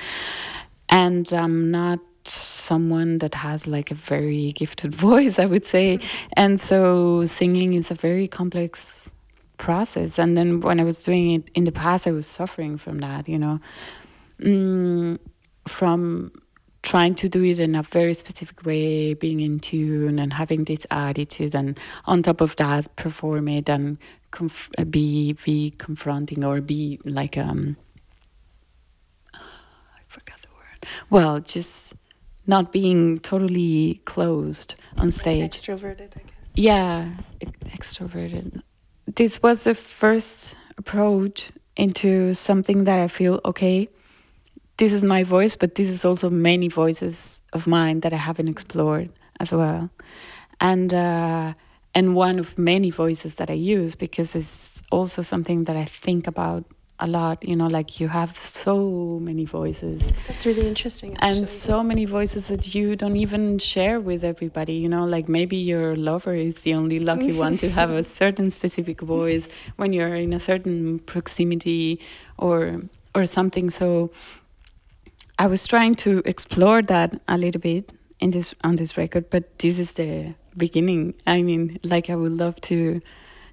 And 0.89 1.31
I'm 1.33 1.71
not 1.71 1.99
someone 2.25 3.19
that 3.19 3.35
has 3.35 3.67
like 3.67 3.91
a 3.91 3.95
very 3.95 4.53
gifted 4.53 4.95
voice 5.07 5.39
I 5.39 5.47
would 5.47 5.65
say. 5.65 5.99
And 6.35 6.61
so 6.61 7.25
singing 7.27 7.75
is 7.75 7.91
a 7.91 7.95
very 7.95 8.29
complex 8.29 9.11
process. 9.59 10.19
And 10.19 10.37
then 10.37 10.61
when 10.61 10.81
i 10.81 10.85
was 10.85 11.03
doing 11.03 11.33
it 11.33 11.51
in 11.55 11.65
the 11.65 11.73
past 11.73 12.07
i 12.07 12.11
was 12.13 12.27
suffering 12.27 12.77
from 12.79 12.99
that 12.99 13.29
you 13.29 13.39
know. 13.39 13.61
Mm, 14.41 15.19
from 15.67 16.31
trying 16.83 17.15
to 17.17 17.29
do 17.29 17.43
it 17.43 17.59
in 17.59 17.75
a 17.75 17.83
very 17.83 18.15
specific 18.15 18.65
way 18.65 19.13
being 19.15 19.41
in 19.41 19.59
tune 19.59 20.19
and 20.21 20.33
having 20.35 20.65
this 20.65 20.87
attitude 20.91 21.55
and 21.55 21.81
on 22.05 22.23
top 22.23 22.41
of 22.41 22.55
that 22.57 22.95
perform 22.95 23.49
it 23.49 23.69
and 23.69 23.99
conf- 24.31 24.71
be 24.89 25.33
be 25.45 25.73
confronting 25.79 26.45
or 26.45 26.61
be 26.61 27.01
like 27.05 27.37
um 27.37 27.77
i 29.35 30.01
forgot 30.07 30.41
the 30.43 30.49
word. 30.55 30.87
Well 31.11 31.41
just 31.41 31.95
not 32.47 32.73
being 32.73 33.19
totally 33.19 34.01
closed 34.05 34.77
on 34.97 35.11
stage. 35.11 35.51
extroverted 35.51 36.11
i 36.17 36.21
guess. 36.21 36.51
Yeah 36.55 37.11
extroverted 37.65 38.63
this 39.07 39.43
was 39.43 39.65
the 39.65 39.75
first 39.75 40.57
approach 40.79 41.51
into 41.77 42.35
something 42.35 42.85
that 42.85 42.99
I 42.99 43.09
feel 43.09 43.41
okay. 43.45 43.89
This 44.77 44.93
is 44.93 45.05
my 45.05 45.25
voice, 45.25 45.57
but 45.57 45.75
this 45.75 45.89
is 45.89 46.05
also 46.05 46.29
many 46.29 46.69
voices 46.69 47.41
of 47.53 47.67
mine 47.67 48.01
that 48.01 48.13
I 48.13 48.17
haven't 48.17 48.49
explored 48.49 49.11
as 49.41 49.53
well, 49.53 49.91
and 50.61 50.93
uh, 50.93 51.55
and 51.95 52.15
one 52.15 52.39
of 52.39 52.59
many 52.59 52.91
voices 52.91 53.37
that 53.37 53.49
I 53.49 53.55
use 53.55 53.95
because 53.95 54.37
it's 54.37 54.83
also 54.91 55.23
something 55.23 55.65
that 55.65 55.77
I 55.77 55.85
think 55.85 56.27
about 56.27 56.65
a 56.99 57.07
lot 57.07 57.47
you 57.47 57.55
know 57.55 57.67
like 57.67 58.01
you 58.01 58.09
have 58.09 58.37
so 58.39 59.19
many 59.21 59.45
voices. 59.45 60.03
That's 60.27 60.47
really 60.47 60.67
interesting 60.67 61.15
actually. 61.17 61.39
and 61.39 61.49
so 61.49 61.83
many 61.83 62.05
voices 62.07 62.49
that 62.49 62.75
you 62.75 62.97
don't 62.97 63.17
even 63.17 63.59
share 63.59 64.01
with 64.01 64.25
everybody 64.25 64.75
you 64.75 64.89
know 64.89 65.05
like 65.05 65.29
maybe 65.29 65.57
your 65.57 65.95
lover 65.97 66.35
is 66.35 66.63
the 66.63 66.75
only 66.75 66.99
lucky 66.99 67.37
one 67.39 67.59
to 67.59 67.69
have 67.71 67.91
a 67.91 68.03
certain 68.23 68.51
specific 68.51 69.01
voice 69.01 69.49
when 69.77 69.93
you're 69.93 70.15
in 70.15 70.33
a 70.33 70.41
certain 70.41 70.99
proximity 71.01 72.01
or 72.39 72.83
or 73.15 73.27
something. 73.27 73.71
So 73.71 74.11
i 75.39 75.47
was 75.47 75.67
trying 75.67 75.95
to 75.95 76.23
explore 76.25 76.81
that 76.81 77.21
a 77.29 77.37
little 77.37 77.61
bit 77.61 77.93
in 78.21 78.31
this 78.31 78.55
on 78.65 78.77
this 78.77 78.97
record 78.97 79.29
but 79.29 79.59
this 79.59 79.79
is 79.79 79.93
the 79.95 80.35
beginning. 80.57 81.13
I 81.27 81.43
mean 81.43 81.79
like 81.83 82.09
i 82.09 82.17
would 82.17 82.33
love 82.33 82.59
to 82.63 83.03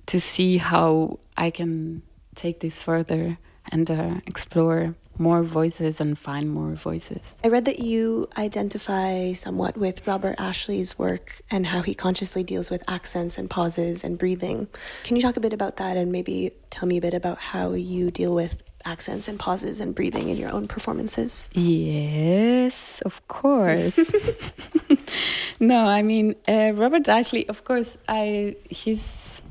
to 0.06 0.20
see 0.20 0.58
how 0.58 1.20
i 1.36 1.50
can 1.50 2.02
take 2.36 2.60
this 2.60 2.82
further 2.82 3.38
and 3.72 3.90
uh, 3.90 4.16
explore 4.28 4.96
more 5.18 5.44
voices 5.44 6.02
and 6.02 6.18
find 6.18 6.50
more 6.50 6.74
voices. 6.74 7.38
I 7.44 7.50
read 7.50 7.66
that 7.66 7.80
you 7.80 8.28
identify 8.38 9.34
somewhat 9.34 9.78
with 9.78 10.06
Robert 10.08 10.36
Ashley's 10.40 10.98
work 10.98 11.42
and 11.52 11.68
how 11.68 11.82
he 11.82 11.94
consciously 11.94 12.44
deals 12.44 12.72
with 12.72 12.84
accents 12.90 13.38
and 13.38 13.50
pauses 13.50 14.04
and 14.04 14.18
breathing. 14.18 14.68
Can 15.04 15.16
you 15.16 15.22
talk 15.22 15.38
a 15.38 15.40
bit 15.40 15.54
about 15.54 15.78
that 15.78 15.98
and 15.98 16.12
maybe 16.12 16.52
tell 16.70 16.88
me 16.88 16.98
a 16.98 17.02
bit 17.02 17.14
about 17.14 17.38
how 17.38 17.74
you 17.74 18.10
deal 18.10 18.34
with 18.34 18.64
accents 18.86 19.28
and 19.28 19.40
pauses 19.40 19.80
and 19.80 19.96
breathing 19.96 20.30
in 20.30 20.38
your 20.38 20.52
own 20.52 20.68
performances? 20.68 21.48
Yes, 21.54 23.02
of 23.02 23.26
course. 23.28 24.00
no, 25.60 25.86
I 25.86 26.02
mean 26.02 26.36
uh, 26.48 26.72
Robert 26.74 27.08
Ashley. 27.08 27.48
Of 27.48 27.64
course, 27.64 27.98
I 28.08 28.56
he's 28.70 29.43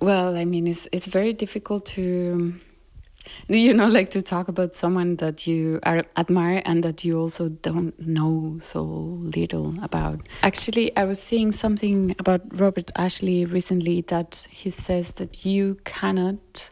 well. 0.00 0.36
I 0.36 0.44
mean, 0.44 0.66
it's 0.66 0.88
it's 0.92 1.06
very 1.06 1.32
difficult 1.32 1.86
to 1.86 2.54
you 3.48 3.72
know 3.72 3.88
like 3.88 4.10
to 4.10 4.22
talk 4.22 4.48
about 4.48 4.74
someone 4.74 5.16
that 5.16 5.46
you 5.46 5.80
admire 5.84 6.62
and 6.64 6.82
that 6.82 7.04
you 7.04 7.18
also 7.18 7.48
don't 7.48 7.98
know 8.06 8.58
so 8.60 8.82
little 8.82 9.74
about 9.82 10.20
actually 10.42 10.94
i 10.96 11.04
was 11.04 11.22
seeing 11.22 11.52
something 11.52 12.14
about 12.18 12.40
robert 12.58 12.90
ashley 12.96 13.44
recently 13.44 14.00
that 14.02 14.46
he 14.50 14.70
says 14.70 15.14
that 15.14 15.44
you 15.44 15.76
cannot 15.84 16.70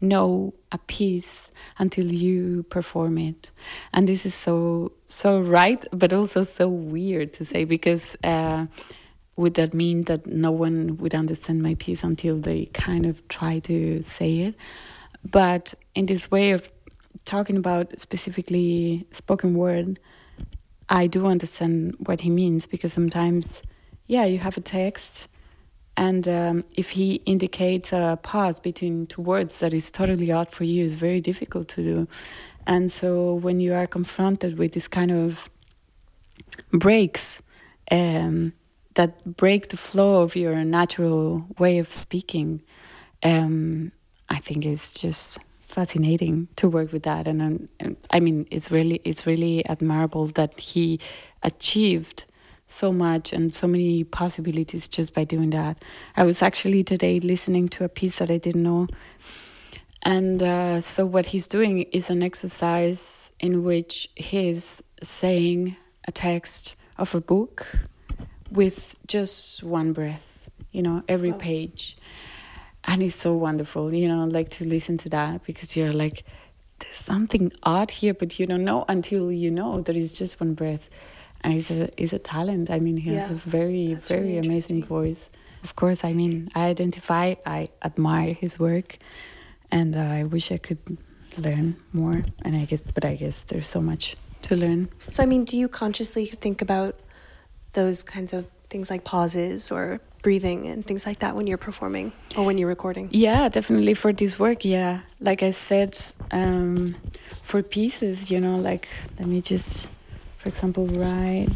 know 0.00 0.52
a 0.72 0.78
piece 0.78 1.50
until 1.78 2.06
you 2.06 2.62
perform 2.64 3.16
it 3.16 3.50
and 3.92 4.06
this 4.06 4.26
is 4.26 4.34
so 4.34 4.92
so 5.06 5.40
right 5.40 5.84
but 5.92 6.12
also 6.12 6.42
so 6.42 6.68
weird 6.68 7.32
to 7.32 7.44
say 7.44 7.64
because 7.64 8.16
uh, 8.24 8.66
would 9.36 9.54
that 9.54 9.74
mean 9.74 10.04
that 10.04 10.26
no 10.26 10.50
one 10.50 10.96
would 10.98 11.14
understand 11.14 11.62
my 11.62 11.74
piece 11.74 12.04
until 12.04 12.38
they 12.38 12.66
kind 12.66 13.04
of 13.06 13.26
try 13.28 13.58
to 13.58 14.02
say 14.02 14.40
it 14.40 14.54
but 15.30 15.74
in 15.94 16.06
this 16.06 16.30
way 16.30 16.50
of 16.52 16.70
talking 17.24 17.56
about 17.56 17.98
specifically 17.98 19.06
spoken 19.12 19.54
word, 19.54 19.98
I 20.88 21.06
do 21.06 21.26
understand 21.26 21.94
what 21.98 22.20
he 22.20 22.30
means 22.30 22.66
because 22.66 22.92
sometimes, 22.92 23.62
yeah, 24.06 24.24
you 24.24 24.38
have 24.38 24.56
a 24.56 24.60
text, 24.60 25.28
and 25.96 26.26
um, 26.28 26.64
if 26.74 26.90
he 26.90 27.14
indicates 27.24 27.92
a 27.92 28.18
pause 28.22 28.58
between 28.58 29.06
two 29.06 29.22
words 29.22 29.60
that 29.60 29.72
is 29.72 29.90
totally 29.90 30.30
odd 30.32 30.50
for 30.50 30.64
you, 30.64 30.84
it's 30.84 30.96
very 30.96 31.20
difficult 31.20 31.68
to 31.68 31.82
do. 31.82 32.08
And 32.66 32.90
so 32.90 33.34
when 33.34 33.60
you 33.60 33.72
are 33.74 33.86
confronted 33.86 34.58
with 34.58 34.72
this 34.72 34.88
kind 34.88 35.12
of 35.12 35.48
breaks 36.72 37.40
um, 37.90 38.52
that 38.94 39.36
break 39.36 39.68
the 39.68 39.76
flow 39.76 40.22
of 40.22 40.36
your 40.36 40.64
natural 40.64 41.46
way 41.58 41.78
of 41.78 41.92
speaking, 41.92 42.62
um, 43.22 43.90
I 44.28 44.38
think 44.38 44.64
it's 44.64 44.94
just 44.94 45.38
fascinating 45.60 46.48
to 46.56 46.68
work 46.68 46.92
with 46.92 47.02
that, 47.02 47.26
and, 47.26 47.68
and 47.80 47.96
I 48.10 48.20
mean, 48.20 48.46
it's 48.50 48.70
really 48.70 49.00
it's 49.04 49.26
really 49.26 49.64
admirable 49.66 50.26
that 50.26 50.58
he 50.58 51.00
achieved 51.42 52.24
so 52.66 52.92
much 52.92 53.32
and 53.32 53.52
so 53.52 53.66
many 53.66 54.04
possibilities 54.04 54.88
just 54.88 55.12
by 55.14 55.24
doing 55.24 55.50
that. 55.50 55.82
I 56.16 56.24
was 56.24 56.42
actually 56.42 56.82
today 56.82 57.20
listening 57.20 57.68
to 57.70 57.84
a 57.84 57.88
piece 57.88 58.18
that 58.18 58.30
I 58.30 58.38
didn't 58.38 58.62
know, 58.62 58.86
and 60.02 60.42
uh, 60.42 60.80
so 60.80 61.04
what 61.04 61.26
he's 61.26 61.48
doing 61.48 61.82
is 61.92 62.10
an 62.10 62.22
exercise 62.22 63.32
in 63.40 63.64
which 63.64 64.08
he's 64.14 64.82
saying 65.02 65.76
a 66.06 66.12
text 66.12 66.76
of 66.98 67.14
a 67.14 67.20
book 67.20 67.66
with 68.54 68.96
just 69.06 69.62
one 69.62 69.92
breath, 69.92 70.48
you 70.70 70.82
know, 70.82 71.02
every 71.08 71.32
wow. 71.32 71.38
page. 71.38 71.96
And 72.86 73.02
it's 73.02 73.16
so 73.16 73.34
wonderful 73.34 73.94
you 73.94 74.08
know 74.08 74.26
like 74.26 74.50
to 74.50 74.66
listen 74.66 74.98
to 74.98 75.08
that 75.08 75.42
because 75.44 75.74
you're 75.74 75.92
like 75.92 76.22
there's 76.80 76.96
something 76.96 77.50
odd 77.62 77.90
here 77.90 78.12
but 78.12 78.38
you 78.38 78.46
don't 78.46 78.62
know 78.64 78.84
until 78.88 79.32
you 79.32 79.50
know 79.50 79.80
there 79.80 79.96
is 79.96 80.12
just 80.12 80.38
one 80.40 80.54
breath. 80.54 80.90
And 81.40 81.52
he's 81.52 81.70
a, 81.70 81.90
he's 81.98 82.12
a 82.12 82.18
talent. 82.18 82.70
I 82.70 82.80
mean 82.80 82.98
he 82.98 83.14
has 83.14 83.30
a 83.30 83.34
very 83.34 83.94
very 83.94 84.20
really 84.20 84.38
amazing 84.38 84.84
voice. 84.84 85.30
Of 85.62 85.76
course 85.76 86.04
i 86.04 86.12
mean 86.12 86.50
i 86.54 86.66
identify 86.66 87.36
i 87.46 87.68
admire 87.82 88.34
his 88.34 88.58
work 88.58 88.98
and 89.70 89.96
uh, 89.96 90.00
i 90.00 90.24
wish 90.24 90.52
i 90.52 90.58
could 90.58 90.98
learn 91.38 91.76
more. 91.94 92.22
And 92.42 92.54
i 92.54 92.66
guess 92.66 92.82
but 92.82 93.04
i 93.06 93.14
guess 93.16 93.44
there's 93.44 93.68
so 93.68 93.80
much 93.80 94.14
to 94.42 94.56
learn. 94.56 94.90
So 95.08 95.22
i 95.22 95.26
mean 95.26 95.44
do 95.44 95.56
you 95.56 95.68
consciously 95.68 96.26
think 96.26 96.60
about 96.60 97.00
those 97.74 98.02
kinds 98.02 98.32
of 98.32 98.46
things 98.70 98.90
like 98.90 99.04
pauses 99.04 99.70
or 99.70 100.00
breathing 100.22 100.66
and 100.66 100.84
things 100.86 101.04
like 101.06 101.18
that 101.18 101.36
when 101.36 101.46
you're 101.46 101.58
performing 101.58 102.12
or 102.36 102.44
when 102.46 102.56
you're 102.58 102.68
recording? 102.68 103.08
Yeah, 103.12 103.48
definitely 103.48 103.94
for 103.94 104.12
this 104.12 104.38
work. 104.38 104.64
Yeah, 104.64 105.00
like 105.20 105.42
I 105.42 105.50
said, 105.50 105.98
um, 106.30 106.96
for 107.42 107.62
pieces, 107.62 108.30
you 108.30 108.40
know, 108.40 108.56
like 108.56 108.88
let 109.18 109.28
me 109.28 109.40
just, 109.40 109.88
for 110.38 110.48
example, 110.48 110.86
write. 110.88 111.50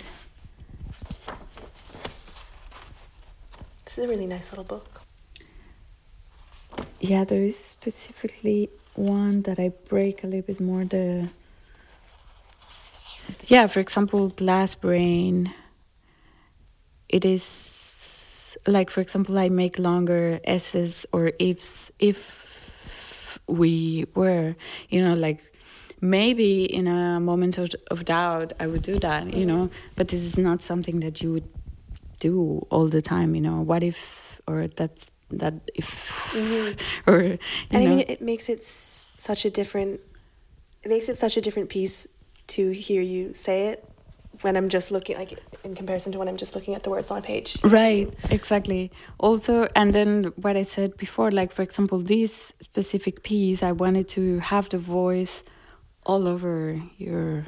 This 3.84 3.98
is 3.98 4.04
a 4.04 4.08
really 4.08 4.26
nice 4.26 4.50
little 4.50 4.64
book. 4.64 5.00
Yeah, 7.00 7.24
there 7.24 7.42
is 7.42 7.58
specifically 7.58 8.70
one 8.94 9.42
that 9.42 9.58
I 9.58 9.70
break 9.88 10.24
a 10.24 10.26
little 10.26 10.42
bit 10.42 10.60
more 10.60 10.84
the. 10.84 11.28
Yeah, 13.46 13.66
for 13.66 13.80
example, 13.80 14.28
Glass 14.28 14.74
Brain. 14.74 15.54
It 17.08 17.24
is 17.24 18.56
like 18.66 18.90
for 18.90 19.00
example 19.00 19.38
i 19.38 19.48
make 19.48 19.78
longer 19.78 20.40
s's 20.44 21.06
or 21.12 21.32
ifs 21.38 21.90
if 21.98 23.38
we 23.46 24.06
were 24.14 24.56
you 24.88 25.02
know 25.02 25.14
like 25.14 25.40
maybe 26.00 26.64
in 26.64 26.86
a 26.86 27.20
moment 27.20 27.58
of, 27.58 27.70
of 27.90 28.04
doubt 28.04 28.52
i 28.60 28.66
would 28.66 28.82
do 28.82 28.98
that 28.98 29.32
you 29.34 29.44
know 29.44 29.70
but 29.96 30.08
this 30.08 30.24
is 30.24 30.38
not 30.38 30.62
something 30.62 31.00
that 31.00 31.22
you 31.22 31.32
would 31.32 31.48
do 32.20 32.66
all 32.70 32.88
the 32.88 33.02
time 33.02 33.34
you 33.34 33.40
know 33.40 33.60
what 33.60 33.82
if 33.82 34.40
or 34.46 34.66
that's 34.68 35.10
that 35.30 35.54
if 35.74 36.32
mm-hmm. 36.32 37.10
or 37.10 37.18
and 37.18 37.38
know. 37.70 37.80
i 37.80 37.86
mean 37.86 38.04
it 38.08 38.20
makes 38.20 38.48
it 38.48 38.62
such 38.62 39.44
a 39.44 39.50
different 39.50 40.00
it 40.82 40.88
makes 40.88 41.08
it 41.08 41.18
such 41.18 41.36
a 41.36 41.40
different 41.40 41.68
piece 41.68 42.08
to 42.46 42.70
hear 42.70 43.02
you 43.02 43.34
say 43.34 43.68
it 43.68 43.84
when 44.42 44.56
I'm 44.56 44.68
just 44.68 44.90
looking 44.90 45.16
like 45.16 45.38
in 45.64 45.74
comparison 45.74 46.12
to 46.12 46.18
when 46.18 46.28
I'm 46.28 46.36
just 46.36 46.54
looking 46.54 46.74
at 46.74 46.82
the 46.82 46.90
words 46.90 47.10
on 47.10 47.18
a 47.18 47.22
page. 47.22 47.56
Right, 47.64 48.12
exactly. 48.30 48.90
Also, 49.18 49.68
and 49.74 49.94
then 49.94 50.32
what 50.36 50.56
I 50.56 50.62
said 50.62 50.96
before, 50.96 51.30
like 51.30 51.52
for 51.52 51.62
example, 51.62 51.98
this 51.98 52.52
specific 52.60 53.22
piece, 53.22 53.62
I 53.62 53.72
wanted 53.72 54.08
to 54.08 54.38
have 54.38 54.68
the 54.68 54.78
voice 54.78 55.44
all 56.06 56.26
over 56.26 56.80
your 56.96 57.46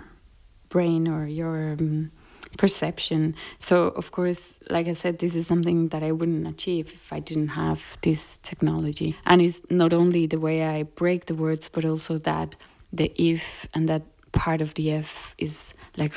brain 0.69 1.09
or 1.09 1.27
your 1.27 1.73
um, 1.73 2.11
perception. 2.57 3.35
So, 3.59 3.89
of 3.89 4.11
course, 4.11 4.59
like 4.69 4.87
I 4.87 4.93
said, 4.93 5.19
this 5.19 5.35
is 5.35 5.47
something 5.47 5.89
that 5.89 6.03
I 6.03 6.13
wouldn't 6.13 6.47
achieve 6.47 6.93
if 6.93 7.13
I 7.13 7.21
didn't 7.21 7.49
have 7.49 7.97
this 8.03 8.39
technology. 8.39 9.17
And 9.27 9.41
it's 9.41 9.63
not 9.71 9.93
only 9.93 10.27
the 10.27 10.39
way 10.39 10.65
I 10.65 10.85
break 10.85 11.27
the 11.27 11.35
words, 11.35 11.69
but 11.69 11.85
also 11.85 12.19
that 12.19 12.57
the 12.93 13.13
if 13.17 13.69
and 13.75 13.89
that 13.89 14.03
part 14.33 14.61
of 14.61 14.75
the 14.75 14.93
F 14.93 15.35
is 15.39 15.75
like 15.97 16.13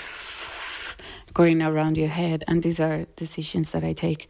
going 1.34 1.62
around 1.62 1.98
your 1.98 2.10
head. 2.10 2.44
And 2.48 2.64
these 2.64 2.80
are 2.80 3.06
decisions 3.16 3.72
that 3.72 3.84
I 3.84 3.94
take 3.94 4.30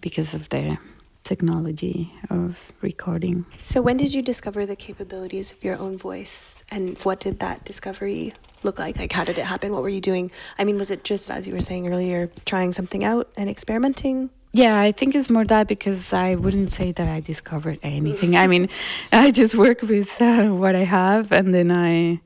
because 0.00 0.34
of 0.34 0.48
the 0.48 0.78
technology 1.24 2.12
of 2.30 2.58
recording. 2.80 3.46
So, 3.58 3.80
when 3.80 3.96
did 3.96 4.12
you 4.12 4.22
discover 4.22 4.66
the 4.66 4.76
capabilities 4.76 5.52
of 5.52 5.62
your 5.64 5.78
own 5.78 5.96
voice? 5.96 6.64
And 6.70 6.98
what 7.00 7.20
did 7.20 7.38
that 7.40 7.64
discovery 7.64 8.34
look 8.62 8.78
like? 8.78 8.98
Like, 8.98 9.12
how 9.12 9.24
did 9.24 9.38
it 9.38 9.44
happen? 9.44 9.72
What 9.72 9.82
were 9.82 9.88
you 9.88 10.00
doing? 10.00 10.30
I 10.58 10.64
mean, 10.64 10.78
was 10.78 10.90
it 10.90 11.04
just, 11.04 11.30
as 11.30 11.46
you 11.46 11.54
were 11.54 11.60
saying 11.60 11.88
earlier, 11.88 12.30
trying 12.44 12.72
something 12.72 13.04
out 13.04 13.30
and 13.36 13.48
experimenting? 13.48 14.30
Yeah, 14.52 14.78
I 14.78 14.92
think 14.92 15.14
it's 15.14 15.30
more 15.30 15.46
that 15.46 15.66
because 15.66 16.12
I 16.12 16.34
wouldn't 16.34 16.70
say 16.72 16.92
that 16.92 17.08
I 17.08 17.20
discovered 17.20 17.78
anything. 17.82 18.36
I 18.36 18.46
mean, 18.46 18.68
I 19.12 19.30
just 19.30 19.54
work 19.54 19.80
with 19.80 20.20
uh, 20.20 20.48
what 20.48 20.76
I 20.76 20.84
have, 20.84 21.32
and 21.32 21.54
then 21.54 21.70
I, 21.70 22.20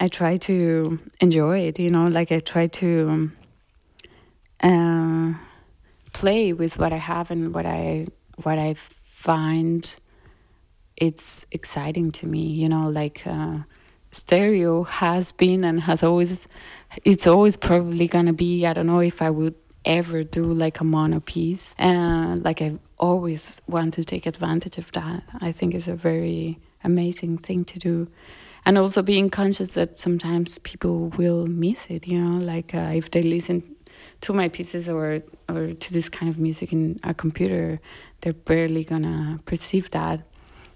I 0.00 0.08
try 0.08 0.36
to 0.38 0.98
enjoy 1.20 1.60
it. 1.60 1.78
You 1.78 1.90
know, 1.90 2.08
like 2.08 2.32
I 2.32 2.40
try 2.40 2.66
to 2.66 3.08
um, 3.08 3.36
uh, 4.62 5.34
play 6.12 6.52
with 6.52 6.78
what 6.78 6.92
I 6.92 6.96
have 6.96 7.30
and 7.30 7.54
what 7.54 7.66
I 7.66 8.06
what 8.42 8.58
I 8.58 8.74
find 8.74 9.96
it's 10.96 11.46
exciting 11.50 12.12
to 12.12 12.26
me. 12.26 12.46
You 12.46 12.68
know, 12.68 12.88
like 12.88 13.26
uh, 13.26 13.58
stereo 14.12 14.84
has 14.84 15.32
been 15.32 15.64
and 15.64 15.80
has 15.80 16.02
always 16.02 16.46
it's 17.04 17.26
always 17.26 17.56
probably 17.56 18.06
gonna 18.06 18.32
be. 18.32 18.66
I 18.66 18.72
don't 18.72 18.86
know 18.86 19.00
if 19.00 19.22
I 19.22 19.30
would 19.30 19.54
ever 19.84 20.22
do 20.22 20.44
like 20.44 20.80
a 20.80 20.84
mono 20.84 21.20
piece. 21.20 21.74
Uh, 21.78 22.36
like 22.40 22.60
I 22.60 22.78
always 22.98 23.62
want 23.66 23.94
to 23.94 24.04
take 24.04 24.26
advantage 24.26 24.78
of 24.78 24.92
that. 24.92 25.22
I 25.40 25.52
think 25.52 25.74
it's 25.74 25.88
a 25.88 25.96
very 25.96 26.58
amazing 26.84 27.38
thing 27.38 27.64
to 27.66 27.78
do. 27.78 28.08
And 28.66 28.76
also 28.76 29.00
being 29.00 29.30
conscious 29.30 29.72
that 29.74 29.98
sometimes 29.98 30.58
people 30.58 31.08
will 31.16 31.46
miss 31.46 31.86
it, 31.88 32.06
you 32.06 32.20
know, 32.20 32.44
like 32.44 32.74
uh, 32.74 32.92
if 32.94 33.10
they 33.10 33.22
listen 33.22 33.62
to 34.22 34.32
my 34.32 34.48
pieces 34.48 34.88
or 34.88 35.22
or 35.48 35.72
to 35.72 35.92
this 35.92 36.08
kind 36.08 36.28
of 36.30 36.38
music 36.38 36.72
in 36.72 36.98
a 37.04 37.14
computer, 37.14 37.80
they're 38.20 38.32
barely 38.32 38.84
gonna 38.84 39.40
perceive 39.44 39.90
that. 39.90 40.26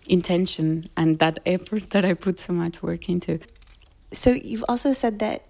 intention 0.06 0.88
and 0.96 1.18
that 1.18 1.38
effort 1.46 1.90
that 1.90 2.04
I 2.04 2.14
put 2.14 2.40
so 2.40 2.52
much 2.52 2.82
work 2.82 3.08
into. 3.08 3.38
So 4.12 4.30
you've 4.32 4.64
also 4.68 4.92
said 4.92 5.18
that 5.20 5.46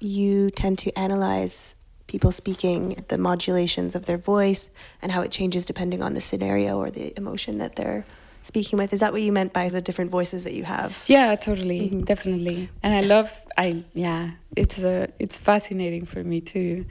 you 0.00 0.50
tend 0.50 0.78
to 0.80 0.92
analyze 0.98 1.76
people 2.06 2.30
speaking, 2.30 3.02
the 3.08 3.18
modulations 3.18 3.94
of 3.94 4.06
their 4.06 4.18
voice, 4.18 4.70
and 5.02 5.10
how 5.10 5.22
it 5.22 5.30
changes 5.30 5.64
depending 5.64 6.02
on 6.02 6.14
the 6.14 6.20
scenario 6.20 6.78
or 6.78 6.90
the 6.90 7.12
emotion 7.16 7.58
that 7.58 7.76
they're 7.76 8.04
speaking 8.42 8.78
with. 8.78 8.92
Is 8.92 9.00
that 9.00 9.12
what 9.12 9.22
you 9.22 9.32
meant 9.32 9.52
by 9.52 9.70
the 9.70 9.80
different 9.80 10.10
voices 10.10 10.44
that 10.44 10.52
you 10.52 10.62
have? 10.64 11.02
Yeah, 11.08 11.34
totally, 11.34 11.80
mm-hmm. 11.80 12.02
definitely. 12.02 12.68
And 12.82 12.94
I 12.94 13.00
love, 13.00 13.32
I 13.56 13.82
yeah, 13.92 14.32
it's 14.54 14.84
a, 14.84 15.08
it's 15.18 15.38
fascinating 15.38 16.06
for 16.06 16.22
me 16.22 16.40
too. 16.40 16.84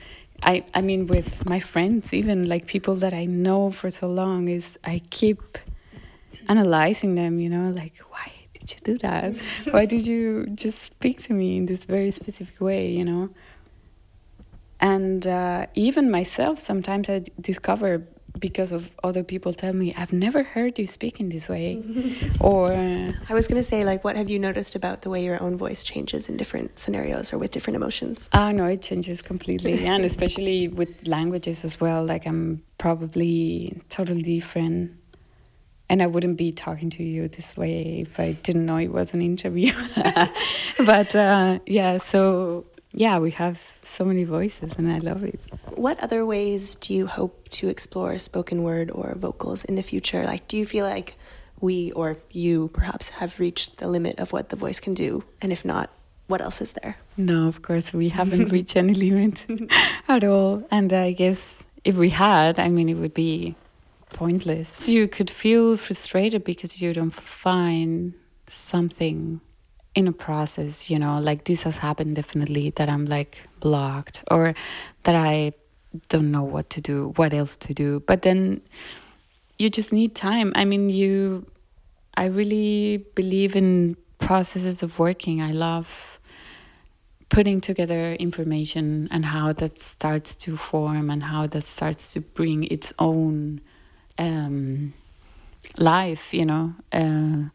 I 0.43 0.63
I 0.73 0.81
mean, 0.81 1.07
with 1.07 1.45
my 1.45 1.59
friends, 1.59 2.13
even 2.13 2.47
like 2.47 2.65
people 2.67 2.95
that 2.95 3.13
I 3.13 3.25
know 3.25 3.71
for 3.71 3.89
so 3.89 4.07
long, 4.07 4.47
is 4.47 4.77
I 4.83 5.01
keep 5.09 5.57
analyzing 6.47 7.15
them. 7.15 7.39
You 7.39 7.49
know, 7.49 7.71
like 7.71 7.97
why 8.09 8.31
did 8.53 8.71
you 8.73 8.79
do 8.83 8.97
that? 8.99 9.35
why 9.71 9.85
did 9.85 10.05
you 10.07 10.47
just 10.47 10.79
speak 10.81 11.21
to 11.23 11.33
me 11.33 11.57
in 11.57 11.65
this 11.65 11.85
very 11.85 12.11
specific 12.11 12.59
way? 12.61 12.89
You 12.89 13.05
know 13.05 13.29
and 14.81 15.25
uh, 15.25 15.65
even 15.73 16.11
myself 16.11 16.59
sometimes 16.59 17.09
i 17.09 17.23
discover 17.39 18.05
because 18.39 18.71
of 18.71 18.89
other 19.03 19.23
people 19.23 19.53
tell 19.53 19.73
me 19.73 19.93
i've 19.95 20.13
never 20.13 20.43
heard 20.43 20.77
you 20.77 20.87
speak 20.87 21.19
in 21.19 21.29
this 21.29 21.47
way 21.47 21.81
or 22.39 22.73
uh, 22.73 23.11
i 23.29 23.33
was 23.33 23.47
going 23.47 23.59
to 23.59 23.63
say 23.63 23.85
like 23.85 24.03
what 24.03 24.15
have 24.15 24.29
you 24.29 24.39
noticed 24.39 24.75
about 24.75 25.01
the 25.01 25.09
way 25.09 25.23
your 25.23 25.41
own 25.41 25.57
voice 25.57 25.83
changes 25.83 26.29
in 26.29 26.37
different 26.37 26.77
scenarios 26.77 27.31
or 27.31 27.37
with 27.37 27.51
different 27.51 27.75
emotions 27.75 28.29
oh 28.33 28.51
no 28.51 28.65
it 28.65 28.81
changes 28.81 29.21
completely 29.21 29.85
and 29.91 30.03
especially 30.03 30.67
with 30.67 31.07
languages 31.07 31.63
as 31.63 31.79
well 31.79 32.03
like 32.03 32.25
i'm 32.25 32.61
probably 32.77 33.81
totally 33.89 34.21
different 34.21 34.91
and 35.89 36.01
I 36.01 36.07
wouldn't 36.07 36.37
be 36.37 36.51
talking 36.51 36.89
to 36.91 37.03
you 37.03 37.27
this 37.27 37.55
way 37.55 37.99
if 38.01 38.19
I 38.19 38.33
didn't 38.33 38.65
know 38.65 38.77
it 38.77 38.91
was 38.91 39.13
an 39.13 39.21
interview. 39.21 39.71
but 40.85 41.15
uh, 41.15 41.59
yeah, 41.65 41.99
so 41.99 42.65
yeah, 42.91 43.19
we 43.19 43.31
have 43.31 43.61
so 43.83 44.05
many 44.05 44.23
voices 44.23 44.71
and 44.77 44.91
I 44.91 44.99
love 44.99 45.23
it. 45.23 45.39
What 45.75 45.99
other 46.01 46.25
ways 46.25 46.75
do 46.75 46.93
you 46.93 47.05
hope 47.05 47.49
to 47.49 47.67
explore 47.67 48.17
spoken 48.17 48.63
word 48.63 48.89
or 48.91 49.13
vocals 49.15 49.65
in 49.65 49.75
the 49.75 49.83
future? 49.83 50.23
Like, 50.23 50.47
do 50.47 50.57
you 50.57 50.65
feel 50.65 50.85
like 50.85 51.15
we 51.59 51.91
or 51.91 52.17
you 52.31 52.69
perhaps 52.69 53.09
have 53.09 53.39
reached 53.39 53.77
the 53.77 53.87
limit 53.87 54.19
of 54.19 54.31
what 54.31 54.49
the 54.49 54.55
voice 54.55 54.79
can 54.79 54.93
do? 54.93 55.23
And 55.41 55.51
if 55.51 55.65
not, 55.65 55.89
what 56.27 56.41
else 56.41 56.61
is 56.61 56.71
there? 56.71 56.97
No, 57.17 57.47
of 57.47 57.61
course, 57.61 57.93
we 57.93 58.09
haven't 58.09 58.51
reached 58.51 58.75
any 58.75 58.93
limit 58.93 59.45
at 60.07 60.23
all. 60.23 60.63
And 60.71 60.91
I 60.93 61.11
guess 61.11 61.63
if 61.83 61.97
we 61.97 62.09
had, 62.09 62.57
I 62.57 62.69
mean, 62.69 62.89
it 62.89 62.95
would 62.95 63.13
be 63.13 63.55
pointless. 64.09 64.87
You 64.89 65.07
could 65.07 65.29
feel 65.29 65.77
frustrated 65.77 66.43
because 66.43 66.81
you 66.81 66.93
don't 66.93 67.13
find 67.13 68.13
something 68.47 69.41
in 69.93 70.07
a 70.07 70.11
process, 70.11 70.89
you 70.89 70.99
know, 70.99 71.19
like 71.19 71.45
this 71.45 71.63
has 71.63 71.77
happened 71.77 72.15
definitely 72.15 72.69
that 72.71 72.89
I'm 72.89 73.05
like 73.05 73.43
blocked 73.61 74.23
or 74.29 74.53
that 75.03 75.15
I 75.15 75.53
don't 76.09 76.31
know 76.31 76.43
what 76.43 76.69
to 76.71 76.81
do, 76.81 77.13
what 77.15 77.33
else 77.33 77.55
to 77.57 77.73
do. 77.73 78.01
But 78.01 78.21
then 78.21 78.61
you 79.57 79.69
just 79.69 79.93
need 79.93 80.15
time. 80.15 80.51
I 80.55 80.65
mean, 80.65 80.89
you, 80.89 81.45
I 82.15 82.25
really 82.25 83.05
believe 83.15 83.55
in 83.55 83.97
processes 84.17 84.83
of 84.83 84.99
working. 84.99 85.41
I 85.41 85.51
love 85.51 86.19
putting 87.29 87.59
together 87.59 88.13
information 88.13 89.07
and 89.11 89.25
how 89.25 89.51
that 89.53 89.79
starts 89.79 90.35
to 90.35 90.57
form 90.57 91.09
and 91.09 91.23
how 91.23 91.47
that 91.47 91.63
starts 91.63 92.13
to 92.13 92.21
bring 92.21 92.63
its 92.65 92.93
own 92.99 93.61
um, 94.17 94.93
life, 95.77 96.33
you 96.33 96.45
know. 96.45 96.73
Uh, 96.91 97.49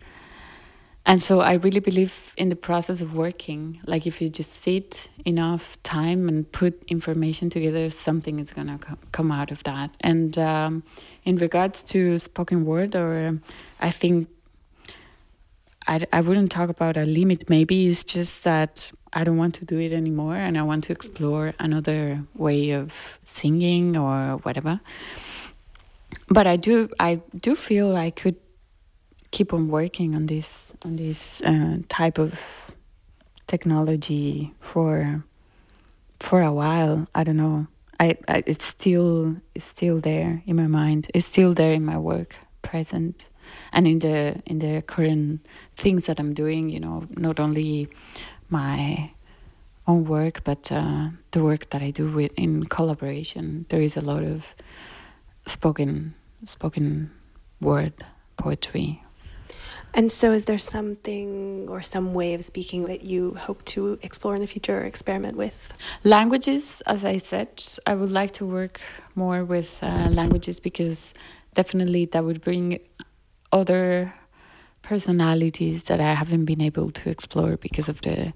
and 1.06 1.22
so 1.22 1.40
I 1.40 1.54
really 1.54 1.80
believe 1.80 2.34
in 2.36 2.50
the 2.50 2.56
process 2.56 3.00
of 3.00 3.16
working. 3.16 3.80
Like 3.86 4.06
if 4.06 4.20
you 4.20 4.28
just 4.28 4.52
sit 4.52 5.08
enough 5.24 5.82
time 5.82 6.28
and 6.28 6.50
put 6.52 6.82
information 6.88 7.50
together, 7.50 7.90
something 7.90 8.38
is 8.38 8.52
gonna 8.52 8.78
come 9.12 9.32
out 9.32 9.50
of 9.50 9.62
that. 9.64 9.90
And 10.00 10.36
um, 10.38 10.82
in 11.24 11.36
regards 11.36 11.82
to 11.84 12.18
spoken 12.18 12.64
word, 12.64 12.94
or 12.94 13.38
I 13.80 13.90
think 13.90 14.28
I, 15.86 16.00
I 16.12 16.20
wouldn't 16.20 16.52
talk 16.52 16.68
about 16.68 16.96
a 16.96 17.04
limit. 17.04 17.48
Maybe 17.48 17.88
it's 17.88 18.04
just 18.04 18.44
that 18.44 18.92
I 19.12 19.24
don't 19.24 19.38
want 19.38 19.54
to 19.56 19.64
do 19.64 19.78
it 19.78 19.92
anymore, 19.92 20.36
and 20.36 20.56
I 20.56 20.62
want 20.62 20.84
to 20.84 20.92
explore 20.92 21.54
another 21.58 22.22
way 22.36 22.70
of 22.70 23.18
singing 23.24 23.96
or 23.96 24.36
whatever. 24.42 24.80
But 26.28 26.46
I 26.46 26.56
do 26.56 26.90
I 27.00 27.20
do 27.34 27.56
feel 27.56 27.96
I 27.96 28.10
could 28.10 28.36
keep 29.30 29.52
on 29.52 29.68
working 29.68 30.14
on 30.14 30.26
this 30.26 30.69
on 30.84 30.96
this 30.96 31.42
uh, 31.42 31.78
type 31.88 32.18
of 32.18 32.40
technology 33.46 34.54
for 34.60 35.24
for 36.18 36.42
a 36.42 36.52
while. 36.52 37.06
I 37.14 37.24
don't 37.24 37.36
know. 37.36 37.66
I, 37.98 38.16
I, 38.28 38.42
it's 38.46 38.64
still 38.64 39.36
it's 39.54 39.66
still 39.66 40.00
there 40.00 40.42
in 40.46 40.56
my 40.56 40.66
mind. 40.66 41.08
It's 41.14 41.26
still 41.26 41.54
there 41.54 41.72
in 41.72 41.84
my 41.84 41.98
work 41.98 42.36
present 42.62 43.30
and 43.72 43.86
in 43.86 43.98
the 43.98 44.42
in 44.46 44.58
the 44.60 44.82
current 44.82 45.46
things 45.74 46.06
that 46.06 46.18
I'm 46.20 46.32
doing. 46.32 46.70
You 46.70 46.80
know, 46.80 47.06
not 47.10 47.40
only 47.40 47.88
my 48.48 49.12
own 49.86 50.04
work, 50.04 50.44
but 50.44 50.70
uh, 50.72 51.10
the 51.32 51.42
work 51.42 51.70
that 51.70 51.82
I 51.82 51.90
do 51.90 52.10
with 52.10 52.32
in 52.36 52.64
collaboration. 52.64 53.66
There 53.68 53.80
is 53.80 53.96
a 53.96 54.04
lot 54.04 54.22
of 54.22 54.54
spoken 55.46 56.14
spoken 56.44 57.10
word 57.60 57.92
poetry 58.36 59.02
and 59.94 60.10
so, 60.10 60.32
is 60.32 60.44
there 60.44 60.58
something 60.58 61.68
or 61.68 61.82
some 61.82 62.14
way 62.14 62.34
of 62.34 62.44
speaking 62.44 62.86
that 62.86 63.02
you 63.02 63.34
hope 63.34 63.64
to 63.66 63.98
explore 64.02 64.34
in 64.34 64.40
the 64.40 64.46
future 64.46 64.78
or 64.78 64.84
experiment 64.84 65.36
with? 65.36 65.72
Languages, 66.04 66.82
as 66.86 67.04
I 67.04 67.16
said, 67.16 67.62
I 67.86 67.94
would 67.94 68.12
like 68.12 68.32
to 68.34 68.46
work 68.46 68.80
more 69.14 69.44
with 69.44 69.78
uh, 69.82 70.08
languages 70.10 70.60
because 70.60 71.14
definitely 71.54 72.04
that 72.06 72.24
would 72.24 72.40
bring 72.40 72.78
other 73.52 74.14
personalities 74.82 75.84
that 75.84 76.00
I 76.00 76.14
haven't 76.14 76.44
been 76.44 76.60
able 76.60 76.88
to 76.88 77.10
explore 77.10 77.56
because 77.56 77.88
of 77.88 78.00
the 78.02 78.32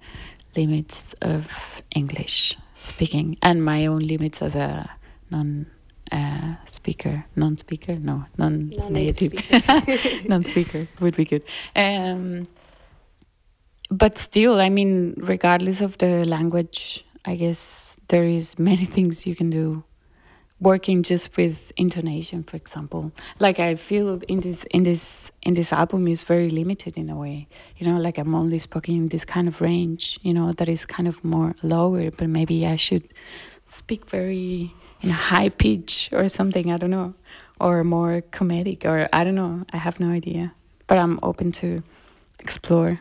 limits 0.57 1.15
of 1.23 1.83
English 1.95 2.57
speaking 2.75 3.37
and 3.43 3.65
my 3.65 3.87
own 3.87 4.01
limits 4.01 4.43
as 4.43 4.55
a 4.55 4.91
non 5.31 5.67
uh, 6.13 6.55
speaker, 6.65 7.25
non-speaker, 7.37 7.97
no, 7.97 8.25
non-native, 8.37 9.35
non-speaker 10.29 10.87
would 11.01 11.17
be 11.17 11.25
good. 11.25 11.43
Um, 11.75 12.47
but 13.91 14.19
still, 14.19 14.61
I 14.61 14.69
mean, 14.69 15.15
regardless 15.17 15.81
of 15.81 15.99
the 15.99 16.25
language, 16.27 17.05
I 17.25 17.37
guess 17.37 17.97
there 18.09 18.25
is 18.25 18.59
many 18.59 18.85
things 18.95 19.27
you 19.27 19.35
can 19.35 19.51
do. 19.51 19.85
Working 20.61 21.03
just 21.03 21.37
with 21.37 21.73
intonation, 21.77 22.43
for 22.43 22.57
example, 22.57 23.13
like 23.39 23.59
I 23.59 23.75
feel 23.75 24.21
in 24.29 24.41
this 24.41 24.65
in 24.71 24.85
this 24.85 25.33
in 25.43 25.55
this 25.55 25.73
album 25.73 26.07
is 26.09 26.25
very 26.25 26.49
limited 26.49 26.97
in 26.97 27.11
a 27.11 27.17
way. 27.17 27.49
You 27.77 27.89
know, 27.89 27.99
like 28.01 28.19
I'm 28.19 28.35
only 28.35 28.59
speaking 28.59 28.97
in 28.97 29.09
this 29.09 29.25
kind 29.25 29.49
of 29.49 29.61
range. 29.61 30.19
You 30.23 30.33
know, 30.33 30.53
that 30.53 30.69
is 30.69 30.87
kind 30.87 31.09
of 31.09 31.23
more 31.25 31.55
lower, 31.63 32.11
but 32.13 32.29
maybe 32.29 32.67
I 32.67 32.77
should 32.77 33.09
speak 33.67 34.09
very 34.09 34.73
in 35.05 35.11
a 35.11 35.13
high 35.13 35.51
pitch 35.51 36.09
or 36.13 36.29
something, 36.29 36.73
I 36.73 36.79
don't 36.79 36.91
know, 36.91 37.15
or 37.61 37.85
more 37.85 38.23
comedic, 38.33 38.85
or 38.85 39.09
I 39.13 39.23
don't 39.23 39.35
know, 39.35 39.65
I 39.71 39.77
have 39.77 40.01
no 40.01 40.09
idea. 40.09 40.55
But 40.87 40.99
I'm 40.99 41.21
open 41.23 41.53
to 41.53 41.83
explore 42.39 43.01